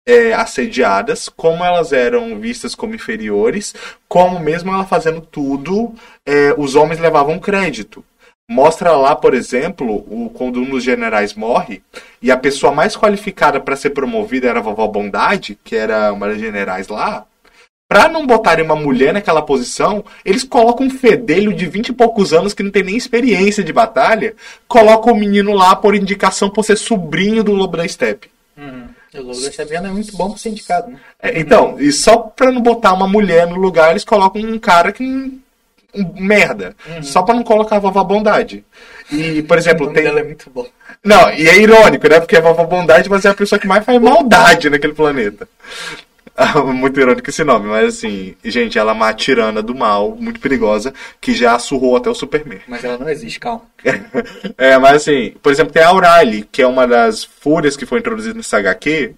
[0.07, 3.75] é, assediadas, como elas eram vistas como inferiores,
[4.07, 5.95] como mesmo ela fazendo tudo,
[6.25, 8.05] é, os homens levavam crédito.
[8.49, 11.83] Mostra lá, por exemplo, o, quando um dos generais morre
[12.21, 16.29] e a pessoa mais qualificada para ser promovida era a vovó Bondade, que era uma
[16.29, 17.27] das generais lá.
[17.93, 22.33] Pra não botarem uma mulher naquela posição, eles colocam um fedelho de 20 e poucos
[22.33, 24.35] anos que não tem nem experiência de batalha,
[24.67, 28.31] colocam o menino lá por indicação por ser sobrinho do Lobo da Steppe.
[28.57, 28.87] Uhum.
[29.15, 30.97] O logo dessa venda é muito bom pro sindicato, né?
[31.21, 34.91] É, então, e só pra não botar uma mulher no lugar, eles colocam um cara
[34.91, 35.05] que.
[35.05, 35.43] Um,
[36.15, 36.75] merda.
[36.89, 37.03] Uhum.
[37.03, 38.65] Só pra não colocar a vovó Bondade.
[39.11, 40.05] E, por exemplo, o nome tem.
[40.05, 40.67] Dela é muito bom.
[41.05, 42.21] Não, e é irônico, né?
[42.21, 45.47] Porque a vovó Bondade mas é a pessoa que mais faz maldade naquele planeta.
[46.75, 50.93] muito irônico esse nome, mas assim, gente, ela é uma tirana do mal, muito perigosa,
[51.21, 52.61] que já surrou até o Superman.
[52.67, 53.63] Mas ela não existe, calma.
[54.57, 57.99] é, mas assim, por exemplo, tem a Aurali, que é uma das fúrias que foi
[57.99, 59.15] introduzida nessa HQ.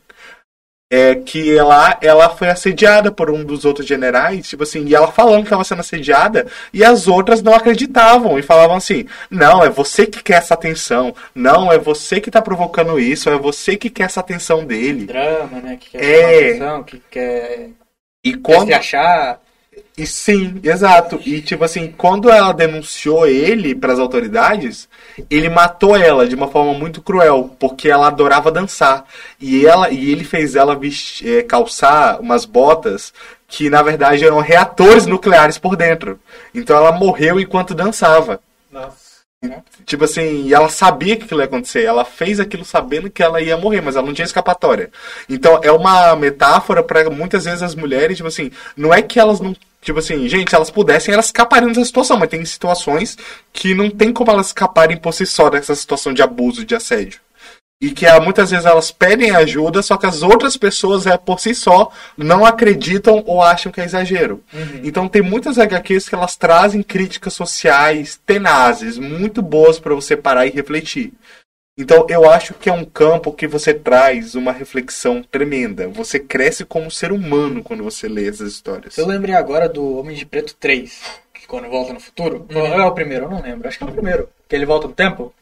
[0.90, 5.11] É que ela, ela foi assediada por um dos outros generais, tipo assim, e ela
[5.11, 9.69] falando que estava sendo assediada, e as outras não acreditavam e falavam assim: não, é
[9.70, 13.90] você que quer essa atenção, não, é você que tá provocando isso, é você que
[13.90, 15.06] quer essa atenção dele.
[15.06, 15.77] Drama, né?
[15.81, 16.48] Que quer É.
[16.51, 17.70] atenção, que quer,
[18.23, 18.66] E quer quando.
[18.69, 19.40] se achar.
[19.97, 21.20] E sim, exato.
[21.24, 24.89] E tipo assim, quando ela denunciou ele para as autoridades,
[25.31, 29.05] ele matou ela de uma forma muito cruel, porque ela adorava dançar.
[29.41, 33.12] E ela e ele fez ela vestir, eh, calçar umas botas
[33.47, 36.19] que na verdade eram reatores nucleares por dentro.
[36.55, 38.41] Então ela morreu enquanto dançava.
[38.70, 39.05] Nossa.
[39.85, 41.85] Tipo assim, e ela sabia que aquilo ia acontecer.
[41.85, 44.91] Ela fez aquilo sabendo que ela ia morrer, mas ela não tinha escapatória.
[45.28, 49.41] Então é uma metáfora para muitas vezes as mulheres, tipo assim, não é que elas
[49.41, 49.55] não.
[49.85, 53.19] Tipo assim, gente, se elas pudessem, elas escapariam dessa situação, mas tem situações
[53.52, 57.20] que não tem como elas escaparem por si só dessa situação de abuso, de assédio.
[57.78, 61.39] E que ah, muitas vezes elas pedem ajuda, só que as outras pessoas, é, por
[61.39, 64.43] si só, não acreditam ou acham que é exagero.
[64.82, 70.47] Então tem muitas HQs que elas trazem críticas sociais tenazes, muito boas para você parar
[70.47, 71.12] e refletir.
[71.76, 75.88] Então eu acho que é um campo que você traz uma reflexão tremenda.
[75.88, 78.96] Você cresce como ser humano quando você lê essas histórias.
[78.96, 82.46] Eu lembrei agora do Homem de Preto 3, que quando volta no futuro.
[82.55, 83.24] Ou é o primeiro?
[83.24, 83.66] Eu não lembro.
[83.66, 84.28] Acho que é o primeiro.
[84.48, 85.34] Que ele volta no tempo.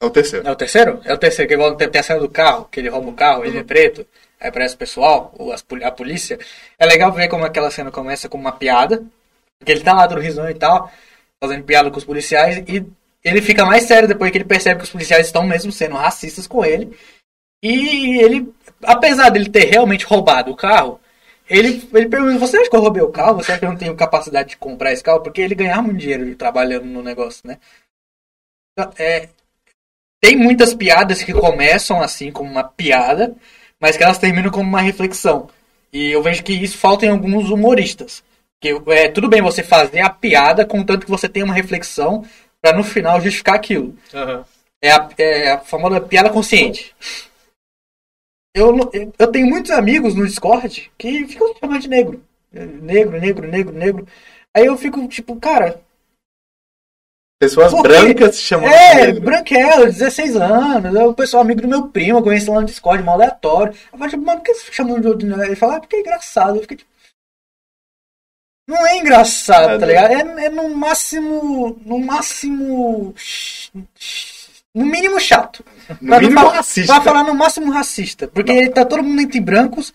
[0.00, 0.46] É o terceiro.
[0.46, 1.00] É o terceiro?
[1.04, 1.92] É o terceiro, que ele volta no tempo.
[1.92, 4.06] Tem a cena do carro, que ele rouba o carro, ele é preto.
[4.40, 6.38] Aí aparece o pessoal, ou as a polícia.
[6.78, 9.04] É legal ver como aquela cena começa com uma piada.
[9.58, 10.90] Porque ele tá lá do risão e tal,
[11.42, 12.62] fazendo piada com os policiais.
[12.66, 12.86] E
[13.24, 16.46] ele fica mais sério depois que ele percebe que os policiais estão mesmo sendo racistas
[16.46, 16.96] com ele.
[17.62, 18.52] E ele,
[18.82, 20.98] apesar dele ter realmente roubado o carro,
[21.48, 23.36] ele, ele pergunta: Você acha que eu roubei o carro?
[23.36, 25.20] Você acha que eu não tenho capacidade de comprar esse carro?
[25.20, 27.58] Porque ele ganhava muito dinheiro trabalhando no negócio, né?
[28.72, 29.28] Então, É,
[30.20, 33.34] tem muitas piadas que começam assim, como uma piada,
[33.80, 35.48] mas que elas terminam como uma reflexão.
[35.92, 38.22] E eu vejo que isso falta em alguns humoristas.
[38.60, 42.24] Que é tudo bem você fazer a piada, contanto que você tenha uma reflexão
[42.62, 43.96] pra no final justificar aquilo.
[44.14, 44.44] Aham.
[44.82, 46.94] É a, é a famosa piada consciente.
[48.54, 52.24] Eu, eu tenho muitos amigos no Discord que ficam chamando de negro.
[52.52, 54.08] Negro, negro, negro, negro.
[54.56, 55.80] Aí eu fico tipo, cara,
[57.40, 59.22] Pessoas brancas se chamam é, de negro.
[59.22, 63.02] branquelo, 16 anos, é o pessoal amigo do meu primo, eu conheço lá no Discord,
[63.02, 63.72] mal aleatório.
[63.90, 65.44] Eu falo, tipo, mano, por que você fica chamando de outro negro?
[65.44, 66.56] Ele fala, ah, porque é engraçado.
[66.56, 66.89] Eu fiquei tipo.
[68.70, 69.86] Não é engraçado, É, tá né?
[69.86, 70.12] ligado?
[70.38, 71.76] É, é no máximo.
[71.84, 73.14] No máximo.
[74.74, 75.64] No mínimo chato.
[75.88, 76.92] No Pra não mínimo falar- racista.
[76.94, 78.28] Pra falar no máximo racista.
[78.28, 79.92] Porque tá todo mundo entre brancos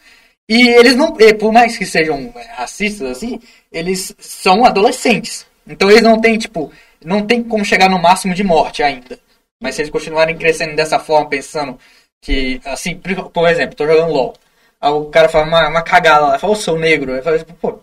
[0.50, 1.14] e eles não.
[1.40, 3.40] Por mais que sejam é, racistas assim,
[3.72, 5.46] eles são adolescentes.
[5.66, 6.72] Então eles não têm, tipo.
[7.04, 9.18] Não tem como chegar no máximo de morte ainda.
[9.62, 11.80] Mas se eles continuarem crescendo dessa forma, pensando
[12.22, 12.60] que.
[12.66, 14.34] Assim, por por exemplo, tô jogando LOL.
[14.82, 17.14] Aí o cara fala uma, uma cagada lá, fala, eu sou negro.
[17.14, 17.80] Aí fala, tipo, pô.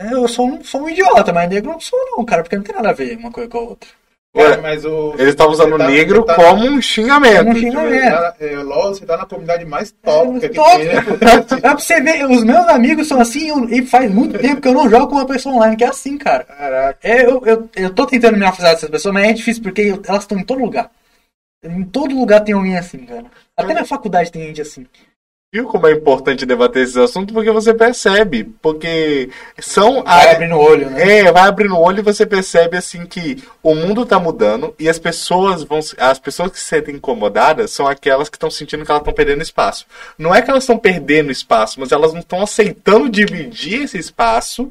[0.00, 2.74] Eu sou um, sou um idiota, mas negro não sou não, cara, porque não tem
[2.74, 3.88] nada a ver uma coisa com a outra.
[4.34, 5.12] Cara, Ué, mas o.
[5.18, 7.38] Eles estavam usando tá- negro tá- como um xingamento.
[7.44, 8.00] Como um xingamento.
[8.04, 10.78] você tá- é, LOL, você tá na comunidade mais tópica que Tópica.
[10.78, 11.46] tem, né?
[11.58, 14.68] É pra você ver, os meus amigos são assim eu- e faz muito tempo que
[14.68, 16.44] eu não jogo com uma pessoa online que é assim, cara.
[16.44, 16.98] Caraca.
[17.02, 20.02] É, eu, eu, eu tô tentando me afastar dessas pessoas, mas é difícil porque eu-
[20.06, 20.90] elas estão em todo lugar.
[21.64, 23.24] Em todo lugar tem alguém assim, cara.
[23.56, 24.86] Até na faculdade tem gente assim.
[25.52, 27.34] Viu como é importante debater esses assuntos?
[27.34, 28.44] Porque você percebe.
[28.62, 30.34] Porque são Vai áreas.
[30.36, 31.18] abrindo o olho, né?
[31.18, 34.88] É, vai abrindo o olho e você percebe assim que o mundo tá mudando e
[34.88, 38.92] as pessoas vão as pessoas que se sentem incomodadas são aquelas que estão sentindo que
[38.92, 39.86] elas estão perdendo espaço.
[40.16, 44.70] Não é que elas estão perdendo espaço, mas elas não estão aceitando dividir esse espaço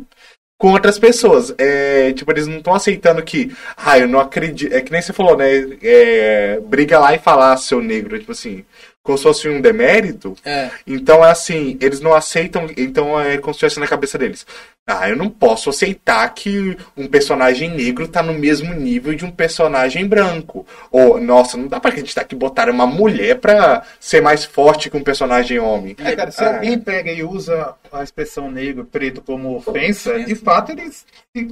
[0.58, 1.54] com outras pessoas.
[1.58, 4.74] É, tipo, eles não estão aceitando que, ah, eu não acredito.
[4.74, 5.48] É que nem você falou, né?
[5.82, 8.66] É, briga lá e falar seu negro, tipo assim,
[9.04, 10.36] como se fosse um demérito.
[10.46, 10.70] É.
[10.86, 14.46] Então é assim, eles não aceitam, então é como se estivesse na cabeça deles.
[14.88, 19.30] Ah, eu não posso aceitar que um personagem negro tá no mesmo nível de um
[19.32, 20.66] personagem branco.
[20.92, 24.98] Ou, nossa, não dá pra acreditar que botaram uma mulher pra ser mais forte que
[24.98, 25.96] um personagem homem.
[26.00, 30.34] É, cara, se Ah, alguém pega e usa a expressão negro, preto como ofensa, de
[30.36, 31.06] fato eles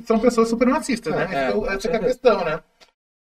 [0.06, 1.28] são pessoas supremacistas, né?
[1.32, 2.60] É, Então, com essa é a questão, né?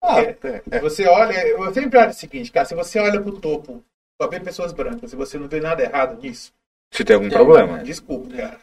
[0.02, 0.36] ah, é.
[0.42, 0.80] é, é.
[0.80, 3.82] Você olha, eu sempre olho o seguinte, cara, se você olha pro topo,
[4.20, 6.52] só vê pessoas brancas e você não vê nada errado nisso,
[6.92, 7.76] Se tem algum Tem, problema.
[7.78, 7.82] né?
[7.84, 8.60] desculpa, cara.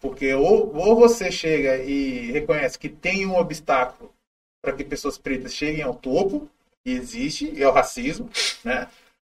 [0.00, 4.12] Porque ou, ou você chega e reconhece que tem um obstáculo
[4.62, 6.48] para que pessoas pretas cheguem ao topo,
[6.84, 8.30] e existe, e é o racismo,
[8.64, 8.88] né?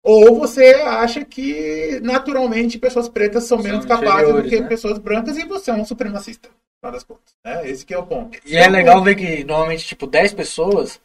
[0.03, 4.67] Ou você acha que naturalmente pessoas pretas são São menos capazes do que né?
[4.67, 6.49] pessoas brancas e você é um supremacista,
[6.81, 7.33] no das contas.
[7.43, 7.69] Né?
[7.69, 8.37] Esse que é o ponto.
[8.45, 11.01] E é legal ver que normalmente, tipo, 10 pessoas,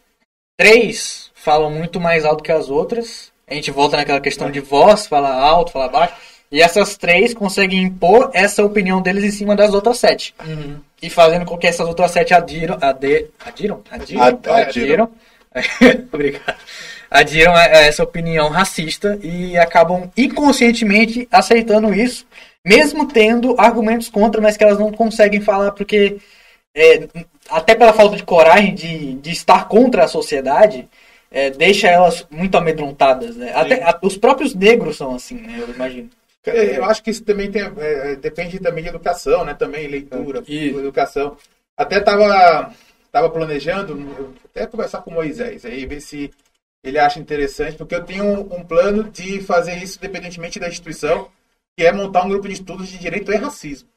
[0.57, 5.07] 3 falam muito mais alto que as outras A gente volta naquela questão de voz,
[5.07, 6.15] fala alto, fala baixo.
[6.51, 10.35] E essas três conseguem impor essa opinião deles em cima das outras sete.
[10.47, 10.77] Uhum.
[11.03, 12.79] E fazendo com que essas outras sete adiram.
[12.81, 13.83] Ade, adiram?
[13.91, 14.23] Adiram?
[14.23, 15.11] Ad- adiram.
[16.13, 16.57] Obrigado.
[17.11, 22.27] Adiram a- a essa opinião racista e acabam inconscientemente aceitando isso,
[22.65, 26.19] mesmo tendo argumentos contra, mas que elas não conseguem falar porque,
[26.75, 27.07] é,
[27.51, 30.89] até pela falta de coragem de, de estar contra a sociedade,
[31.35, 33.37] é, deixa elas muito amedrontadas.
[33.37, 33.53] Né?
[33.53, 35.57] Até, a- os próprios negros são assim, né?
[35.61, 36.09] Eu imagino.
[36.47, 39.55] É, Eu acho que isso também tem, é, é, depende também de educação, né?
[39.55, 40.79] Também leitura, Isso.
[40.79, 41.37] educação.
[41.77, 42.73] Até tava,
[43.11, 46.31] tava planejando, até conversar com o Moisés aí, ver se
[46.85, 51.29] ele acha interessante, porque eu tenho um, um plano de fazer isso independentemente da instituição,
[51.77, 53.89] que é montar um grupo de estudos de direito e racismo.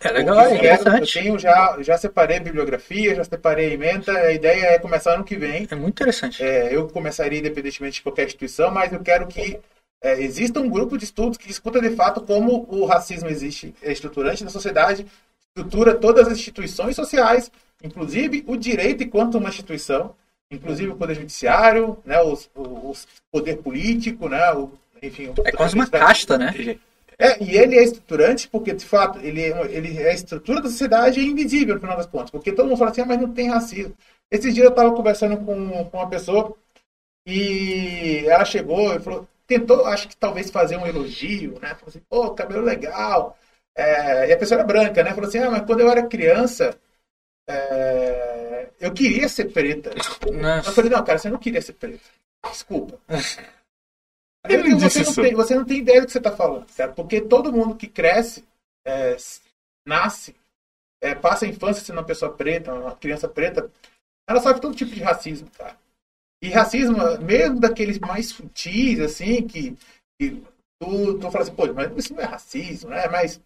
[0.00, 1.16] É legal, é interessante.
[1.18, 5.14] Eu tenho já, já separei a bibliografia, já separei a emenda, a ideia é começar
[5.14, 5.66] ano que vem.
[5.70, 6.42] É muito interessante.
[6.42, 9.58] É, eu começaria independentemente de qualquer instituição, mas eu quero que
[10.02, 13.92] é, exista um grupo de estudos que discuta de fato como o racismo existe, é
[13.92, 15.06] estruturante na sociedade,
[15.48, 17.50] estrutura todas as instituições sociais,
[17.84, 20.14] inclusive o direito enquanto uma instituição,
[20.50, 22.96] inclusive o poder judiciário, né, os, o, o
[23.30, 25.28] poder político, né, o, enfim.
[25.28, 26.52] o- É quase uma casta, né?
[27.18, 30.68] É, e ele é estruturante porque, de fato, ele, é- ele é a estrutura da
[30.68, 32.30] sociedade é invisível, no final das contas.
[32.30, 33.94] Porque todo mundo fala assim, ah, mas não tem racismo.
[34.30, 36.56] Esses dias eu estava conversando com, com uma pessoa
[37.26, 41.70] e ela chegou e falou, tentou, acho que talvez fazer um elogio, né?
[41.74, 43.36] Falou assim, pô, cabelo legal.
[43.76, 45.14] É, e a pessoa era branca, né?
[45.14, 46.76] Falou assim, ah, mas quando eu era criança,
[47.48, 49.90] é, eu queria ser preta.
[50.32, 50.68] Nossa.
[50.70, 52.00] Eu falei, não, cara, você não queria ser preta.
[52.50, 52.98] Desculpa.
[54.48, 56.92] Ele você, não tem, você não tem ideia do que você está falando, cara.
[56.92, 58.44] Porque todo mundo que cresce,
[58.84, 59.16] é,
[59.86, 60.34] nasce,
[61.00, 63.70] é, passa a infância sendo uma pessoa preta, uma criança preta,
[64.28, 65.76] ela sofre todo tipo de racismo, cara.
[66.42, 69.76] E racismo, mesmo daqueles mais sutis, assim, que,
[70.20, 70.42] que
[70.80, 73.06] tu, tu fala assim, pô, mas isso não é racismo, né?
[73.08, 73.40] Mas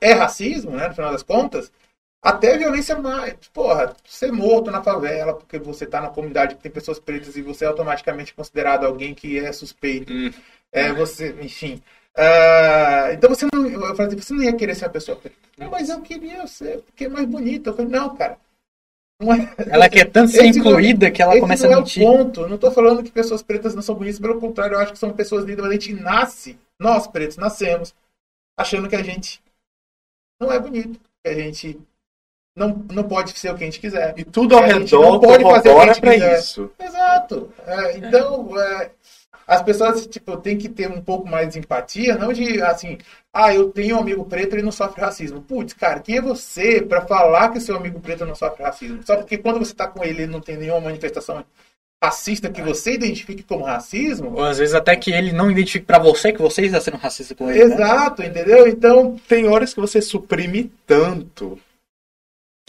[0.00, 0.88] é racismo, né?
[0.88, 1.72] No final das contas,
[2.22, 3.34] até violência mais.
[3.52, 7.42] Porra, ser morto na favela porque você tá na comunidade que tem pessoas pretas e
[7.42, 10.12] você é automaticamente considerado alguém que é suspeito.
[10.12, 10.30] Hum.
[10.72, 11.82] É, você, enfim.
[12.16, 13.66] Ah, então você não.
[13.66, 15.36] Eu falei, você não ia querer ser uma pessoa preta.
[15.56, 17.70] Não, mas eu queria ser, porque é mais bonita.
[17.70, 18.36] Eu falei, não, cara.
[19.20, 22.02] Não é, Ela quer tanto ser não- incluída que ela começa não a é mentir.
[22.02, 22.46] o ponto.
[22.48, 25.12] Não tô falando que pessoas pretas não são bonitas, pelo contrário, eu acho que são
[25.12, 27.94] pessoas lindas, mas a gente nasce, nós pretos nascemos,
[28.58, 29.42] achando que a gente
[30.40, 31.78] não é bonito, que a gente
[32.60, 34.12] não, não pode ser o que a gente quiser.
[34.18, 36.38] E tudo ao A gente redor não pode fazer o que a gente pra quiser.
[36.38, 36.70] isso.
[36.78, 37.50] Exato.
[37.66, 38.90] É, então, é,
[39.46, 42.98] as pessoas tipo, têm que ter um pouco mais de empatia, não de assim,
[43.32, 45.40] ah, eu tenho um amigo preto e ele não sofre racismo.
[45.40, 49.00] Putz, cara, quem é você para falar que o seu amigo preto não sofre racismo?
[49.06, 51.42] Só porque quando você tá com ele, ele não tem nenhuma manifestação
[52.02, 54.32] racista que você identifique como racismo?
[54.34, 57.34] Ou às vezes até que ele não identifique pra você que você está sendo racista
[57.34, 57.64] com ele.
[57.64, 57.74] né?
[57.74, 58.66] Exato, entendeu?
[58.66, 61.58] Então, Tem horas que você suprime tanto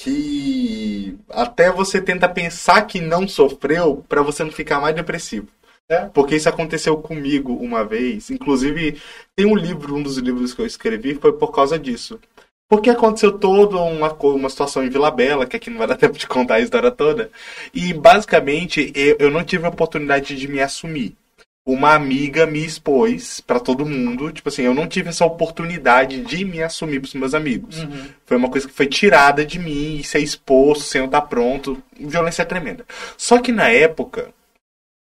[0.03, 5.47] que até você tenta pensar que não sofreu pra você não ficar mais depressivo.
[5.87, 6.05] É.
[6.05, 8.31] Porque isso aconteceu comigo uma vez.
[8.31, 8.99] Inclusive,
[9.35, 12.19] tem um livro, um dos livros que eu escrevi foi por causa disso.
[12.67, 16.17] Porque aconteceu toda uma, uma situação em Vila Bela, que aqui não vai dar tempo
[16.17, 17.29] de contar a história toda.
[17.73, 21.15] E basicamente eu, eu não tive a oportunidade de me assumir.
[21.63, 24.31] Uma amiga me expôs pra todo mundo.
[24.31, 27.77] Tipo assim, eu não tive essa oportunidade de me assumir pros meus amigos.
[28.25, 31.81] Foi uma coisa que foi tirada de mim, e ser exposto sem eu estar pronto.
[31.99, 32.85] Violência tremenda.
[33.15, 34.33] Só que na época,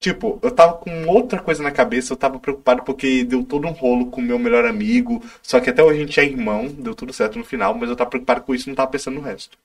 [0.01, 3.73] tipo, eu tava com outra coisa na cabeça, eu tava preocupado porque deu todo um
[3.73, 5.23] rolo com o meu melhor amigo.
[5.43, 7.97] Só que até hoje a gente é irmão, deu tudo certo no final, mas eu
[7.97, 9.57] tava preocupado com isso e não tava pensando no resto.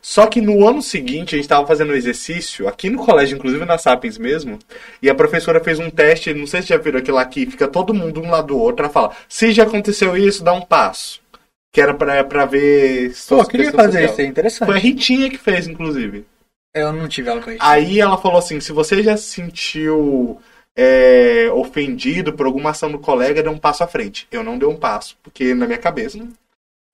[0.00, 3.64] Só que no ano seguinte a gente tava fazendo um exercício, aqui no colégio, inclusive
[3.64, 4.58] na Sapiens mesmo,
[5.02, 7.94] e a professora fez um teste, não sei se já viram aquilo aqui, fica todo
[7.94, 11.20] mundo um lado do outro, ela fala, se já aconteceu isso, dá um passo.
[11.70, 13.14] Que era pra, pra ver...
[13.28, 14.12] Pô, queria fazer social.
[14.12, 14.66] isso aí, interessante.
[14.66, 16.24] Foi a Ritinha que fez, inclusive.
[16.74, 17.60] Eu não tive aula com isso.
[17.62, 20.40] Aí ela falou assim: se você já se sentiu
[20.76, 24.28] é, ofendido por alguma ação do colega, dê um passo à frente.
[24.30, 26.18] Eu não dei um passo, porque na minha cabeça.
[26.18, 26.28] né?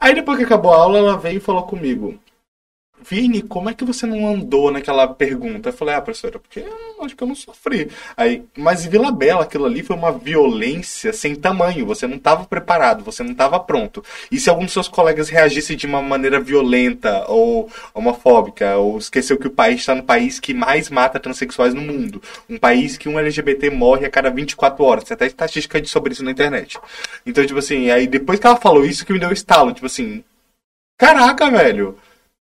[0.01, 2.19] Aí depois que acabou a aula, ela veio e falou comigo:
[3.06, 5.68] Vini, como é que você não andou naquela pergunta?
[5.68, 7.90] Eu falei: Ah, professora, porque eu acho que eu não sofri.
[8.16, 11.85] Aí, mas em Vila Bela, aquilo ali foi uma violência sem tamanho.
[11.86, 14.02] Você não estava preparado, você não estava pronto.
[14.31, 19.36] E se algum dos seus colegas reagisse de uma maneira violenta ou homofóbica, ou esqueceu
[19.36, 23.09] que o país está no país que mais mata transexuais no mundo, um país que
[23.09, 26.78] um LGBT morre a cada 24 horas, tem até estatística sobre isso na internet.
[27.26, 30.24] Então, tipo assim, aí depois que ela falou isso que me deu estalo, tipo assim,
[30.97, 31.98] caraca, velho.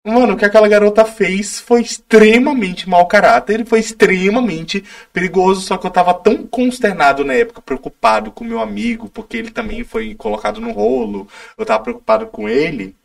[0.05, 5.87] Mano, o que aquela garota fez foi extremamente mau caráter, foi extremamente perigoso, só que
[5.87, 10.61] eu tava tão consternado na época, preocupado com meu amigo, porque ele também foi colocado
[10.61, 11.27] no rolo,
[11.57, 12.95] eu tava preocupado com ele,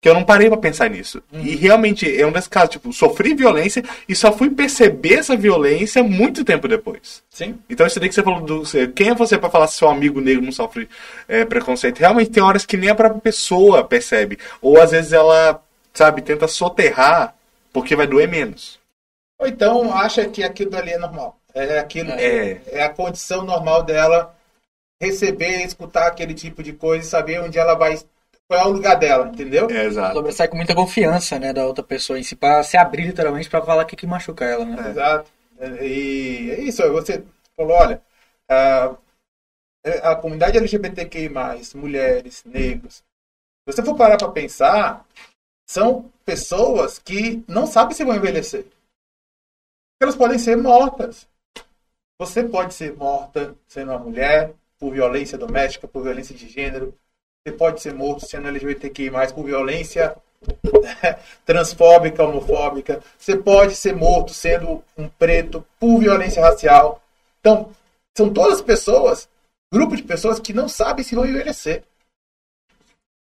[0.00, 1.20] que eu não parei pra pensar nisso.
[1.32, 6.00] E realmente é um desses casos, tipo, sofri violência e só fui perceber essa violência
[6.00, 7.24] muito tempo depois.
[7.28, 7.58] Sim.
[7.68, 8.62] Então isso daí que você falou do.
[8.94, 10.88] Quem é você pra falar se seu amigo negro não sofre
[11.26, 11.98] é, preconceito?
[11.98, 14.38] Realmente tem horas que nem a própria pessoa percebe.
[14.62, 15.60] Ou às vezes ela,
[15.98, 17.34] sabe, tenta soterrar
[17.72, 18.78] porque vai doer menos.
[19.38, 21.38] Ou então acha que aquilo ali é normal.
[21.54, 22.60] É aquilo, É.
[22.66, 24.34] é a condição normal dela
[25.00, 27.98] receber, escutar aquele tipo de coisa e saber onde ela vai,
[28.48, 29.68] qual é o lugar dela, entendeu?
[29.70, 30.14] É, exato.
[30.14, 33.62] Sobressai com muita confiança, né, da outra pessoa em si, pra se abrir literalmente pra
[33.62, 34.90] falar o que, que machuca ela, né?
[34.90, 35.30] Exato.
[35.82, 37.22] E é isso, você
[37.56, 38.00] falou, olha,
[38.48, 38.94] a,
[40.02, 41.30] a comunidade LGBTQI+,
[41.74, 45.04] mulheres, negros, se você for parar para pensar,
[45.66, 48.66] são pessoas que não sabem se vão envelhecer.
[50.00, 51.26] Elas podem ser mortas.
[52.18, 56.94] Você pode ser morta sendo uma mulher por violência doméstica, por violência de gênero.
[57.44, 60.16] Você pode ser morto sendo LGBTQI+, por violência
[61.44, 63.02] transfóbica, homofóbica.
[63.18, 67.02] Você pode ser morto sendo um preto por violência racial.
[67.40, 67.72] Então,
[68.16, 69.28] são todas pessoas,
[69.72, 71.84] grupo de pessoas que não sabem se vão envelhecer.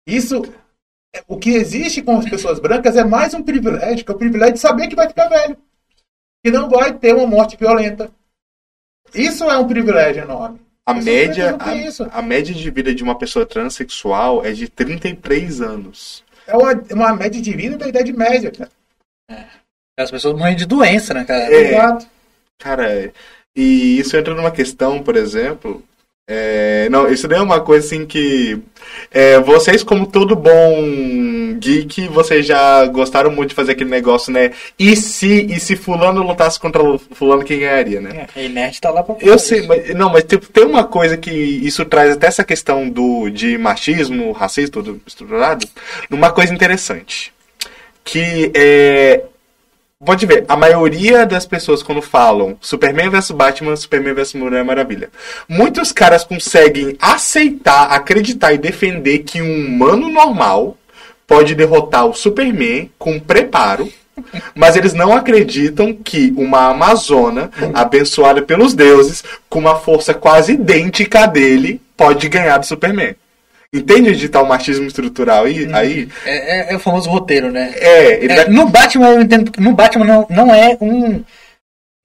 [0.07, 0.43] Isso,
[1.26, 4.55] o que existe com as pessoas brancas é mais um privilégio, que é o privilégio
[4.55, 5.56] de saber que vai ficar velho.
[6.44, 8.10] Que não vai ter uma morte violenta.
[9.14, 10.60] Isso é um privilégio enorme.
[10.84, 16.24] A média, a, a média de vida de uma pessoa transexual é de 33 anos.
[16.47, 18.70] É uma, uma média de vida da Idade Média, cara.
[19.97, 21.44] As pessoas morrem de doença, né, cara?
[21.44, 21.72] É.
[21.72, 22.06] Exato.
[22.59, 23.12] Cara,
[23.55, 25.82] e isso entra numa questão, por exemplo.
[26.35, 28.59] É, não, isso daí é uma coisa assim que.
[29.11, 34.53] é, vocês, como todo bom geek, vocês já gostaram muito de fazer aquele negócio, né?
[34.79, 36.81] E se, e se fulano lutasse contra
[37.13, 38.27] fulano, quem ganharia, né?
[38.35, 41.19] É, e nerd tá lá pra Eu sei, mas, não, mas tipo, tem uma coisa
[41.19, 45.69] que isso traz até essa questão do, de machismo, racismo, tudo estruturado,
[46.09, 47.31] numa coisa interessante.
[48.03, 49.23] Que é.
[50.05, 55.11] Pode ver, a maioria das pessoas quando falam Superman vs Batman, Superman vs Mulher Maravilha,
[55.49, 60.77] muitos caras conseguem aceitar, acreditar e defender que um humano normal
[61.24, 63.89] pode derrotar o Superman com preparo,
[64.57, 71.20] mas eles não acreditam que uma Amazona, abençoada pelos deuses, com uma força quase idêntica
[71.20, 73.15] à dele, pode ganhar do Superman.
[73.74, 75.66] Entende onde tá o machismo estrutural aí?
[75.73, 76.09] aí?
[76.27, 77.73] É, é- é o famoso roteiro, né?
[77.77, 81.24] É, É, vai- no Batman eu entendo que no Batman não, não é um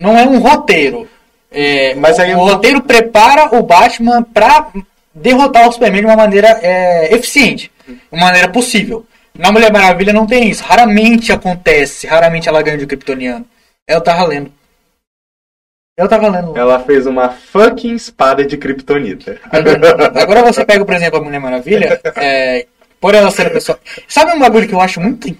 [0.01, 1.09] não é um roteiro.
[1.51, 4.67] É, Mas o, aí o roteiro prepara o Batman pra
[5.13, 9.05] derrotar o Superman de uma maneira é, eficiente, de uma maneira possível.
[9.37, 10.63] Na Mulher Maravilha não tem isso.
[10.63, 13.45] Raramente acontece, raramente ela ganha de Kryptoniano.
[13.87, 14.51] Eu tava lendo.
[15.97, 16.55] Eu tava lendo.
[16.55, 19.39] Ela fez uma fucking espada de Kryptonita.
[20.21, 22.67] Agora você pega, por exemplo, a Mulher Maravilha, é,
[23.01, 23.79] por ela ser a pessoa.
[24.07, 25.35] Sabe um bagulho que eu acho muito.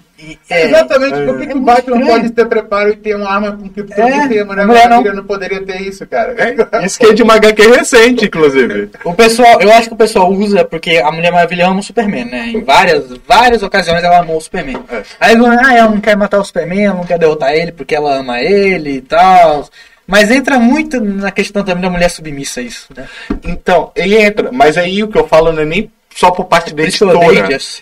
[0.50, 1.24] é, Exatamente.
[1.24, 4.34] Por que, que é o Batman pode ter preparo e ter uma arma com kryptonita
[4.34, 5.16] É, e a Mulher a mulher Maravilha não.
[5.18, 5.24] não.
[5.24, 6.34] poderia ter isso, cara?
[6.36, 8.90] É, isso que é de uma HQ recente, inclusive.
[9.04, 12.24] O pessoal, eu acho que o pessoal usa porque a Mulher Maravilha ama o Superman,
[12.24, 12.48] né?
[12.48, 14.82] Em várias, várias ocasiões ela amou o Superman.
[14.90, 15.02] É.
[15.20, 17.94] Aí vão, ah, ela não quer matar o Superman, ela não quer derrotar ele porque
[17.94, 19.68] ela ama ele e tal.
[20.08, 23.06] Mas entra muito na questão também da mulher submissa isso, né?
[23.44, 24.50] Então, ele entra.
[24.50, 27.12] Mas aí o que eu falo não é nem só por parte da editora.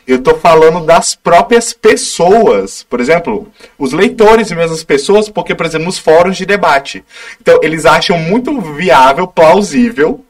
[0.05, 2.82] Eu tô falando das próprias pessoas.
[2.82, 7.05] Por exemplo, os leitores e mesmo as pessoas, porque, por exemplo, nos fóruns de debate.
[7.40, 10.24] Então, eles acham muito viável, plausível,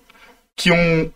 [0.55, 1.11] que um.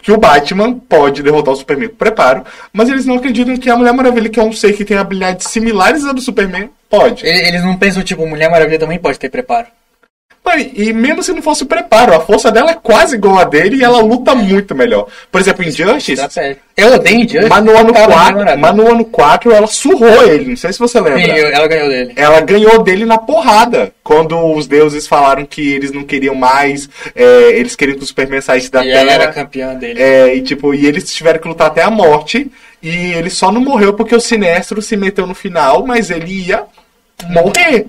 [0.00, 3.76] Que o Batman pode derrotar o Superman com preparo, mas eles não acreditam que a
[3.76, 7.26] Mulher Maravilha, que é um ser que tem habilidades similares à do Superman, pode.
[7.26, 9.66] Eles não pensam, tipo, Mulher Maravilha também pode ter preparo.
[10.74, 13.76] E mesmo se não fosse o preparo, a força dela é quase igual a dele
[13.76, 15.06] e ela luta muito melhor.
[15.30, 16.60] Por exemplo, em Justice, Dá certo.
[16.76, 17.48] Eu odeio Injustice.
[17.48, 18.56] mas no ano Cara, Mulher 4, Maravilha.
[18.56, 21.22] mas no ano 4 ela surrou ele, não sei se você lembra.
[21.24, 22.12] Sim, ela ganhou dele.
[22.16, 23.92] Ela ganhou dele na porrada.
[24.04, 28.40] Quando os deuses falaram que eles não queriam mais, é, eles queriam que o Superman
[28.40, 29.32] saísse da E ela era Terra.
[29.34, 30.00] campeã dele.
[30.00, 32.50] É, e, tipo, e eles tiveram que lutar até a morte.
[32.82, 36.62] E ele só não morreu porque o Sinestro se meteu no final, mas ele ia
[37.30, 37.86] morrer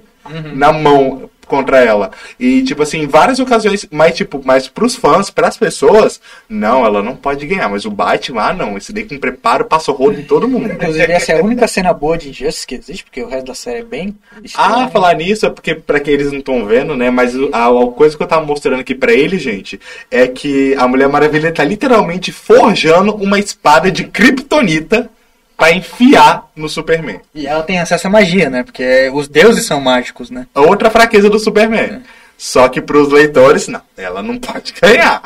[0.55, 2.11] na mão contra ela.
[2.39, 6.19] E, tipo assim, em várias ocasiões, mas, tipo, mas pros fãs, pras pessoas,
[6.49, 7.69] não, ela não pode ganhar.
[7.69, 10.71] Mas o Batman, ah, não, esse daí com preparo passa o rolo em todo mundo.
[10.71, 13.55] Inclusive, essa é a única cena boa de Injustice que existe, porque o resto da
[13.55, 14.15] série é bem.
[14.35, 14.89] Ah, estranho.
[14.89, 17.09] falar nisso é porque, pra quem eles não estão vendo, né?
[17.09, 19.79] Mas o- a, a coisa que eu tava mostrando aqui pra ele, gente,
[20.11, 25.09] é que a Mulher Maravilha tá literalmente forjando uma espada de kryptonita
[25.57, 27.19] pra enfiar no Superman.
[27.33, 28.63] E ela tem acesso à magia, né?
[28.63, 30.45] Porque os deuses são mágicos, né?
[30.53, 32.03] Outra fraqueza do Superman.
[32.37, 35.23] Só que pros leitores, não, ela não pode ganhar.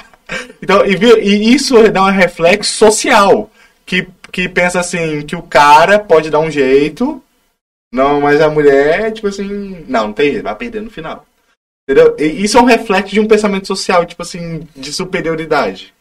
[0.62, 3.52] Então, e, viu, e isso dá um reflexo social.
[3.86, 7.22] Que, que pensa assim, que o cara pode dar um jeito,
[7.94, 11.26] não, mas a mulher, tipo assim, não, não tem jeito, vai perder no final.
[11.84, 12.16] Entendeu?
[12.18, 15.94] E isso é um reflexo de um pensamento social, tipo assim, de superioridade.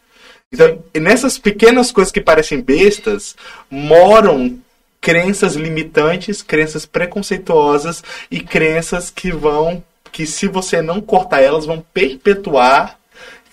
[0.53, 3.37] Então, e nessas pequenas coisas que parecem bestas,
[3.71, 4.59] moram
[5.01, 9.83] crenças limitantes, crenças preconceituosas e crenças que vão,
[10.13, 12.99] que se você não cortar elas, vão perpetuar.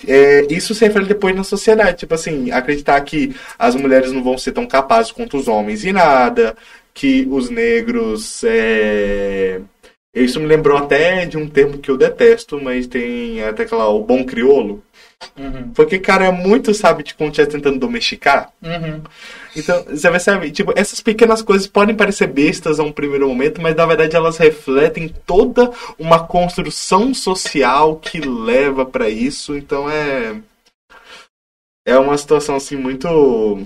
[0.08, 2.00] é, isso se reflete depois na sociedade.
[2.00, 5.94] Tipo assim, acreditar que as mulheres não vão ser tão capazes quanto os homens em
[5.94, 6.56] nada,
[6.94, 8.44] que os negros.
[8.44, 9.62] É...
[10.14, 14.04] Isso me lembrou até de um termo que eu detesto, mas tem até aquela, o
[14.04, 14.84] bom criolo.
[15.38, 15.72] Uhum.
[15.74, 18.52] Porque, cara, é muito, sabe, de como estiver tentando domesticar.
[18.62, 19.02] Uhum.
[19.56, 23.62] Então, você vai saber, tipo, essas pequenas coisas podem parecer bestas a um primeiro momento,
[23.62, 29.56] mas na verdade elas refletem toda uma construção social que leva pra isso.
[29.58, 30.36] Então é.
[31.86, 33.64] É uma situação assim muito.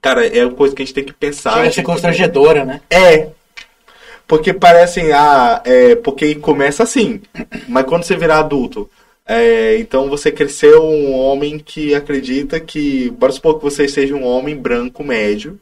[0.00, 1.54] Cara, é uma coisa que a gente tem que pensar.
[1.54, 2.80] Chega a ser constrangedora, né?
[2.88, 3.28] É.
[4.26, 7.20] Porque parecem, ah, é, porque começa assim.
[7.68, 8.88] Mas quando você virar adulto,
[9.26, 14.24] é, então você cresceu um homem que acredita que, bora supor que você seja um
[14.24, 15.58] homem branco médio.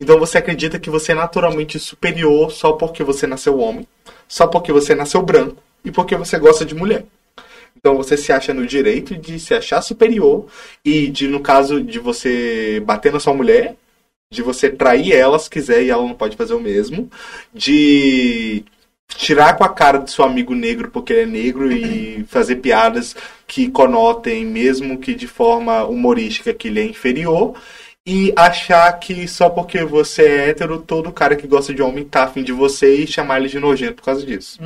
[0.00, 3.86] Então você acredita que você é naturalmente superior só porque você nasceu homem,
[4.28, 7.06] só porque você nasceu branco e porque você gosta de mulher.
[7.76, 10.46] Então você se acha no direito de se achar superior
[10.84, 13.76] e de, no caso de você bater na sua mulher,
[14.32, 17.08] de você trair ela se quiser e ela não pode fazer o mesmo,
[17.54, 18.64] de
[19.14, 23.14] tirar com a cara do seu amigo negro porque ele é negro e fazer piadas
[23.46, 27.54] que conotem, mesmo que de forma humorística, que ele é inferior.
[28.08, 32.22] E achar que só porque você é hétero, todo cara que gosta de homem tá
[32.22, 34.60] afim de você e chamar ele de nojento por causa disso.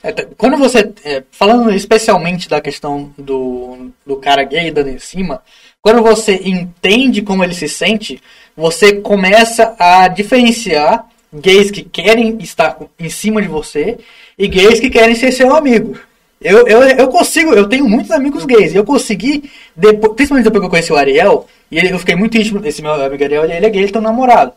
[0.00, 0.92] É, tá- quando você.
[1.04, 5.42] é, falando especialmente da questão do, do cara gay dando em cima,
[5.82, 8.22] quando você entende como ele se sente,
[8.56, 11.04] você começa a diferenciar
[11.40, 13.98] gays que querem estar em cima de você
[14.38, 15.96] e gays que querem ser seu amigo.
[16.40, 20.60] Eu, eu, eu consigo, eu tenho muitos amigos gays, e eu consegui, depois, principalmente depois
[20.60, 23.44] que eu conheci o Ariel, e ele- eu fiquei muito íntimo desse meu amigo Ariel,
[23.44, 24.52] ele é gay, ele tem um namorado.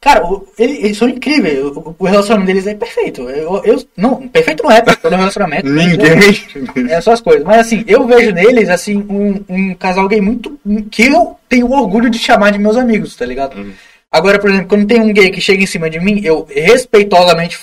[0.00, 3.28] Cara, o- ele- eles são incríveis, o, o relacionamento deles é perfeito.
[3.30, 5.68] Eu, eu, não, perfeito não é, porque todo relacionamento.
[5.68, 6.90] Ninguém.
[6.90, 7.44] É só as coisas.
[7.44, 10.58] Mas assim, eu vejo neles, assim, um, um casal gay muito.
[10.90, 13.56] que eu tenho orgulho de chamar de meus amigos, tá ligado?
[13.58, 13.72] Uhum.
[14.12, 17.58] Agora, por exemplo, quando tem um gay que chega em cima de mim, eu respeitosamente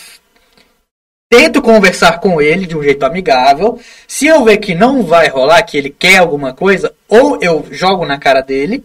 [1.30, 3.80] tento conversar com ele de um jeito amigável.
[4.08, 8.06] Se eu ver que não vai rolar, que ele quer alguma coisa, ou eu jogo
[8.06, 8.84] na cara dele,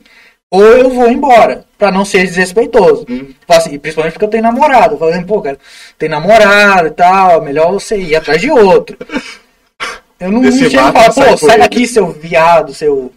[0.51, 3.07] ou eu vou embora, pra não ser desrespeitoso.
[3.09, 3.33] Hum.
[3.49, 4.99] Assim, principalmente porque eu tenho namorado.
[4.99, 5.59] Falo assim, pô, cara,
[5.97, 8.97] tem namorado e tal, melhor você ir atrás de outro.
[10.21, 13.11] Eu não, não chego e falo, pô, sai daqui, seu viado, seu.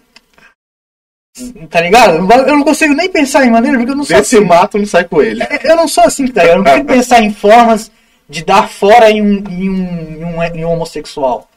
[1.70, 2.32] Tá ligado?
[2.48, 4.46] Eu não consigo nem pensar em maneira, porque eu não sou Desse assim.
[4.46, 5.46] mato não sai com ele.
[5.64, 6.58] Eu não sou assim, tá ligado?
[6.58, 7.92] Eu não consigo pensar em formas
[8.30, 11.50] de dar fora em um, em um, em um, em um homossexual.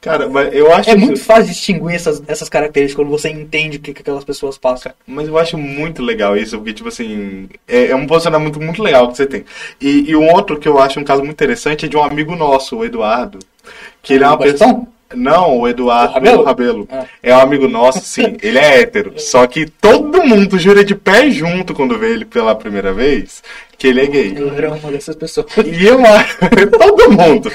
[0.00, 3.80] Cara, mas eu acho É muito fácil distinguir essas, essas características quando você entende o
[3.80, 4.92] que, que aquelas pessoas passam.
[5.06, 9.08] Mas eu acho muito legal isso, porque, tipo assim, é, é um posicionamento muito legal
[9.08, 9.44] que você tem.
[9.78, 12.34] E, e um outro que eu acho um caso muito interessante é de um amigo
[12.34, 13.38] nosso, o Eduardo.
[14.02, 14.86] Que ele é uma pessoa.
[15.14, 16.44] Não, o Eduardo O Rabelo?
[16.44, 16.88] Rabelo.
[16.90, 17.04] Ah.
[17.22, 18.36] É um amigo nosso, sim.
[18.42, 19.14] Ele é hétero.
[19.18, 23.42] Só que todo mundo jura de pé junto quando vê ele pela primeira vez
[23.80, 24.34] que ele é gay.
[24.36, 25.46] Eu era uma dessas pessoas.
[25.64, 26.36] E eu acho.
[26.78, 27.50] Todo mundo.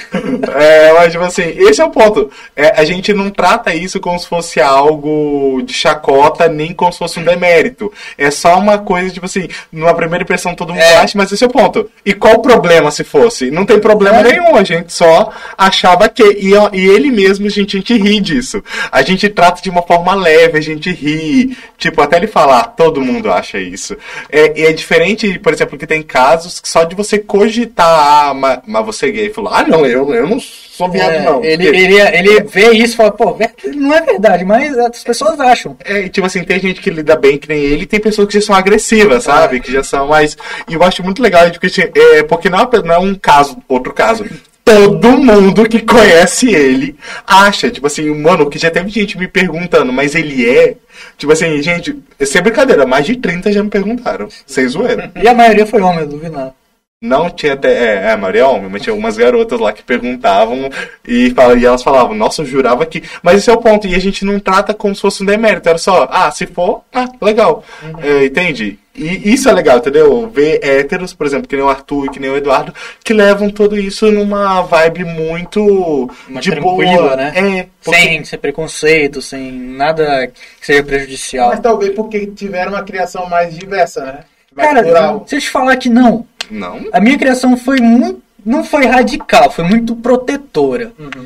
[0.55, 2.31] É, mas, tipo assim, esse é o ponto.
[2.55, 6.97] É, a gente não trata isso como se fosse algo de chacota, nem como se
[6.97, 7.93] fosse um demérito.
[8.17, 10.95] É só uma coisa, tipo assim, numa primeira impressão todo mundo É.
[10.97, 11.91] acha, mas esse é o ponto.
[12.03, 13.51] E qual o problema se fosse?
[13.51, 14.23] Não tem problema É.
[14.23, 16.23] nenhum, a gente só achava que.
[16.23, 18.63] E, e ele mesmo, a gente, a gente ri disso.
[18.91, 21.55] A gente trata de uma forma leve, a gente ri.
[21.77, 23.95] Tipo, até ele falar, todo mundo acha isso.
[24.31, 28.33] É, e é diferente, por exemplo, que tem casos que só de você cogitar, ah,
[28.33, 31.43] mas, mas você é gay, falou, ah, não, eu, eu não sou viado, É, não.
[31.43, 33.37] ele, Porque- ele, ele vê isso e fala, pô,
[33.75, 35.75] não é verdade, mas as pessoas acham.
[35.83, 38.39] É, tipo assim, tem gente que lida bem que nem ele, e tem pessoas que
[38.39, 39.59] já são agressivas, sabe?
[39.59, 40.37] Que já são mais.
[40.69, 43.57] E eu acho muito legal, porque, assim, é, porque não é, não é um caso,
[43.67, 44.25] outro caso.
[44.65, 46.95] Todo mundo que conhece ele
[47.27, 50.75] acha, tipo assim, mano, que já teve gente me perguntando, mas ele é.
[51.19, 54.27] Tipo assim, gente, sem brincadeira, mais de 30 já me perguntaram.
[54.45, 55.11] Sem zoeira.
[55.21, 56.53] E a maioria foi homem, nada.
[56.99, 57.71] Não tinha até.
[57.71, 60.69] É, é, a maioria é homem, mas tinha algumas garotas lá que perguntavam
[61.07, 63.03] e, fala- e elas falavam, nossa, eu jurava que.
[63.21, 65.69] Mas esse é o ponto, e a gente não trata como se fosse um demérito.
[65.69, 67.63] Era só, ah, se for, ah, legal.
[68.01, 68.79] É, entende?
[68.95, 70.29] E isso é legal, entendeu?
[70.29, 72.73] Ver héteros, por exemplo, que nem o Arthur e que nem o Eduardo,
[73.03, 76.09] que levam tudo isso numa vibe muito
[76.39, 77.15] de tranquila, boa.
[77.17, 77.33] né?
[77.35, 81.49] É, porque- Sem, sem preconceito, sem nada que seja prejudicial.
[81.49, 84.19] Mas talvez porque tiveram uma criação mais diversa, né?
[84.55, 85.25] Mais Cara, plural.
[85.27, 86.79] se eu te falar que não, Não?
[86.93, 88.23] a minha criação foi muito.
[88.45, 90.93] Não foi radical, foi muito protetora.
[90.99, 91.25] Uhum.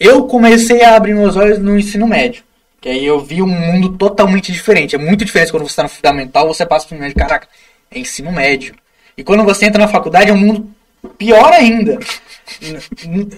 [0.00, 2.42] Eu comecei a abrir meus olhos no ensino médio.
[2.80, 4.94] Que aí eu vi um mundo totalmente diferente.
[4.94, 7.16] É muito diferente quando você está no fundamental, você passa pro médio.
[7.16, 7.48] Caraca,
[7.90, 8.74] é ensino médio.
[9.16, 10.70] E quando você entra na faculdade, é um mundo
[11.16, 11.98] pior ainda.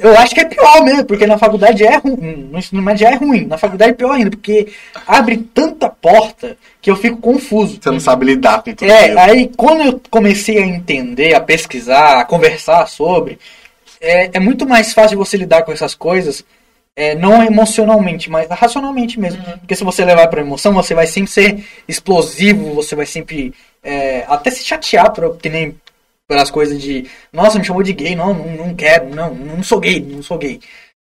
[0.01, 2.49] Eu acho que é pior mesmo, porque na faculdade é ruim.
[2.51, 3.47] No ensino médio é ruim.
[3.47, 4.69] Na faculdade é pior ainda, porque
[5.07, 7.79] abre tanta porta que eu fico confuso.
[7.81, 9.19] Você não sabe lidar com tudo É, aquilo.
[9.19, 13.39] aí quando eu comecei a entender, a pesquisar, a conversar sobre,
[14.01, 16.45] é, é muito mais fácil você lidar com essas coisas,
[16.97, 19.43] é, não emocionalmente, mas racionalmente mesmo.
[19.59, 24.25] Porque se você levar pra emoção, você vai sempre ser explosivo, você vai sempre é,
[24.29, 25.77] até se chatear, por, que nem
[26.29, 29.81] pelas coisas de, nossa, me chamou de gay, não, não, não quero, não, não sou
[29.81, 30.61] gay, não sou gay.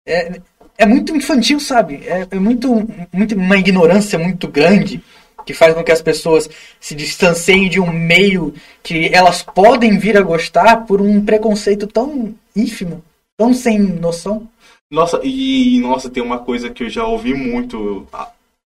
[0.06, 0.40] É,
[0.78, 2.02] é muito infantil, sabe?
[2.06, 5.02] É, é muito, muito uma ignorância muito grande
[5.44, 6.48] que faz com que as pessoas
[6.80, 12.34] se distanciem de um meio que elas podem vir a gostar por um preconceito tão
[12.56, 13.02] ínfimo,
[13.36, 14.48] tão sem noção.
[14.90, 18.06] Nossa, e nossa, tem uma coisa que eu já ouvi muito.
[18.12, 18.30] ah,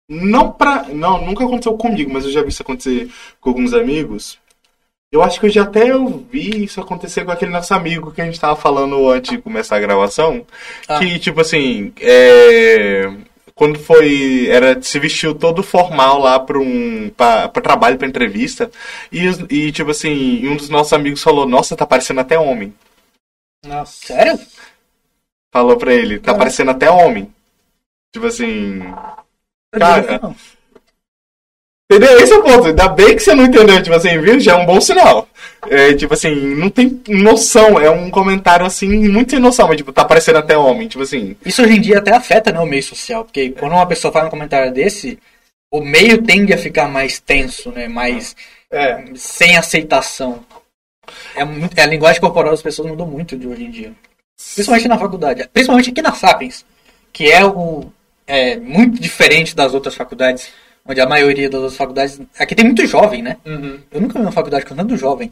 [0.09, 0.83] Não pra.
[0.89, 4.39] Não, nunca aconteceu comigo, mas eu já vi isso acontecer com alguns amigos.
[5.11, 8.25] Eu acho que eu já até ouvi isso acontecer com aquele nosso amigo que a
[8.25, 10.45] gente tava falando antes de começar a gravação.
[10.87, 10.99] Ah.
[10.99, 13.09] Que, tipo assim, é,
[13.55, 14.47] quando foi.
[14.49, 17.09] Era, se vestiu todo formal lá pra um.
[17.15, 18.69] pra, pra trabalho, pra entrevista.
[19.11, 22.73] E, e, tipo assim, um dos nossos amigos falou, nossa, tá parecendo até homem.
[23.65, 24.07] Nossa.
[24.07, 24.39] Sério?
[25.57, 26.35] Falou pra ele, tá Ah.
[26.35, 27.33] parecendo até homem.
[28.13, 28.79] Tipo assim.
[29.73, 30.35] Cara, Não.
[31.91, 32.19] Entendeu?
[32.19, 32.67] Esse é o ponto.
[32.67, 34.39] Ainda bem que você não entendeu, tipo assim, viu?
[34.39, 35.27] Já é um bom sinal.
[35.67, 37.79] É, tipo assim, não tem noção.
[37.79, 41.35] É um comentário assim, muito sem noção, mas tipo, tá parecendo até homem, tipo assim.
[41.43, 44.27] Isso hoje em dia até afeta né, o meio social, porque quando uma pessoa faz
[44.27, 45.17] um comentário desse,
[45.71, 47.87] o meio tende a ficar mais tenso, né?
[47.87, 48.35] Mais
[48.69, 49.03] É.
[49.15, 50.45] sem aceitação.
[51.35, 53.93] É muito, a linguagem corporal das pessoas mudou muito de hoje em dia.
[54.37, 55.49] Principalmente na faculdade.
[55.51, 56.65] Principalmente aqui na Sapiens,
[57.11, 57.91] que é o
[58.27, 60.49] é muito diferente das outras faculdades,
[60.85, 62.19] onde a maioria das outras faculdades.
[62.37, 63.37] Aqui tem muito jovem, né?
[63.45, 63.79] Uhum.
[63.89, 65.31] Eu nunca vi uma faculdade com tanto jovem.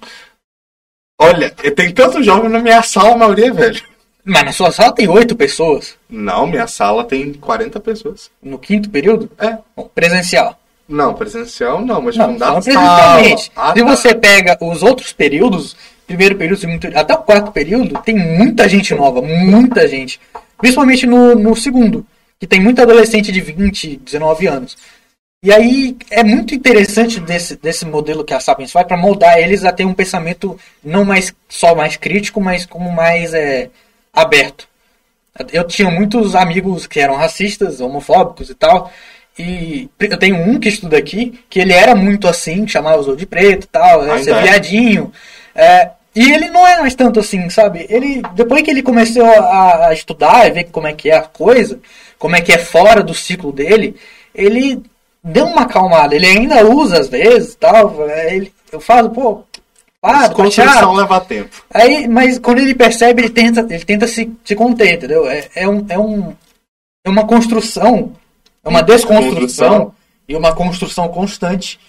[1.19, 3.81] Olha, tem tanto jovem na minha sala, a maioria é velho.
[4.23, 5.95] Mas na sua sala tem oito pessoas.
[6.09, 8.31] Não, minha sala tem 40 pessoas.
[8.41, 9.29] No quinto período?
[9.37, 9.57] É.
[9.75, 10.59] Bom, presencial.
[10.87, 13.51] Não, presencial não, mas Não, tipo, falando da presencialmente.
[13.55, 13.85] Ah, Se tá.
[13.85, 15.75] você pega os outros períodos,
[16.07, 20.19] primeiro período, segundo período, até o quarto período, tem muita gente nova, muita gente.
[20.57, 22.05] Principalmente no, no segundo,
[22.39, 24.77] que tem muito adolescente de 20, 19 anos.
[25.43, 29.63] E aí é muito interessante desse, desse modelo que a Sapiens faz para moldar eles
[29.63, 33.69] a ter um pensamento não mais só mais crítico, mas como mais é,
[34.11, 34.67] aberto.
[35.51, 38.91] Eu tinha muitos amigos que eram racistas, homofóbicos e tal.
[39.37, 43.19] E eu tenho um que estuda aqui, que ele era muito assim, chamava os outros
[43.19, 44.41] de preto e tal, Ainda ser é?
[44.41, 45.11] viadinho.
[45.11, 45.15] É,
[46.15, 47.85] e ele não é mais tanto assim, sabe?
[47.89, 51.21] Ele, depois que ele começou a, a estudar e ver como é que é a
[51.23, 51.79] coisa,
[52.17, 53.95] como é que é fora do ciclo dele,
[54.33, 54.81] ele
[55.23, 56.15] deu uma acalmada.
[56.15, 58.09] Ele ainda usa às vezes tal.
[58.09, 59.43] é, Ele, eu falo, pô,
[59.99, 60.93] para, tá Construção chato.
[60.93, 61.63] leva tempo.
[61.73, 65.27] Aí, mas quando ele percebe, ele tenta, ele tenta se, se conter, entendeu?
[65.27, 66.33] É, é, um, é, um,
[67.03, 68.13] é uma construção,
[68.63, 69.33] é uma desconstrução
[69.69, 69.93] Construção.
[70.29, 71.79] e uma construção constante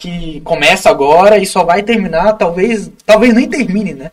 [0.00, 4.10] que começa agora e só vai terminar, talvez, talvez nem termine, né?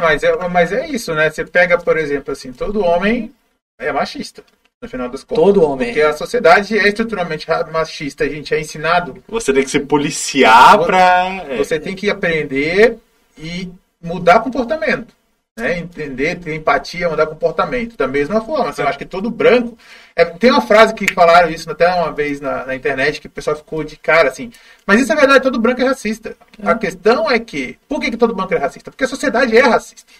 [0.00, 1.28] Mas é, mas é isso, né?
[1.28, 3.32] Você pega, por exemplo, assim, todo homem
[3.78, 4.42] é machista,
[4.80, 5.44] no final das contas.
[5.44, 5.88] Todo homem.
[5.88, 9.22] Porque a sociedade é estruturalmente ra- machista, a gente é ensinado.
[9.28, 11.44] Você tem que se policiar Vo- pra.
[11.48, 11.56] é.
[11.58, 12.96] Você tem que aprender
[13.36, 13.68] e
[14.02, 15.08] mudar comportamento.
[15.56, 15.78] Né?
[15.78, 17.96] Entender, ter empatia, mudar comportamento.
[17.96, 19.78] Da mesma forma, assim, eu acho que todo branco.
[20.16, 23.30] é, tem uma frase que falaram isso até uma vez na, na internet que o
[23.30, 24.50] pessoal ficou de cara assim.
[24.84, 26.36] Mas isso é verdade, todo branco é racista.
[26.62, 27.78] A questão é que.
[27.88, 28.90] Por que, que todo branco é racista?
[28.90, 30.12] Porque a sociedade é racista.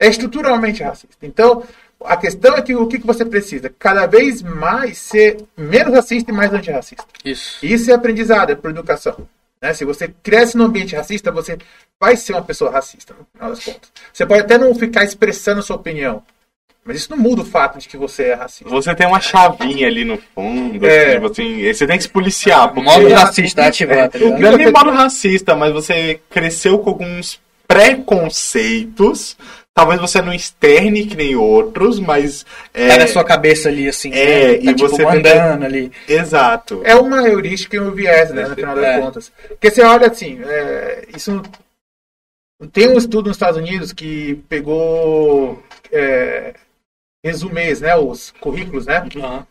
[0.00, 1.24] É estruturalmente racista.
[1.24, 1.62] Então,
[2.04, 3.72] a questão é que o que, que você precisa?
[3.78, 7.06] Cada vez mais ser menos racista e mais antirracista.
[7.24, 7.64] Isso.
[7.64, 9.26] Isso é aprendizado, é por educação.
[9.60, 9.72] Né?
[9.74, 11.56] Se você cresce num ambiente racista, você
[11.98, 13.90] vai ser uma pessoa racista, no final das contas.
[14.12, 16.22] Você pode até não ficar expressando sua opinião,
[16.84, 18.68] mas isso não muda o fato de que você é racista.
[18.68, 21.14] Você tem uma chavinha ali no fundo, É.
[21.14, 22.72] tipo assim, você tem que se policiar.
[22.72, 24.38] Porque Modo racista é, ativado, tá é?
[24.38, 29.36] Não é nem modo racista, mas você cresceu com alguns preconceitos,
[29.76, 32.46] talvez você não externe que nem outros, mas.
[32.72, 34.10] É, Tá na sua cabeça ali, assim.
[34.12, 34.54] É, né?
[34.54, 35.92] tá, e tipo, você mandando ali.
[36.08, 36.80] Exato.
[36.82, 39.00] É uma heurística e um viés, né, no final das É.
[39.00, 39.32] contas.
[39.48, 41.42] Porque você olha assim, é, isso
[42.72, 45.62] tem um estudo nos Estados Unidos que pegou
[45.92, 46.54] é,
[47.22, 49.46] resumês, né, os currículos, né, Aham.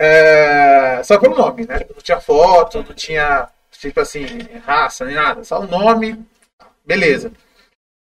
[0.00, 4.24] é, só pelo nome, né, não tinha foto, não tinha tipo assim
[4.64, 6.16] raça nem nada, só o nome,
[6.86, 7.32] beleza.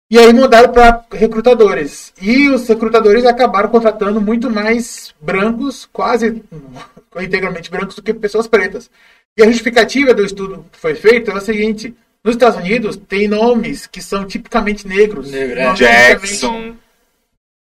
[0.09, 2.13] E aí mudaram para recrutadores.
[2.21, 6.41] E os recrutadores acabaram contratando muito mais brancos, quase
[7.19, 8.89] integralmente brancos, do que pessoas pretas.
[9.37, 11.93] E a justificativa do estudo que foi feito é o seguinte:
[12.23, 15.29] nos Estados Unidos tem nomes que são tipicamente negros.
[15.31, 15.73] Negro, é.
[15.73, 16.75] Jackson.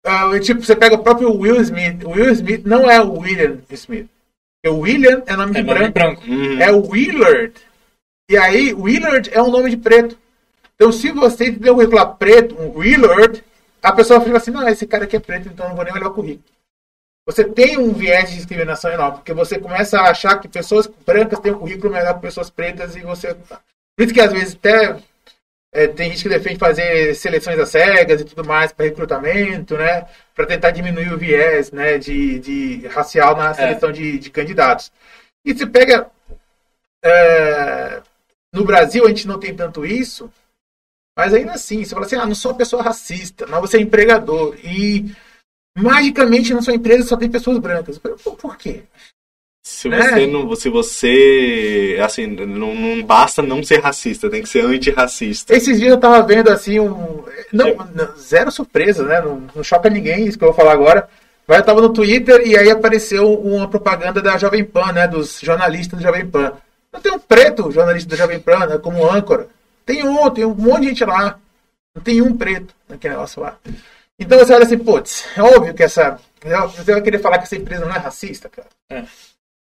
[0.05, 2.03] ah, tipo, você pega o próprio Will Smith.
[2.05, 4.09] O Will Smith não é o William Smith.
[4.67, 5.93] O William é nome É de nome branco.
[5.93, 6.23] branco.
[6.27, 6.61] Uhum.
[6.61, 7.53] É o Willard.
[8.31, 10.17] E aí, Willard é um nome de preto.
[10.81, 13.45] Então, se você tem um currículo preto, um Willard,
[13.83, 16.09] a pessoa fica assim, não, esse cara aqui é preto, então não vou nem olhar
[16.09, 16.43] o currículo.
[17.27, 21.39] Você tem um viés de discriminação enorme, porque você começa a achar que pessoas brancas
[21.41, 23.35] têm um currículo melhor que pessoas pretas e você...
[23.35, 24.97] Por isso que, às vezes, até
[25.71, 30.07] é, tem gente que defende fazer seleções às cegas e tudo mais para recrutamento, né?
[30.35, 34.91] Para tentar diminuir o viés né, de, de racial na seleção de, de candidatos.
[35.45, 36.11] E você pega
[37.05, 38.01] é,
[38.51, 40.33] no Brasil a gente não tem tanto isso,
[41.21, 43.81] mas ainda assim, você fala assim, ah, não sou uma pessoa racista, mas você é
[43.81, 44.57] empregador.
[44.65, 45.13] E
[45.77, 47.99] magicamente na sua empresa só tem pessoas brancas.
[47.99, 48.85] Por, por quê?
[49.63, 50.01] Se Né?
[50.01, 50.57] você não.
[50.57, 51.99] Se você.
[52.03, 55.55] Assim, não, não basta não ser racista, tem que ser antirracista.
[55.55, 57.23] Esses dias eu tava vendo assim um.
[57.53, 57.77] Não,
[58.19, 59.21] zero surpresa, né?
[59.21, 61.07] Não, não choca ninguém isso que eu vou falar agora.
[61.47, 65.07] Mas eu tava no Twitter e aí apareceu uma propaganda da Jovem Pan, né?
[65.07, 66.55] Dos jornalistas do Jovem Pan.
[66.91, 69.47] Não tem um preto jornalista da Jovem Pan, né, como âncora.
[69.91, 71.37] Tem um, tem um monte de gente lá.
[71.93, 73.57] Não tem um preto naquele negócio lá.
[74.17, 76.17] Então você olha assim, putz, é óbvio que essa.
[76.77, 78.69] Você vai querer falar que essa empresa não é racista, cara.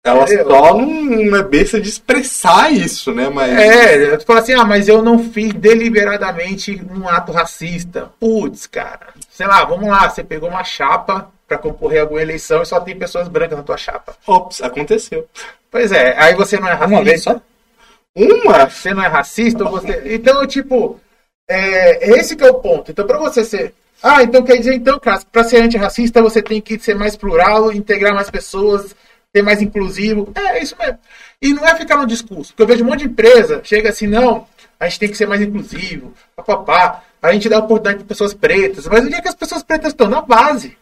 [0.04, 0.48] Ela Entendeu?
[0.48, 3.28] só não é besta de expressar isso, né?
[3.28, 3.56] Mas.
[3.56, 8.10] É, tu fala assim, ah, mas eu não fiz deliberadamente um ato racista.
[8.18, 9.14] Putz, cara.
[9.30, 12.80] Sei lá, vamos lá, você pegou uma chapa pra concorrer a alguma eleição e só
[12.80, 14.16] tem pessoas brancas na tua chapa.
[14.26, 15.28] Ops, aconteceu.
[15.70, 16.94] Pois é, aí você não é racista.
[16.96, 17.40] Uma vez só?
[18.16, 18.68] Uma?
[18.68, 20.02] Você não é racista, você.
[20.06, 20.98] Então, tipo,
[21.48, 22.90] é, esse que é o ponto.
[22.90, 23.74] Então, pra você ser.
[24.02, 27.72] Ah, então quer dizer, então, cara, pra ser antirracista você tem que ser mais plural,
[27.72, 28.94] integrar mais pessoas,
[29.34, 30.32] ser mais inclusivo.
[30.34, 30.98] É, é isso mesmo.
[31.40, 32.52] E não é ficar no discurso.
[32.52, 34.46] Porque eu vejo um monte de empresa, chega assim, não,
[34.78, 37.02] a gente tem que ser mais inclusivo, papapá.
[37.22, 38.86] A gente dá oportunidade para pessoas pretas.
[38.86, 40.08] Mas onde é que as pessoas pretas estão?
[40.08, 40.76] Na base.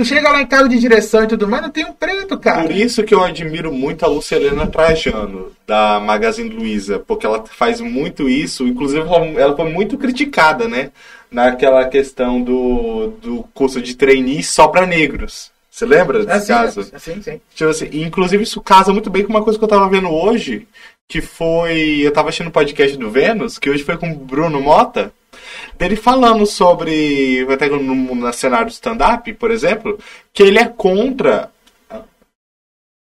[0.00, 2.62] Tu chega lá em cargo de direção e tudo mais, não tem um preto, cara.
[2.62, 7.82] Por isso que eu admiro muito a Lucilena Trajano, da Magazine Luiza, porque ela faz
[7.82, 9.04] muito isso, inclusive
[9.36, 10.90] ela foi muito criticada, né?
[11.30, 15.50] Naquela questão do, do curso de trainee só para negros.
[15.70, 16.80] Você lembra desse Assim, caso?
[16.94, 17.40] assim, sim.
[17.54, 20.66] Tipo assim, inclusive isso casa muito bem com uma coisa que eu tava vendo hoje,
[21.06, 22.00] que foi.
[22.02, 25.12] Eu tava assistindo o podcast do Vênus, que hoje foi com o Bruno Mota,
[25.80, 27.50] dele falando sobre.
[27.50, 29.98] Até no, no cenário do stand-up, por exemplo,
[30.32, 31.50] que ele é contra.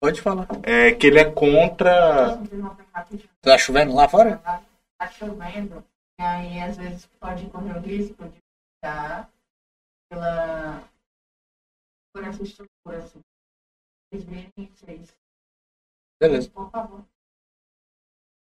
[0.02, 0.48] Pode falar.
[0.62, 2.38] É, que ele é contra.
[3.42, 4.38] Tá chovendo lá fora?
[4.98, 5.84] Tá chovendo,
[6.18, 8.40] e aí às vezes pode correr o risco de
[8.76, 9.28] ficar
[10.10, 10.82] pela
[12.14, 13.20] por essa estrutura assim.
[14.12, 15.14] 2026.
[16.20, 16.50] Beleza.
[16.50, 17.04] Por favor.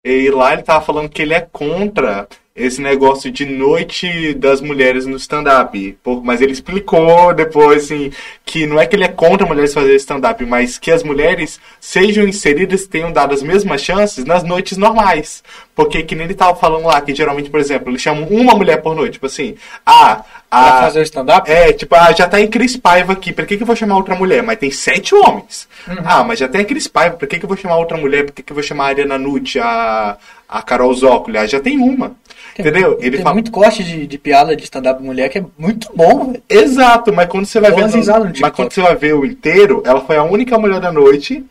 [0.03, 5.05] E lá ele tava falando que ele é contra esse negócio de noite das mulheres
[5.05, 5.97] no stand-up.
[6.23, 8.11] Mas ele explicou depois, assim,
[8.45, 12.27] que não é que ele é contra mulheres fazerem stand-up, mas que as mulheres sejam
[12.27, 15.43] inseridas e tenham dado as mesmas chances nas noites normais.
[15.73, 18.81] Porque que nem ele tava falando lá, que geralmente, por exemplo, eles chamam uma mulher
[18.81, 19.13] por noite.
[19.13, 19.55] Tipo assim,
[19.85, 20.23] ah,
[20.53, 21.49] Pra a, fazer o stand-up?
[21.49, 24.15] é, tipo, ah, já tem Cris Paiva aqui, por que, que eu vou chamar outra
[24.15, 24.43] mulher?
[24.43, 25.67] Mas tem sete homens.
[26.03, 28.25] Ah, mas já tem a Cris Paiva, por que, que eu vou chamar outra mulher?
[28.25, 30.17] Por que, que eu vou chamar a Ariana Nucci, a,
[30.51, 31.37] a Carol Zócoli?
[31.37, 32.15] Ah, já tem uma.
[32.59, 32.97] Entendeu?
[32.99, 33.33] Ele Tem fala.
[33.33, 36.43] muito corte de, de piada de stand-up mulher que é muito bom, velho.
[36.49, 37.87] Exato, mas quando você vai ver.
[37.87, 41.43] no- mas quando você vai ver o inteiro, ela foi a única mulher da noite.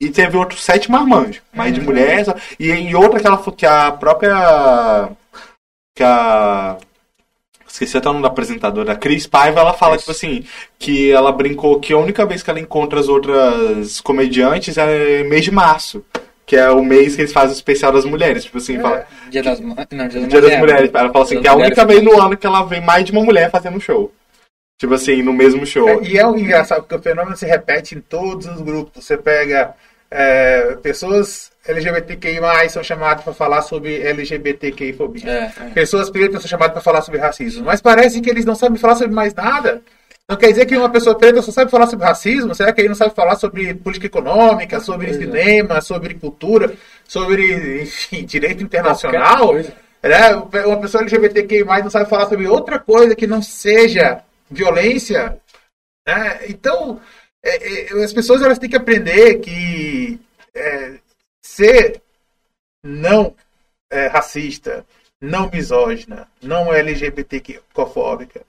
[0.00, 1.40] E teve outros sete marmanjos.
[1.52, 2.24] Mas de mulher.
[2.24, 5.08] só- E em outra que ela que a própria.
[5.96, 6.76] Que a.
[7.68, 10.44] Esqueci até o nome da apresentadora, a Cris Paiva, ela fala, tipo assim,
[10.78, 15.42] que ela brincou que a única vez que ela encontra as outras comediantes é mês
[15.44, 16.04] de março.
[16.46, 18.44] Que é o mês que eles fazem o especial das mulheres.
[18.44, 19.60] Tipo assim, fala, Dia das.
[19.60, 20.60] Não, Dia das Dia das Mulheres.
[20.60, 20.90] Mulheres.
[20.94, 22.04] Ela fala assim, Dia que é a única Mulheres.
[22.04, 24.12] vez no ano que ela vê mais de uma mulher fazendo show.
[24.78, 25.88] Tipo assim, no mesmo show.
[25.88, 29.04] É, e é um engraçado porque o fenômeno se repete em todos os grupos.
[29.04, 29.74] Você pega
[30.10, 35.30] é, pessoas LGBTQI+, são chamados para falar sobre LGBTQI-fobia.
[35.30, 35.70] É.
[35.72, 37.64] Pessoas pretas são chamadas para falar sobre racismo.
[37.64, 39.80] Mas parece que eles não sabem falar sobre mais nada.
[40.28, 42.54] Não quer dizer que uma pessoa preta só sabe falar sobre racismo?
[42.54, 45.12] Será que ele não sabe falar sobre política econômica, sobre é.
[45.12, 46.74] cinema, sobre cultura,
[47.06, 49.52] sobre, enfim, direito internacional?
[49.54, 50.34] Né?
[50.66, 55.38] Uma pessoa LGBTQI+, não sabe falar sobre outra coisa que não seja violência.
[56.06, 56.40] né?
[56.48, 57.00] Então,
[57.44, 60.18] é, é, as pessoas elas têm que aprender que
[60.54, 60.94] é,
[61.42, 62.00] ser
[62.82, 63.34] não
[63.90, 64.86] é, racista,
[65.20, 68.42] não misógina, não LGBTQ-fóbica,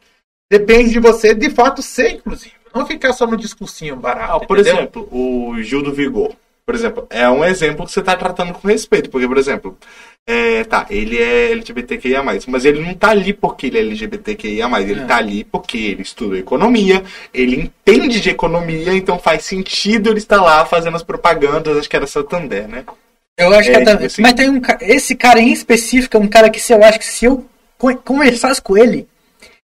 [0.49, 2.53] depende de você, de fato, ser inclusivo.
[2.73, 4.33] Não ficar só no discursinho barato.
[4.43, 4.79] Ah, por entendeu?
[4.81, 6.33] exemplo, o Gil do Vigor.
[6.65, 9.09] Por exemplo, é um exemplo que você está tratando com respeito.
[9.09, 9.77] Porque, por exemplo,
[10.27, 15.01] é, tá, ele é LGBTQIA, mas ele não tá ali porque ele é LGBTQIA, ele
[15.01, 15.05] É.
[15.05, 17.03] tá ali porque ele estuda economia,
[17.33, 21.95] ele entende de economia, então faz sentido ele estar lá fazendo as propagandas, acho que
[21.95, 22.83] era Santander, né?
[23.37, 26.27] Eu acho que É, tipo assim- Mas tem um Esse cara em específico é um
[26.27, 27.45] cara que se eu acho que se eu
[27.77, 29.07] co- conversasse com ele,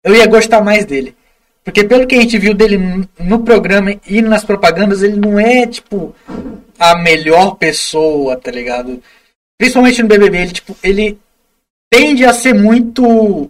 [0.06, 1.14] eu ia gostar mais dele.
[1.64, 2.77] Porque pelo que a gente viu dele
[3.19, 6.15] no- programa e nas propagandas, ele não é, tipo,
[6.80, 9.02] a melhor pessoa, tá ligado?
[9.57, 11.18] Principalmente no BBB, ele, tipo, ele
[11.91, 13.49] tende a ser muito.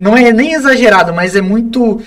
[0.00, 2.02] Não é nem exagerado, mas é muito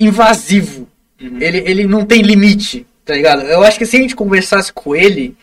[0.00, 0.86] invasivo.
[1.20, 3.42] Ele, ele não tem limite, tá ligado?
[3.42, 5.36] Eu acho que se a gente conversasse com ele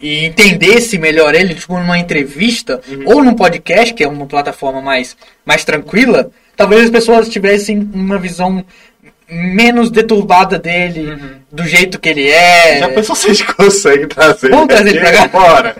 [0.00, 5.16] e entendesse melhor ele, tipo, numa entrevista ou num podcast, que é uma plataforma mais,
[5.44, 8.64] mais tranquila, talvez as pessoas tivessem uma visão
[9.28, 11.18] menos deturbada dele,
[11.50, 12.78] do jeito que ele é.
[12.78, 14.50] Já pensou se a gente consegue trazer?
[14.50, 15.28] Vamos trazer ele pra cá?
[15.28, 15.76] Bora!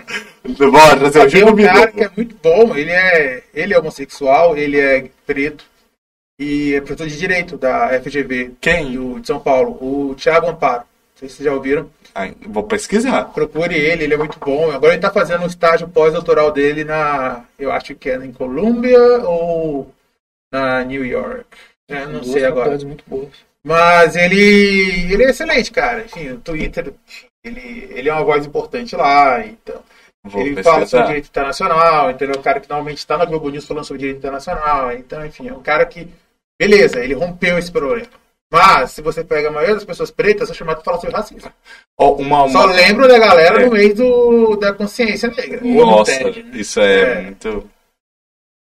[0.71, 4.55] Bora, trazer o do um cara que é muito bom, ele é, ele é homossexual,
[4.55, 5.65] ele é preto
[6.39, 8.93] e é professor de direito da FGV Quem?
[8.93, 10.81] do, de São Paulo, o Thiago Amparo.
[10.81, 11.89] Não sei se vocês já ouviram.
[12.13, 13.25] Ai, vou pesquisar.
[13.25, 14.71] Procure ele, ele é muito bom.
[14.71, 18.99] Agora ele está fazendo um estágio pós-doutoral dele na, eu acho que é em Colômbia
[19.23, 19.91] ou
[20.51, 21.45] na New York.
[21.89, 22.77] É, não sei agora.
[22.79, 23.29] muito boas.
[23.63, 26.03] Mas ele, ele é excelente, cara.
[26.05, 26.93] Enfim, o Twitter,
[27.43, 29.81] ele, ele é uma voz importante lá, então.
[30.23, 31.05] Vou ele fala sobre pesquisar.
[31.05, 32.35] direito internacional, entendeu?
[32.39, 34.91] O cara que normalmente está na Globo News falando sobre direito internacional.
[34.91, 36.07] Então, enfim, é um cara que,
[36.59, 38.07] beleza, ele rompeu esse problema.
[38.51, 41.51] Mas, se você pega a maioria das pessoas pretas, são chamadas para falar sobre racismo.
[41.97, 42.49] Ó, uma, uma...
[42.49, 43.65] Só lembro da galera É.
[43.65, 45.59] no mês do, da consciência negra.
[45.63, 46.45] Nossa, né?
[46.53, 47.21] isso é, É.
[47.23, 47.69] muito.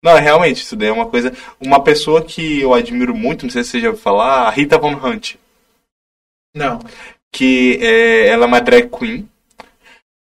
[0.01, 1.34] Não, realmente, isso daí é uma coisa.
[1.59, 4.77] Uma pessoa que eu admiro muito, não sei se você já ouviu falar, a Rita
[4.77, 5.35] Von Hunt.
[6.55, 6.80] Não.
[7.31, 9.27] Que é, ela é uma drag queen.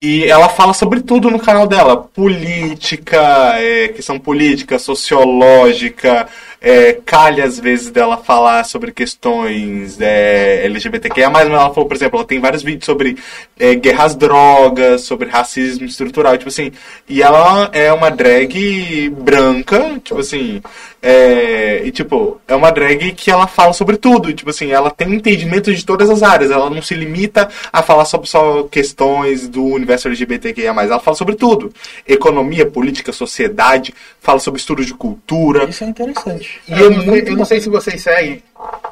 [0.04, 3.20] E ela fala sobre tudo no canal dela: política,
[3.60, 6.28] é, questão política, sociológica.
[6.64, 12.20] É, calha às vezes dela falar sobre questões é, LGBTQIA, mas ela falou, por exemplo,
[12.20, 13.18] ela tem vários vídeos sobre
[13.58, 16.72] é, guerra às drogas, sobre racismo estrutural, tipo assim.
[17.10, 20.62] E ela é uma drag branca, tipo assim.
[21.02, 25.12] É, e tipo, é uma drag que ela fala sobre tudo, tipo assim, ela tem
[25.12, 29.66] entendimento de todas as áreas, ela não se limita a falar sobre só questões do
[29.66, 31.74] universo LGBTQIA, ela fala sobre tudo.
[32.08, 35.68] Economia, política, sociedade, fala sobre estudo de cultura.
[35.68, 36.51] Isso é interessante.
[36.68, 38.44] E eu, não sei, eu não sei se vocês seguem.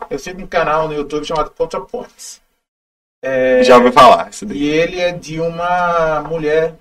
[0.10, 2.42] Eu sigo um canal no YouTube chamado ContraPoints.
[3.22, 4.58] É, Já ouviu falar isso daí.
[4.58, 6.76] E ele é de uma mulher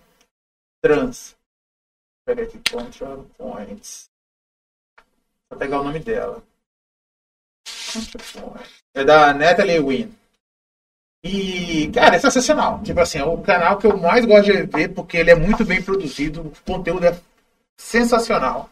[0.82, 1.36] trans.
[2.24, 4.08] Peraí aqui, ContraPoints.
[5.50, 6.42] Vou pegar o nome dela.
[8.94, 10.10] É da Natalie Wynn.
[11.24, 12.82] E, cara, é sensacional.
[12.82, 15.64] Tipo assim, é o canal que eu mais gosto de ver porque ele é muito
[15.64, 17.18] bem produzido, o conteúdo é
[17.78, 18.70] sensacional.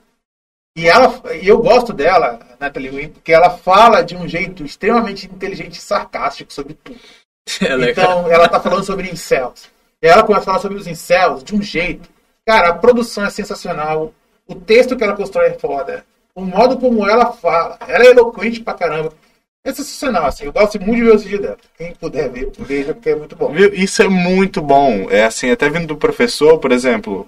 [0.76, 5.78] E ela, eu gosto dela, Natalie Wynn, porque ela fala de um jeito extremamente inteligente
[5.78, 7.00] e sarcástico sobre tudo.
[7.62, 9.70] É Então, ela tá falando sobre incels.
[10.02, 12.06] E ela começa a falar sobre os incels de um jeito.
[12.44, 14.12] Cara, a produção é sensacional.
[14.46, 16.04] O texto que ela constrói é foda.
[16.34, 17.78] O modo como ela fala.
[17.88, 19.12] Ela é eloquente pra caramba.
[19.64, 20.44] É sensacional, assim.
[20.44, 21.58] Eu gosto muito de ver os vídeos dela.
[21.78, 23.52] Quem puder ver, veja, porque é muito bom.
[23.72, 25.10] Isso é muito bom.
[25.10, 27.26] É assim, até vindo do professor, por exemplo.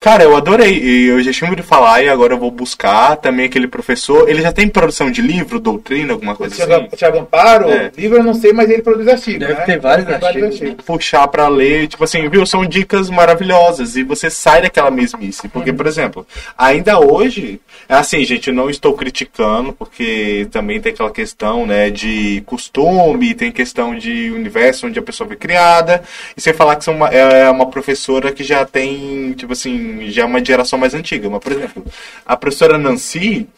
[0.00, 0.78] Cara, eu adorei.
[0.78, 4.28] E Eu já tinha ouvido falar e agora eu vou buscar também aquele professor.
[4.28, 6.96] Ele já tem produção de livro, doutrina, alguma coisa Thiago, assim?
[6.96, 7.90] Thiago Amparo, É.
[7.96, 9.40] livro eu não sei, mas ele produz artigos.
[9.40, 9.60] Deve né?
[9.62, 10.76] ter vários Tem artigos, né?
[10.86, 12.46] Puxar pra ler, tipo assim, viu?
[12.46, 15.48] São dicas maravilhosas e você sai daquela mesmice.
[15.48, 16.24] Porque, por exemplo,
[16.56, 21.90] ainda hoje, é assim, gente, eu não estou criticando, porque também tem aquela questão, né,
[21.90, 26.02] de costume, tem questão de universo onde a pessoa foi criada,
[26.36, 30.22] e sem falar que são uma, é uma professora que já tem, tipo assim, já
[30.22, 31.28] é uma geração mais antiga.
[31.28, 31.84] Mas, por exemplo,
[32.24, 33.48] a professora Nancy,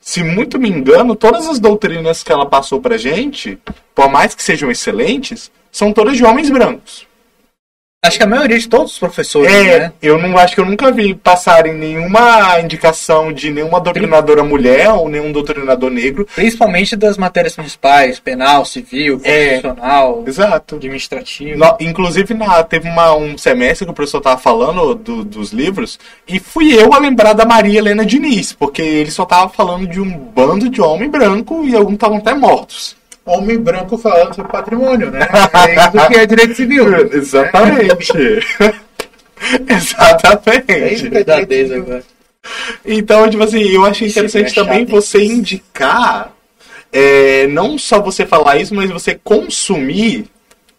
[0.00, 3.58] se muito me engano, todas as doutrinas que ela passou pra gente,
[3.94, 7.06] por mais que sejam excelentes, são todas de homens brancos.
[8.04, 9.92] Acho que a maioria de todos os professores, É, né?
[10.02, 15.08] eu não acho que eu nunca vi passarem nenhuma indicação de nenhuma doutrinadora mulher ou
[15.08, 16.26] nenhum doutrinador negro.
[16.34, 19.50] Principalmente das matérias principais, penal, civil, É.
[19.60, 20.74] constitucional, Exato.
[20.74, 21.56] administrativo.
[21.56, 25.96] No- inclusive, na, teve uma- um semestre que o professor tava falando do- dos livros,
[26.26, 30.00] e fui eu a lembrar da Maria Helena Diniz, porque ele só tava falando de
[30.00, 33.00] um bando de homem branco e alguns estavam até mortos.
[33.24, 35.20] Homem branco falando sobre patrimônio, né?
[35.68, 36.86] É isso que é direito civil.
[37.06, 37.92] Exatamente.
[37.92, 38.12] É
[39.74, 40.94] Exatamente.
[40.94, 42.02] isso que é direito civil.
[42.84, 46.32] Então, tipo assim, eu achei interessante é também você indicar,
[46.92, 50.26] é, não só você falar isso, mas você consumir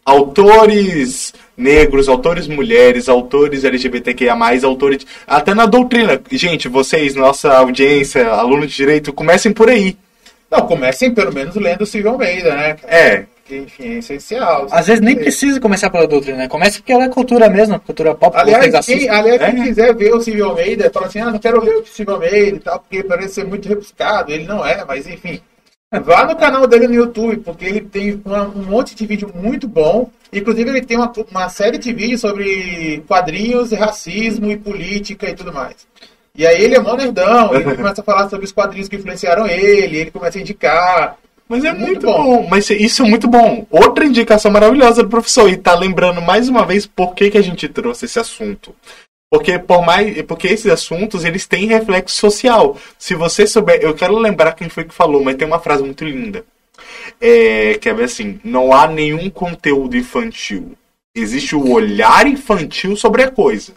[0.05, 5.05] autores negros, autores mulheres, autores LGBTQIA+, autores...
[5.25, 6.21] Até na doutrina.
[6.31, 9.95] Gente, vocês, nossa audiência, alunos de direito, comecem por aí.
[10.53, 12.75] Não, comecem pelo menos lendo o Silvio Almeida, né?
[12.87, 13.25] É.
[13.43, 14.67] Que, enfim, é essencial.
[14.71, 15.19] Às vezes nem É.
[15.19, 16.47] precisa começar pela doutrina, né?
[16.47, 18.99] Começa porque ela é cultura mesmo, cultura pop, Aliás, assistem.
[18.99, 19.65] quem, aliás, quem É.
[19.65, 22.59] quiser ver o Silvio Almeida, fala assim, ah, não quero ler o Silvio Almeida e
[22.59, 24.31] tal, porque parece ser muito rebuscado.
[24.31, 25.41] Ele não é, mas enfim.
[26.05, 29.67] Vá no canal dele no YouTube, porque ele tem uma- um monte de vídeo muito
[29.67, 30.09] bom.
[30.31, 35.35] Inclusive, ele tem uma, uma série de vídeos sobre quadrinhos, e racismo e política e
[35.35, 35.75] tudo mais.
[36.35, 39.45] E aí ele é mó nerdão, ele começa a falar sobre os quadrinhos que influenciaram
[39.47, 41.17] ele, ele começa a indicar.
[41.47, 42.23] Mas é Muito muito, bom.
[42.23, 42.47] bom.
[42.49, 43.67] Mas isso é muito bom.
[43.69, 45.47] Outra indicação maravilhosa do professor.
[45.49, 48.73] E tá lembrando mais uma vez por que, que a gente trouxe esse assunto.
[49.29, 52.77] Porque por mais, porque esses assuntos eles têm reflexo social.
[52.97, 56.05] Se você souber, eu quero lembrar quem foi que falou, mas tem uma frase muito
[56.05, 56.45] linda.
[57.19, 60.73] É, que é assim, não há nenhum conteúdo infantil.
[61.15, 63.73] Existe o olhar infantil sobre a coisa.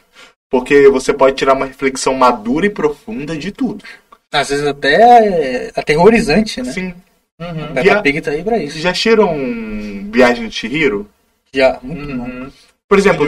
[0.51, 3.85] Porque você pode tirar uma reflexão madura e profunda de tudo.
[4.33, 6.73] Às vezes até é aterrorizante, né?
[6.73, 6.95] Sim.
[7.41, 7.67] Uhum.
[7.75, 8.79] Peppa Via- Pig tá aí pra isso.
[8.79, 9.35] Já assistiram
[10.11, 11.09] Viagem de Chihiro?
[11.53, 12.25] Já, muito bom.
[12.25, 12.51] Uhum.
[12.89, 13.27] Por exemplo.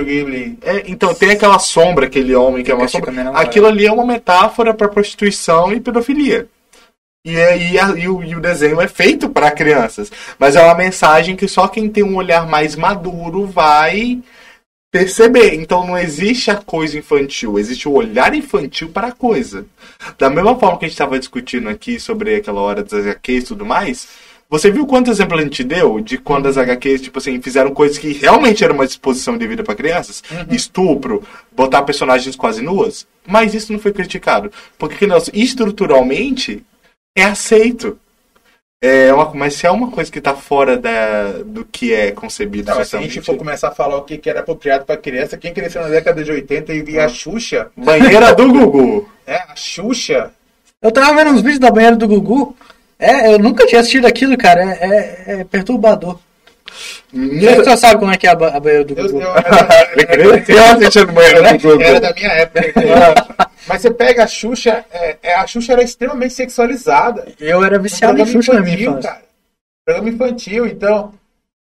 [0.63, 3.11] É, então, tem aquela sombra, aquele homem que é uma sombra.
[3.11, 3.31] né.
[3.35, 6.47] Aquilo ali é uma metáfora para prostituição e pedofilia.
[7.27, 10.11] E, é- e, a- e o, e o desenho é feito para crianças.
[10.39, 14.21] Mas é uma mensagem que só quem tem um olhar mais maduro vai
[14.91, 15.55] perceber.
[15.55, 19.67] Então não existe a coisa infantil, existe o olhar infantil para a coisa.
[20.19, 23.47] Da mesma forma que a gente estava discutindo aqui sobre aquela hora das HQs e
[23.49, 24.09] tudo mais,
[24.51, 27.99] você viu quanto exemplo a gente deu de quando as HQs, tipo assim, fizeram coisas
[27.99, 30.23] que realmente eram uma disposição de vida para crianças?
[30.51, 33.07] Estupro, botar personagens quase nuas?
[33.27, 34.51] Mas isso não foi criticado.
[34.79, 36.65] Porque, não, estruturalmente,
[37.15, 37.99] é aceito.
[38.81, 42.71] É uma, mas se é uma coisa que tá fora da, do que é concebido
[42.73, 45.37] Não, se a gente for começar a falar o que que era apropriado para criança,
[45.37, 49.09] quem cresceu na década de 80 e via a Xuxa, Banheira do Gugu.
[49.27, 49.41] né?
[49.49, 50.31] A Xuxa,
[50.81, 52.55] Eu tava vendo uns vídeos da banheira do Gugu.
[53.01, 54.61] É, eu nunca tinha assistido aquilo, cara.
[54.63, 56.21] É, é- é perturbador.
[57.13, 57.57] Minha...
[57.57, 59.21] Você só sabe como é que é a, ba- a banheira do eu, Gugu.
[59.23, 61.83] eu, era, Eu assistindo Banheira do Gugu.
[61.83, 62.73] era da minha época.
[63.67, 67.29] Mas você pega a Xuxa, é, é, a Xuxa era extremamente sexualizada.
[67.39, 69.11] Eu era viciado em Xuxa na minha infância.
[69.11, 69.23] cara.
[69.85, 71.13] Programa infantil, então.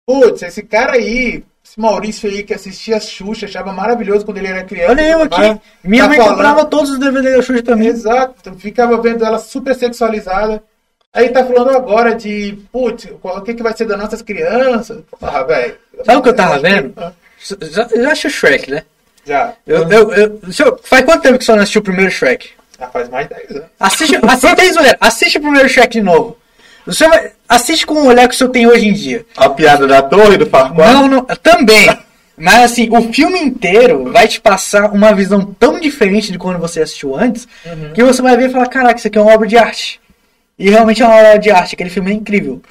[0.05, 4.47] Putz, esse cara aí, esse Maurício aí que assistia a Xuxa, achava maravilhoso quando ele
[4.47, 4.91] era criança.
[4.91, 5.59] Olha eu aqui.
[5.83, 7.87] Minha tá mãe falando- comprava todos os DVDs da Xuxa também.
[7.89, 10.63] Exato, então ficava vendo ela super sexualizada.
[11.17, 14.99] Aí tá falando agora de, putz, qual- o que, que vai ser das nossas crianças?
[15.21, 15.75] Ah, velho.
[16.05, 16.93] Sabe o que eu tava acho que- vendo?
[16.97, 17.11] Ah,
[17.71, 18.83] Já, já assistiu Shrek, né?
[19.25, 19.53] Já.
[19.65, 22.49] Eu, eu, eu, faz quanto tempo que você não assistiu o primeiro Shrek?
[22.79, 23.63] Já faz mais de 10 anos.
[23.79, 24.97] Assiste, assiste, mulher.
[25.01, 26.37] assiste o primeiro Shrek de novo.
[26.85, 29.25] Você vai, assiste com o olhar que o senhor tem hoje em dia.
[29.35, 30.93] A piada da torre do Farquaad.
[30.93, 31.89] Não, não, também.
[32.37, 36.81] Mas assim, o filme inteiro vai te passar uma visão tão diferente de quando você
[36.81, 37.47] assistiu antes,
[37.95, 39.99] que você vai ver e falar, caraca, isso aqui é uma obra de arte.
[40.57, 42.61] E realmente é uma obra de arte, aquele filme é incrível.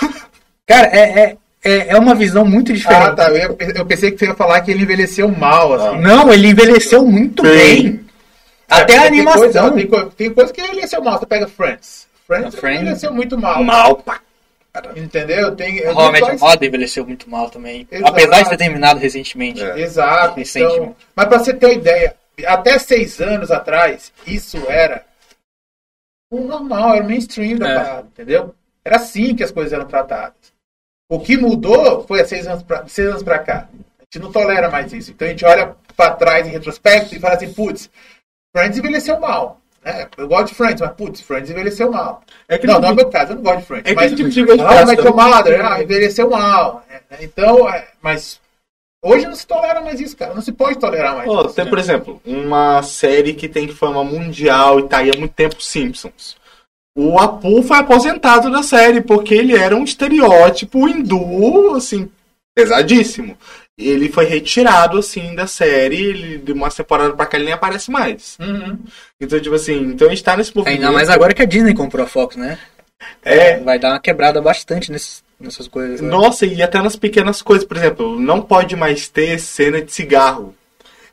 [0.66, 3.02] Cara, é, é, é, é uma visão muito diferente.
[3.02, 3.30] Ah, tá.
[3.30, 6.00] Eu, eu pensei que você ia falar que ele envelheceu mal, assim.
[6.00, 7.82] Não, ele envelheceu muito Bem.
[7.82, 8.00] bem.
[8.68, 9.40] Até É, a porque tem animação.
[9.40, 11.18] Coisa, tem, co- tem coisa que envelheceu mal.
[11.18, 12.06] Você pega Friends.
[12.26, 12.82] Friends, Friends.
[12.82, 13.64] envelheceu muito mal.
[13.64, 14.20] Mal pra
[14.94, 15.56] Entendeu?
[15.56, 17.88] Tem, Your quais- Mother envelheceu muito mal também.
[17.90, 18.12] Exato.
[18.12, 19.60] Apesar de ter terminado recentemente.
[19.60, 19.80] É.
[19.80, 20.36] Exato.
[20.38, 20.76] Recentemente.
[20.82, 22.14] Então, mas para você ter uma ideia,
[22.46, 25.02] até seis anos atrás, isso era
[26.30, 27.74] o normal, era o mainstream da É.
[27.74, 28.54] parada, entendeu?
[28.84, 30.52] Era assim que as coisas eram tratadas.
[31.10, 33.68] O que mudou foi há seis anos pra, seis anos pra cá.
[33.98, 35.10] A gente não tolera mais isso.
[35.10, 37.90] Então a gente olha pra trás em retrospecto e fala assim, putz,
[38.54, 39.60] Friends envelheceu mal.
[39.84, 40.08] né?
[40.16, 42.22] eu gosto de Friends, mas putz, Friends envelheceu mal.
[42.48, 43.86] É que não, não- não é meu caso, eu não gosto de Friends.
[43.86, 46.84] É que mas, tipo de gosto ah, mas Mother, ah, envelheceu mal.
[46.88, 47.00] né?
[47.20, 48.40] Então, é, mas
[49.02, 50.34] hoje não se tolera mais isso, cara.
[50.34, 51.54] Não se pode tolerar mais Pô, isso.
[51.54, 51.70] tem, né?
[51.70, 56.36] por exemplo, uma série que tem fama mundial e tá aí há muito tempo, Simpsons.
[56.96, 62.10] O Apu foi aposentado da série porque ele era um estereótipo hindu, assim,
[62.54, 63.38] pesadíssimo.
[63.78, 65.96] ele foi retirado, assim, da série.
[65.96, 68.36] Ele, de uma temporada pra cá, ele nem aparece mais.
[68.40, 68.78] Uhum.
[69.20, 70.80] Então, tipo assim, então a gente tá nesse movimento.
[70.80, 72.58] Ainda mais agora que a Disney comprou a Fox, né?
[73.22, 76.00] É, Vai dar uma quebrada bastante nesses, nessas coisas.
[76.00, 76.08] né?
[76.08, 80.54] Nossa, e até nas pequenas coisas, por exemplo, não pode mais ter cena de cigarro.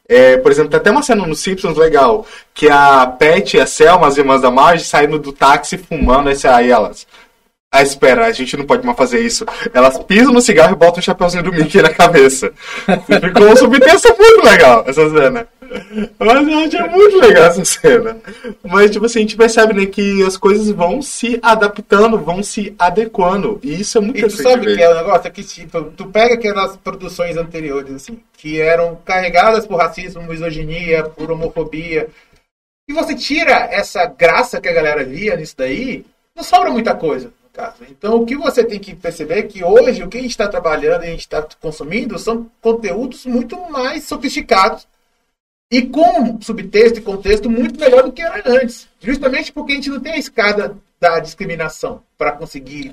[0.09, 3.65] É, por exemplo, tem até uma cena no Simpsons legal, que a Pat e a
[3.65, 7.05] Selma, as irmãs da Marge, saindo do táxi fumando, aí, aí elas.
[7.69, 9.45] Ah, espera, a gente não pode mais fazer isso.
[9.73, 12.53] Elas pisam no cigarro e botam o chapeuzinho do Mickey na cabeça.
[13.05, 15.47] Ficou um subtexto muito legal essa cena.
[16.19, 18.17] Mas eu achei muito legal essa cena.
[18.63, 22.75] Mas, tipo assim, a gente percebe né, que as coisas vão se adaptando, vão se
[22.77, 23.59] adequando.
[23.63, 25.27] E isso é muito E tu sabe que é o negócio?
[25.27, 31.03] É que tipo, tu pega aquelas produções anteriores, assim, que eram carregadas por racismo, misoginia,
[31.03, 32.09] por homofobia,
[32.89, 37.33] e você tira essa graça que a galera via nisso daí, não sobra muita coisa,
[37.43, 37.83] no caso.
[37.89, 40.47] Então o que você tem que perceber é que hoje o que a gente está
[40.47, 44.87] trabalhando e a gente está consumindo são conteúdos muito mais sofisticados
[45.71, 48.87] e com subtexto e contexto muito melhor do que era antes.
[49.01, 52.91] Justamente porque a gente não tem a escada da discriminação para conseguir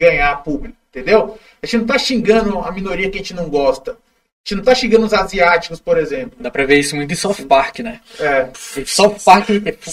[0.00, 1.38] ganhar público, entendeu?
[1.62, 3.92] A gente não tá xingando a minoria que a gente não gosta.
[3.92, 3.94] A
[4.48, 6.36] gente não tá xingando os asiáticos, por exemplo.
[6.40, 8.00] Dá pra ver isso muito em South Park, né?
[8.20, 8.48] É.
[8.84, 9.48] South Park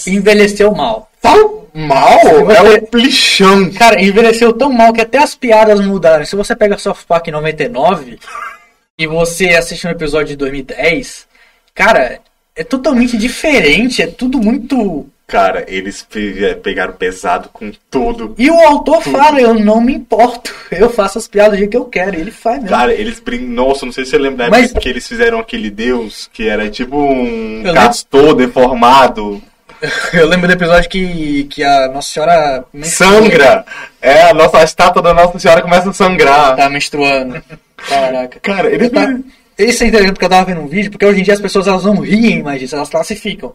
[0.06, 1.10] envelheceu mal.
[1.20, 2.18] Tão mal?
[2.44, 3.72] você- É um plichão.
[3.72, 6.24] Cara, envelheceu tão mal que até as piadas mudaram.
[6.24, 8.18] Se você pega South Park 99
[8.98, 11.26] e você assiste um episódio de 2010,
[11.74, 12.20] cara,
[12.54, 14.02] é totalmente diferente.
[14.02, 15.06] É tudo muito.
[15.26, 18.34] Cara, eles pe- pegaram pesado com tudo.
[18.36, 20.54] E o autor fala: Eu não me importo.
[20.70, 22.16] Eu faço as piadas do jeito que eu quero.
[22.16, 22.68] E ele faz mesmo.
[22.76, 23.48] Cara, eles brincam.
[23.48, 26.68] Nossa, não sei se você lembra Mas- época que eles fizeram aquele deus que era
[26.68, 27.72] tipo um Eu lembro.
[27.74, 29.42] castor deformado.
[30.12, 32.64] Eu lembro do episódio que, que a Nossa Senhora.
[32.84, 33.64] Sangra!
[34.00, 36.56] É, a nossa a estátua da Nossa Senhora começa a sangrar.
[36.56, 37.42] Tá menstruando.
[37.88, 38.38] Caraca.
[38.40, 39.18] Cara, ele Eu tá-
[39.64, 41.66] Isso é interessante porque eu tava vendo um vídeo, porque hoje em dia as pessoas
[41.66, 43.54] elas não riem mais disso, elas classificam.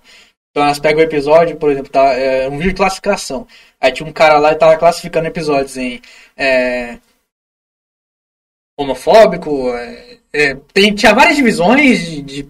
[0.51, 3.47] Então elas pegam o episódio, por exemplo, tá, é um vídeo de classificação.
[3.79, 6.01] Aí tinha um cara lá e tava classificando episódios em
[6.35, 6.97] é,
[8.77, 12.49] homofóbico, é, é, tem, tinha várias divisões de, de,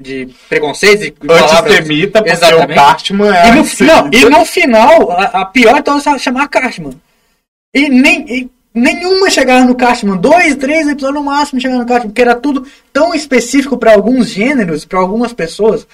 [0.00, 1.14] de preconceitos e.
[1.30, 2.74] Antissemita, porque o Exatamente.
[2.74, 7.00] Cartman é E no, não, e no final, a, a pior então é chamar Cartman.
[7.74, 8.24] E nem.
[8.28, 10.16] e nenhuma chegava no Cartman.
[10.16, 14.28] Dois, três episódios no máximo chegaram no Cartman, porque era tudo tão específico para alguns
[14.28, 15.86] gêneros, para algumas pessoas.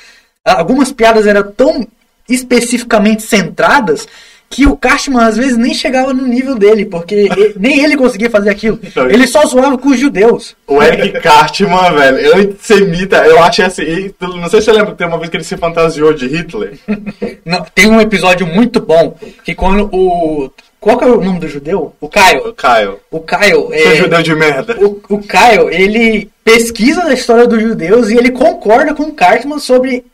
[0.44, 1.86] Algumas piadas eram tão
[2.28, 4.06] especificamente centradas
[4.48, 8.28] que o Cartman às vezes nem chegava no nível dele, porque ele- nem ele conseguia
[8.28, 8.80] fazer aquilo.
[9.08, 10.56] Ele só zoava com os judeus.
[10.66, 13.16] O Eric Cartman, velho, é antissemita.
[13.18, 14.12] Eu achei assim.
[14.20, 16.76] Não sei se você lembra que tem uma vez que ele se fantasiou de Hitler.
[17.44, 20.50] Não, tem um episódio muito bom que quando o.
[20.80, 21.94] Qual que é o nome do judeu?
[22.00, 22.48] O Caio.
[22.48, 23.00] O Caio.
[23.10, 23.68] O Caio.
[23.68, 24.76] Seu É, judeu de merda.
[24.80, 29.58] o, o Caio, ele pesquisa a história dos judeus e ele concorda com o Cartman
[29.58, 30.04] sobre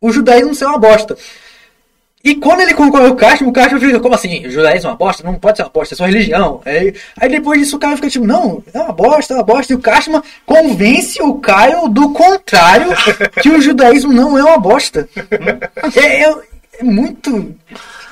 [0.00, 1.16] o judaísmo ser uma bosta.
[2.24, 4.44] E quando ele concorda com o Cartman, o Cartman fica, como assim?
[4.44, 5.22] O judaísmo é uma bosta?
[5.22, 6.60] Não pode ser uma bosta, é sua religião.
[6.64, 9.72] Aí, aí depois disso o Caio fica tipo, não, é uma bosta, é uma bosta.
[9.72, 12.88] E o Cartman convence o Caio do contrário,
[13.40, 15.08] que o judaísmo não é uma bosta.
[15.96, 16.34] É, é-
[16.80, 17.54] é muito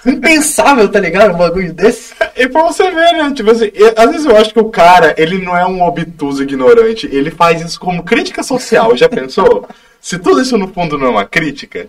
[0.06, 1.34] impensável, tá ligado?
[1.34, 2.14] Um bagulho desse.
[2.36, 3.32] E pra você ver, né?
[3.34, 6.42] Tipo assim, e- às vezes eu acho que o cara, ele não é um obtuso
[6.42, 9.68] ignorante, ele faz isso como crítica social, já pensou?
[10.00, 11.86] Se tudo isso no fundo não é uma crítica.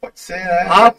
[0.00, 0.66] Pode ser, né?
[0.68, 0.92] Ah,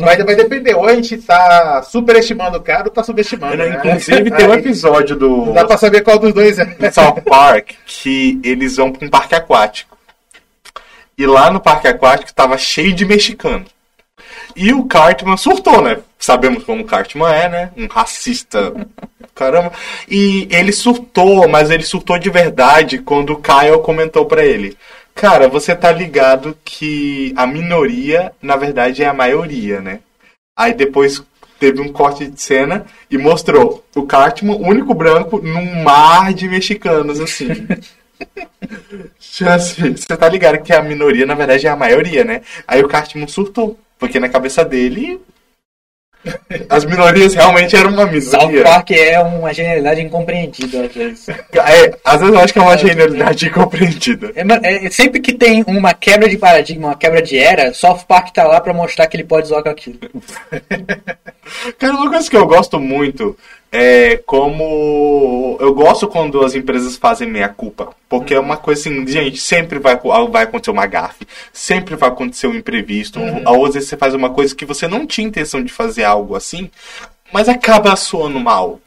[0.00, 0.74] Mas vai depender.
[0.74, 3.56] Ou a gente tá superestimando o cara ou tá subestimando.
[3.56, 3.68] Né?
[3.76, 6.64] Inclusive tem um episódio do, Não dá pra saber qual dos dois é.
[6.64, 9.96] do South Park que eles vão pra um parque aquático.
[11.16, 13.64] E lá no parque aquático tava cheio de mexicano.
[14.56, 15.98] E o Cartman surtou, né?
[16.18, 17.70] Sabemos como o Cartman é, né?
[17.76, 18.72] Um racista.
[19.34, 19.72] Caramba.
[20.08, 24.76] E ele surtou, mas ele surtou de verdade quando o Kyle comentou pra ele.
[25.14, 30.00] Cara, você tá ligado que a minoria, na verdade, é a maioria, né?
[30.56, 31.22] Aí depois
[31.58, 37.20] teve um corte de cena e mostrou o Cartman, único branco, num mar de mexicanos,
[37.20, 37.48] assim.
[39.46, 42.42] assim, Você tá ligado que a minoria, na verdade, é a maioria, né?
[42.66, 45.18] Aí o Cartman surtou, porque na cabeça dele
[46.68, 48.64] as minorias realmente eram uma South minoria.
[48.64, 51.28] Park é uma genialidade incompreendida às vezes.
[51.28, 54.30] É, às vezes eu acho que é uma genialidade incompreendida.
[54.34, 58.30] É, é, sempre que tem uma quebra de paradigma, uma quebra de era, South Park
[58.30, 59.98] tá lá pra mostrar que ele pode zoar com aquilo.
[61.78, 63.36] Cara, uma coisa que eu gosto muito
[63.70, 65.56] é como.
[65.60, 67.90] Eu gosto quando as empresas fazem meia-culpa.
[68.08, 69.98] Porque é uma coisa assim, gente, sempre vai,
[70.30, 73.18] vai acontecer uma gafe, sempre vai acontecer um imprevisto.
[73.46, 76.36] Ou às vezes você faz uma coisa que você não tinha intenção de fazer algo
[76.36, 76.70] assim,
[77.32, 78.80] mas acaba soando mal.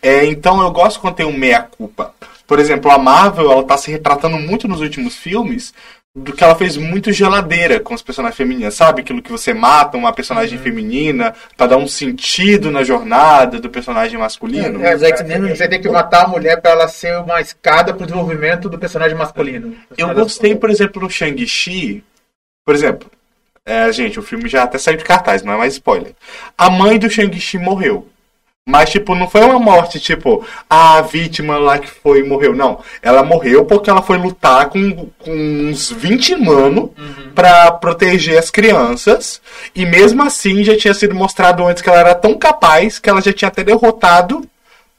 [0.00, 2.14] É, então eu gosto quando tem um meia-culpa.
[2.46, 5.74] Por exemplo, a Marvel, ela tá se retratando muito nos últimos filmes
[6.18, 9.00] do que ela fez muito geladeira com as personagens femininas, sabe?
[9.02, 14.18] Aquilo que você mata uma personagem feminina pra dar um sentido na jornada do personagem
[14.18, 14.84] masculino.
[14.84, 18.06] É, Os X-Men- você tem que matar a mulher pra ela ser uma escada pro
[18.06, 19.76] desenvolvimento do personagem masculino.
[19.96, 22.02] Eu gostei, por exemplo, no Shang-Chi.
[22.64, 23.10] Por exemplo,
[23.64, 26.12] é, gente, o filme já até saiu de cartaz, não é mais spoiler.
[26.56, 28.08] A mãe do Shang-Chi morreu.
[28.68, 32.54] Mas, tipo, não foi uma morte, tipo, a vítima lá que foi morreu.
[32.54, 32.80] Não.
[33.00, 36.92] Ela morreu porque ela foi lutar com, com uns 20 mano
[37.34, 39.40] pra proteger as crianças.
[39.74, 43.22] E mesmo assim já tinha sido mostrado antes que ela era tão capaz que ela
[43.22, 44.46] já tinha até derrotado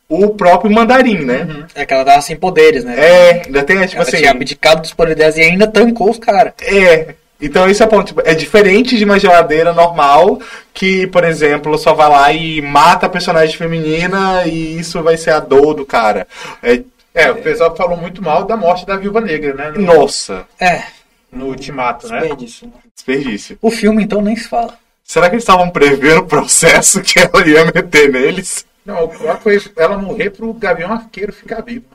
[0.10, 1.68] o próprio mandarim, né?
[1.76, 2.96] É que ela tava sem poderes, né?
[2.98, 4.18] É, ainda tem, tipo ela assim.
[4.18, 6.54] tinha abdicado dos poderes e ainda tancou os caras.
[6.64, 7.14] É.
[7.41, 8.07] Então isso é ponto.
[8.07, 10.40] Tipo, é diferente de uma geladeira normal
[10.74, 15.32] que, por exemplo, só vai lá e mata a personagem feminina e isso vai ser
[15.32, 16.28] a dor do cara.
[16.61, 16.82] É,
[17.14, 19.72] É, o pessoal falou muito mal da morte da Viúva Negra, né?
[19.76, 20.84] No, nossa, É,
[21.32, 22.20] no Ultimato, né?
[22.20, 22.68] desperdício.
[22.68, 22.74] né?
[22.95, 23.57] desperdício.
[23.61, 24.78] O filme, então, nem se fala.
[25.03, 28.66] Será que eles estavam prevendo o processo que ela ia meter neles?
[28.86, 31.86] Não, o pior foi ela morrer pro Gavião Arqueiro ficar vivo.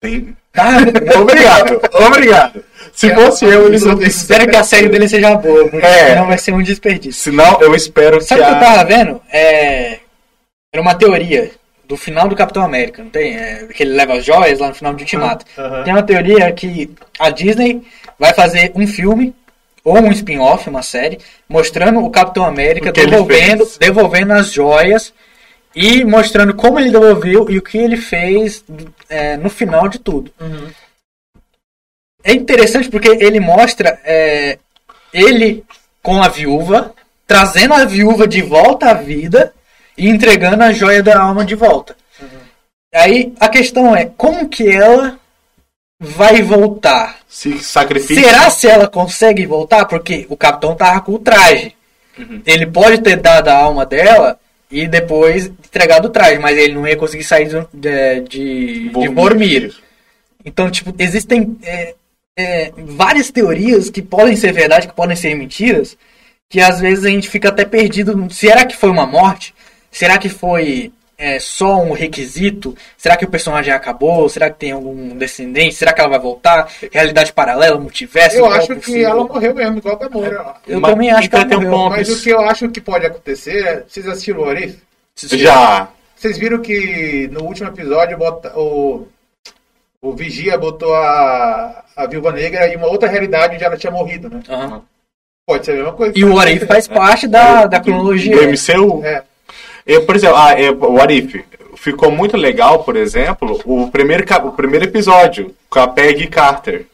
[0.00, 0.36] Tem.
[0.52, 0.80] Cara,
[1.20, 2.64] Obrigado, obrigado.
[2.92, 6.08] Se fosse eu, eles não espero que a série dele seja boa, porque É.
[6.10, 7.22] senão vai ser um desperdício.
[7.30, 8.72] Senão, eu espero Sabe o que que eu a...
[8.72, 9.20] tava vendo?
[9.30, 9.98] É...
[10.72, 11.50] Era uma teoria
[11.84, 13.36] do final do Capitão América, não tem?
[13.36, 15.44] É, que ele leva as joias lá no final de Ultimato.
[15.58, 15.82] Aham.
[15.82, 17.82] Tem uma teoria que a Disney
[18.18, 19.34] vai fazer um filme
[19.84, 21.18] ou um spin-off, uma série,
[21.48, 25.12] mostrando o Capitão América O que devolvendo, devolvendo as joias
[25.74, 28.64] e mostrando como ele devolveu e o que ele fez
[29.08, 30.32] é, no final de tudo.
[32.22, 34.58] É interessante porque ele mostra é,
[35.12, 35.64] ele
[36.02, 36.94] com a viúva,
[37.26, 39.54] trazendo a viúva de volta à vida
[39.96, 41.96] e entregando a joia da alma de volta.
[42.92, 45.18] Aí a questão é como que ela
[45.98, 47.18] vai voltar?
[47.28, 48.20] Se sacrifica.
[48.20, 49.84] Será se ela consegue voltar?
[49.84, 51.76] Porque o capitão tava com o traje.
[52.44, 54.38] Ele pode ter dado a alma dela
[54.70, 59.08] e depois entregado o traje, mas ele não ia conseguir sair de, de, de, de
[59.08, 59.74] Bormir.
[60.44, 61.94] Então, tipo, existem é,
[62.36, 65.96] é, várias teorias que podem ser verdade, que podem ser mentiras,
[66.48, 68.28] que às vezes a gente fica até perdido.
[68.30, 69.54] Será que foi uma morte?
[69.90, 72.74] Será que foi é, só um requisito?
[72.96, 74.28] Será que o personagem acabou?
[74.28, 75.74] Será que tem algum descendente?
[75.74, 76.68] Será que ela vai voltar?
[76.90, 78.36] Realidade paralela, multiverso?
[78.38, 79.08] Eu acho que possível?
[79.10, 80.54] ela morreu mesmo, igual a Gamora.
[80.66, 81.78] Eu Mas também acho que ela tem um morreu.
[81.78, 81.90] ponto.
[81.96, 83.84] Mas o que eu acho que pode acontecer é.
[83.86, 84.78] Vocês assistiram o Orif?
[85.16, 85.88] Já.
[86.16, 89.06] Vocês viram que no último episódio bota- o,
[90.02, 94.28] o Vigia botou a, a Viúva Negra em uma outra realidade onde ela tinha morrido,
[94.30, 94.40] né?
[94.48, 94.82] Aham.
[95.46, 96.12] Pode ser a mesma coisa.
[96.16, 98.36] E o Arif faz parte da, da cronologia.
[98.36, 99.04] Do MCU?
[99.04, 99.22] É.
[99.86, 101.44] Eu, por exemplo, ah, é, o Arif.
[101.76, 106.86] Ficou muito legal, por exemplo, o primeiro, o primeiro episódio com a Peggy Carter.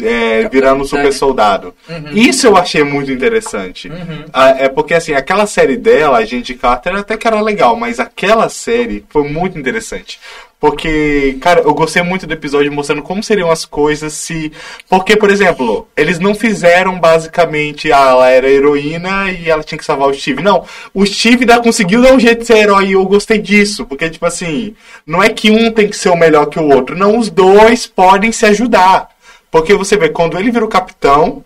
[0.00, 1.74] é, virando um super soldado.
[2.12, 3.90] Isso eu achei muito interessante.
[4.32, 7.98] Ah, é porque, assim, aquela série dela, a gente Carter, até que era legal, mas
[7.98, 10.20] aquela série foi muito interessante.
[10.60, 14.52] Porque, cara, eu gostei muito do episódio mostrando como seriam as coisas se.
[14.88, 17.92] Porque, por exemplo, eles não fizeram basicamente.
[17.92, 20.42] Ah, ela era heroína e ela tinha que salvar o Steve.
[20.42, 23.86] Não, o Steve ainda conseguiu dar um jeito de ser herói e eu gostei disso.
[23.86, 24.74] Porque, tipo assim,
[25.06, 26.96] não é que um tem que ser o melhor que o outro.
[26.96, 29.10] Não, os dois podem se ajudar.
[29.52, 31.44] Porque você vê, quando ele vira o capitão,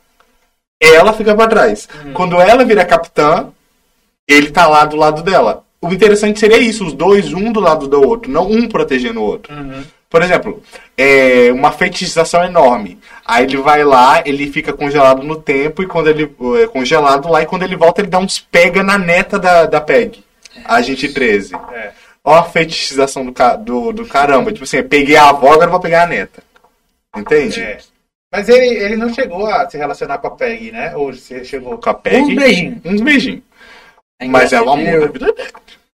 [0.80, 1.86] ela fica pra trás.
[2.14, 3.48] Quando ela vira capitã,
[4.26, 5.64] ele tá lá do lado dela.
[5.82, 9.24] O interessante seria isso, os dois, um do lado do outro, não um protegendo o
[9.24, 9.52] outro.
[10.08, 10.62] Por exemplo,
[10.96, 12.98] é uma feitiçação enorme.
[13.24, 16.30] Aí ele vai lá, ele fica congelado no tempo, e quando ele.
[16.62, 19.80] é, congelado lá, e quando ele volta, ele dá uns pega na neta da, da
[19.80, 20.22] PEG.
[20.64, 21.56] A gente 13.
[21.72, 21.92] É.
[22.22, 24.52] Ó a feitiçação do, do, do caramba.
[24.52, 26.42] Tipo assim, eu peguei a avó, agora vou pegar a neta.
[27.16, 27.60] Entende?
[27.60, 27.78] É.
[28.30, 30.94] Mas ele, ele não chegou a se relacionar com a Peggy, né?
[30.96, 31.76] Ou você chegou.
[31.78, 32.22] Com a PEG.
[32.22, 32.80] Um beijinho.
[32.84, 33.42] Uns beijinhos.
[34.30, 35.52] Mas é o amor da vida dele.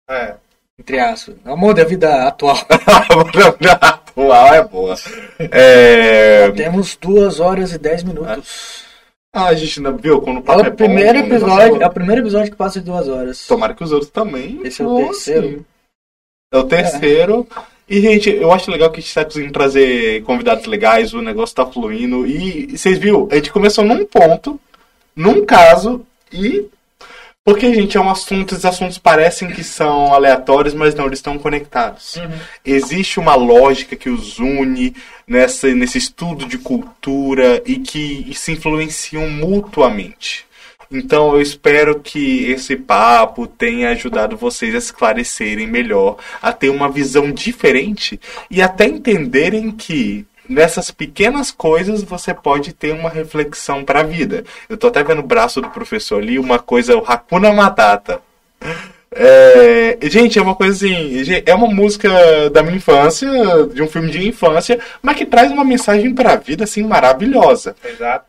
[0.10, 0.34] É.
[0.80, 1.36] Entre aspas.
[1.46, 2.58] O amor da vida atual.
[3.82, 4.96] A atual é boa.
[5.40, 6.52] É...
[6.52, 8.86] Temos duas horas e dez minutos.
[9.34, 11.84] Ah, a gente não viu quando o É papo é o primeiro negócio episódio, é
[11.84, 13.46] é o primeiro episódio que passa de duas horas.
[13.46, 14.60] Tomara que os outros também.
[14.64, 15.34] Esse é o fossem.
[15.34, 15.66] terceiro.
[16.52, 17.48] É o terceiro.
[17.90, 21.56] E, gente, eu acho legal que a gente tá conseguindo trazer convidados legais, o negócio
[21.56, 22.26] tá fluindo.
[22.26, 24.60] E, e vocês viram, a gente começou num ponto,
[25.16, 26.66] num caso, e.
[27.48, 31.40] Porque, gente, é um assunto, os assuntos parecem que são aleatórios, mas não, eles estão
[31.40, 32.20] conectados.
[32.66, 34.94] Existe uma lógica que os une
[35.26, 40.46] nessa, nesse estudo de cultura e que se influenciam mutuamente.
[40.92, 46.90] Então eu espero que esse papo tenha ajudado vocês a esclarecerem melhor, a ter uma
[46.90, 48.20] visão diferente
[48.52, 54.44] e até entenderem que nessas pequenas coisas você pode ter uma reflexão para a vida.
[54.70, 58.22] Eu tô até vendo o braço do professor ali, uma coisa, o Hakuna Matata.
[59.12, 61.24] É, gente, é uma coisa assim.
[61.46, 63.28] É uma música da minha infância,
[63.74, 67.76] de um filme de infância, mas que traz uma mensagem pra vida, assim, maravilhosa.
[67.84, 68.26] Exato.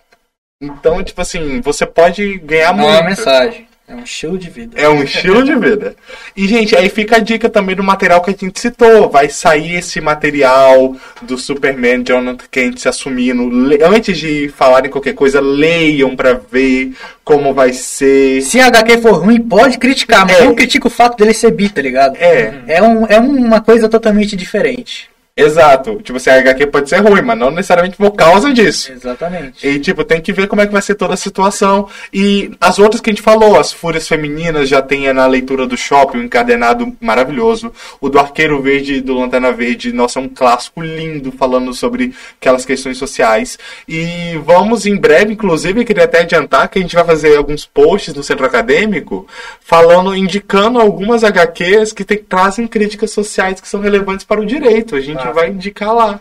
[0.61, 2.97] Então, tipo assim, você pode ganhar Não muito.
[2.97, 4.79] é uma mensagem, é um estilo de vida.
[4.79, 5.97] É um estilo de vida.
[6.37, 9.09] E, gente, aí fica a dica também do material que a gente citou.
[9.09, 13.49] Vai sair esse material do Superman Jonathan Kent se assumindo.
[13.85, 16.93] Antes de falarem qualquer coisa, leiam pra ver
[17.25, 18.43] como vai ser.
[18.43, 20.45] Se a HQ for ruim, pode criticar, mas É.
[20.45, 22.17] não critica o fato dele ser bi, tá ligado?
[22.17, 22.55] É.
[22.67, 25.09] É, um, é uma coisa totalmente diferente.
[25.43, 26.01] Exato.
[26.03, 28.93] Tipo assim, a HQ pode ser ruim, mas não necessariamente por causa disso.
[28.93, 29.67] Exatamente.
[29.67, 31.89] E, tipo, tem que ver como é que vai ser toda a situação.
[32.13, 35.77] E as outras que a gente falou, as Fúrias Femininas já tem na leitura do
[35.77, 37.73] shopping, um encadenado maravilhoso.
[38.01, 42.13] O do Arqueiro Verde e do Lanterna Verde, nossa, é um clássico lindo, falando sobre
[42.41, 43.59] aquelas questões sociais.
[43.89, 47.65] E vamos em breve, inclusive, eu queria até adiantar que a gente vai fazer alguns
[47.65, 49.27] posts no Centro Acadêmico,
[49.61, 54.97] falando, indicando algumas HQs que tem- trazem críticas sociais que são relevantes para o direito.
[54.97, 55.28] A gente Ah.
[55.33, 56.21] Vai indicar lá.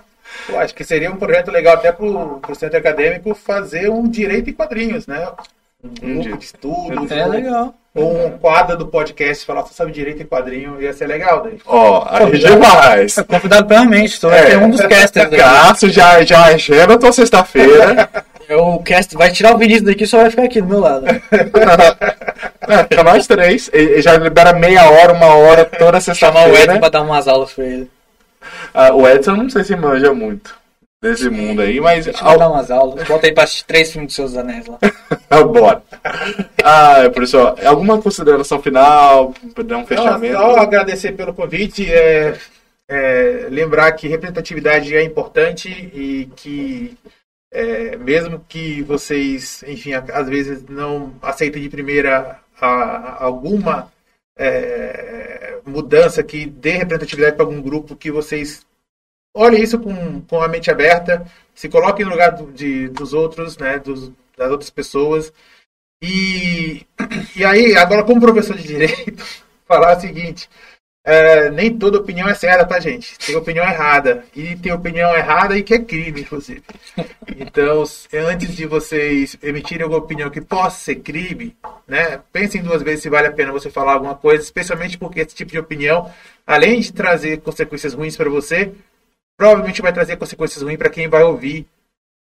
[0.49, 4.49] Eu acho que seria um projeto legal até pro, pro centro acadêmico fazer um direito
[4.49, 5.27] em quadrinhos, né?
[6.03, 7.11] Um grupo de estudos.
[7.11, 7.73] É ou- legal.
[7.95, 11.57] Ou um quadro do podcast falar só sobre direito em quadrinho, ia ser legal daí.
[11.65, 13.15] Ó, aí demais.
[13.27, 14.45] Convidado plenamente, vai É.
[14.45, 15.39] ter um dos casters aí.
[15.39, 18.07] Cássio já, já agenda a tua sexta-feira.
[18.49, 21.05] O cast vai tirar o Vinícius daqui só vai ficar aqui do meu lado.
[22.69, 23.69] é, fica nós três.
[23.73, 26.79] Ele já libera meia hora, uma hora toda Chamar o Edson sexta-feira.
[26.79, 27.89] pra dar umas aulas pra ele.
[28.73, 30.55] Ah, o Edson eu não sei se manja muito
[31.01, 32.05] desse mundo aí, mas.
[32.05, 33.07] Deixa eu dar umas aulas.
[33.07, 34.77] Bota aí pra assistir três filmes dos seus anéis lá.
[35.29, 35.83] Ah, Bora.
[36.63, 39.33] Ah, professor, alguma consideração final?
[39.53, 40.33] Pra dar um Não, fechamento?
[40.37, 42.37] só agradecer pelo convite, é,
[42.89, 46.97] é, lembrar que representatividade é importante e que
[47.53, 53.91] é, mesmo que vocês, enfim, a- às vezes não aceitem de primeira a- alguma
[54.37, 58.65] é, mudança que dê representatividade para algum grupo, que vocês
[59.35, 63.57] olhem isso com, com a mente aberta, se coloquem no lugar do- de, dos outros,
[63.57, 65.31] né, dos, das outras pessoas.
[66.01, 66.85] E,
[67.35, 69.23] e aí, agora como professor de direito,
[69.67, 70.49] falar o seguinte,
[71.09, 73.17] é, nem toda opinião é certa, tá, gente?
[73.17, 74.25] Tem opinião errada.
[74.35, 76.61] E tem opinião errada e que é crime, inclusive.
[77.37, 77.85] Então,
[78.29, 81.55] antes de vocês emitirem alguma opinião que possa ser crime,
[81.87, 82.19] né?
[82.33, 85.49] Pensem duas vezes se vale a pena você falar alguma coisa, especialmente porque esse tipo
[85.49, 86.11] de opinião,
[86.45, 88.73] além de trazer consequências ruins para você,
[89.37, 91.65] provavelmente vai trazer consequências ruins para quem vai ouvir,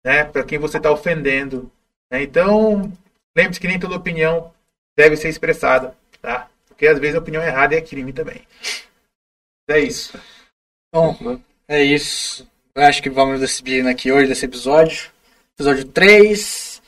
[0.05, 0.25] né?
[0.25, 1.71] Para quem você está ofendendo.
[2.11, 2.21] né?
[2.21, 2.91] Então,
[3.35, 4.53] lembre-se que nem toda opinião
[4.95, 6.47] deve ser expressada, tá?
[6.80, 8.39] Porque às vezes a opinião errada é crime também.
[9.69, 10.18] É isso.
[10.95, 11.38] Bom,
[11.68, 12.47] é isso.
[12.73, 15.10] Eu acho que vamos despedindo aqui hoje desse episódio.
[15.57, 16.81] Episódio 3.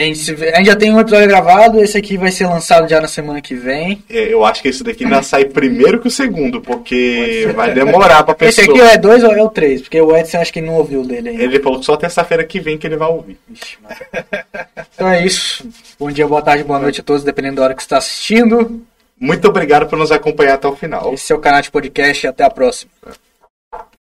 [0.00, 2.88] A gente, vê- a gente já tem um episódio gravado, esse aqui vai ser lançado
[2.88, 4.02] já na semana que vem.
[4.08, 8.22] É, Eu acho que esse daqui ainda sai primeiro que o segundo, porque vai demorar
[8.22, 8.78] pra Esse pessoa.
[8.82, 9.82] aqui é 2 ou é o 3?
[9.82, 11.42] Porque o Edson acho que não ouviu dele ainda.
[11.42, 13.38] Ele falou que só terça-feira que vem que ele vai ouvir.
[13.82, 13.96] Mano.
[14.94, 15.68] Então é isso.
[15.98, 18.80] Bom dia, boa tarde, boa noite a todos, dependendo da hora que você está assistindo.
[19.20, 21.12] Muito obrigado por nos acompanhar até o final.
[21.12, 22.90] Esse é o canal de podcast e até a próxima.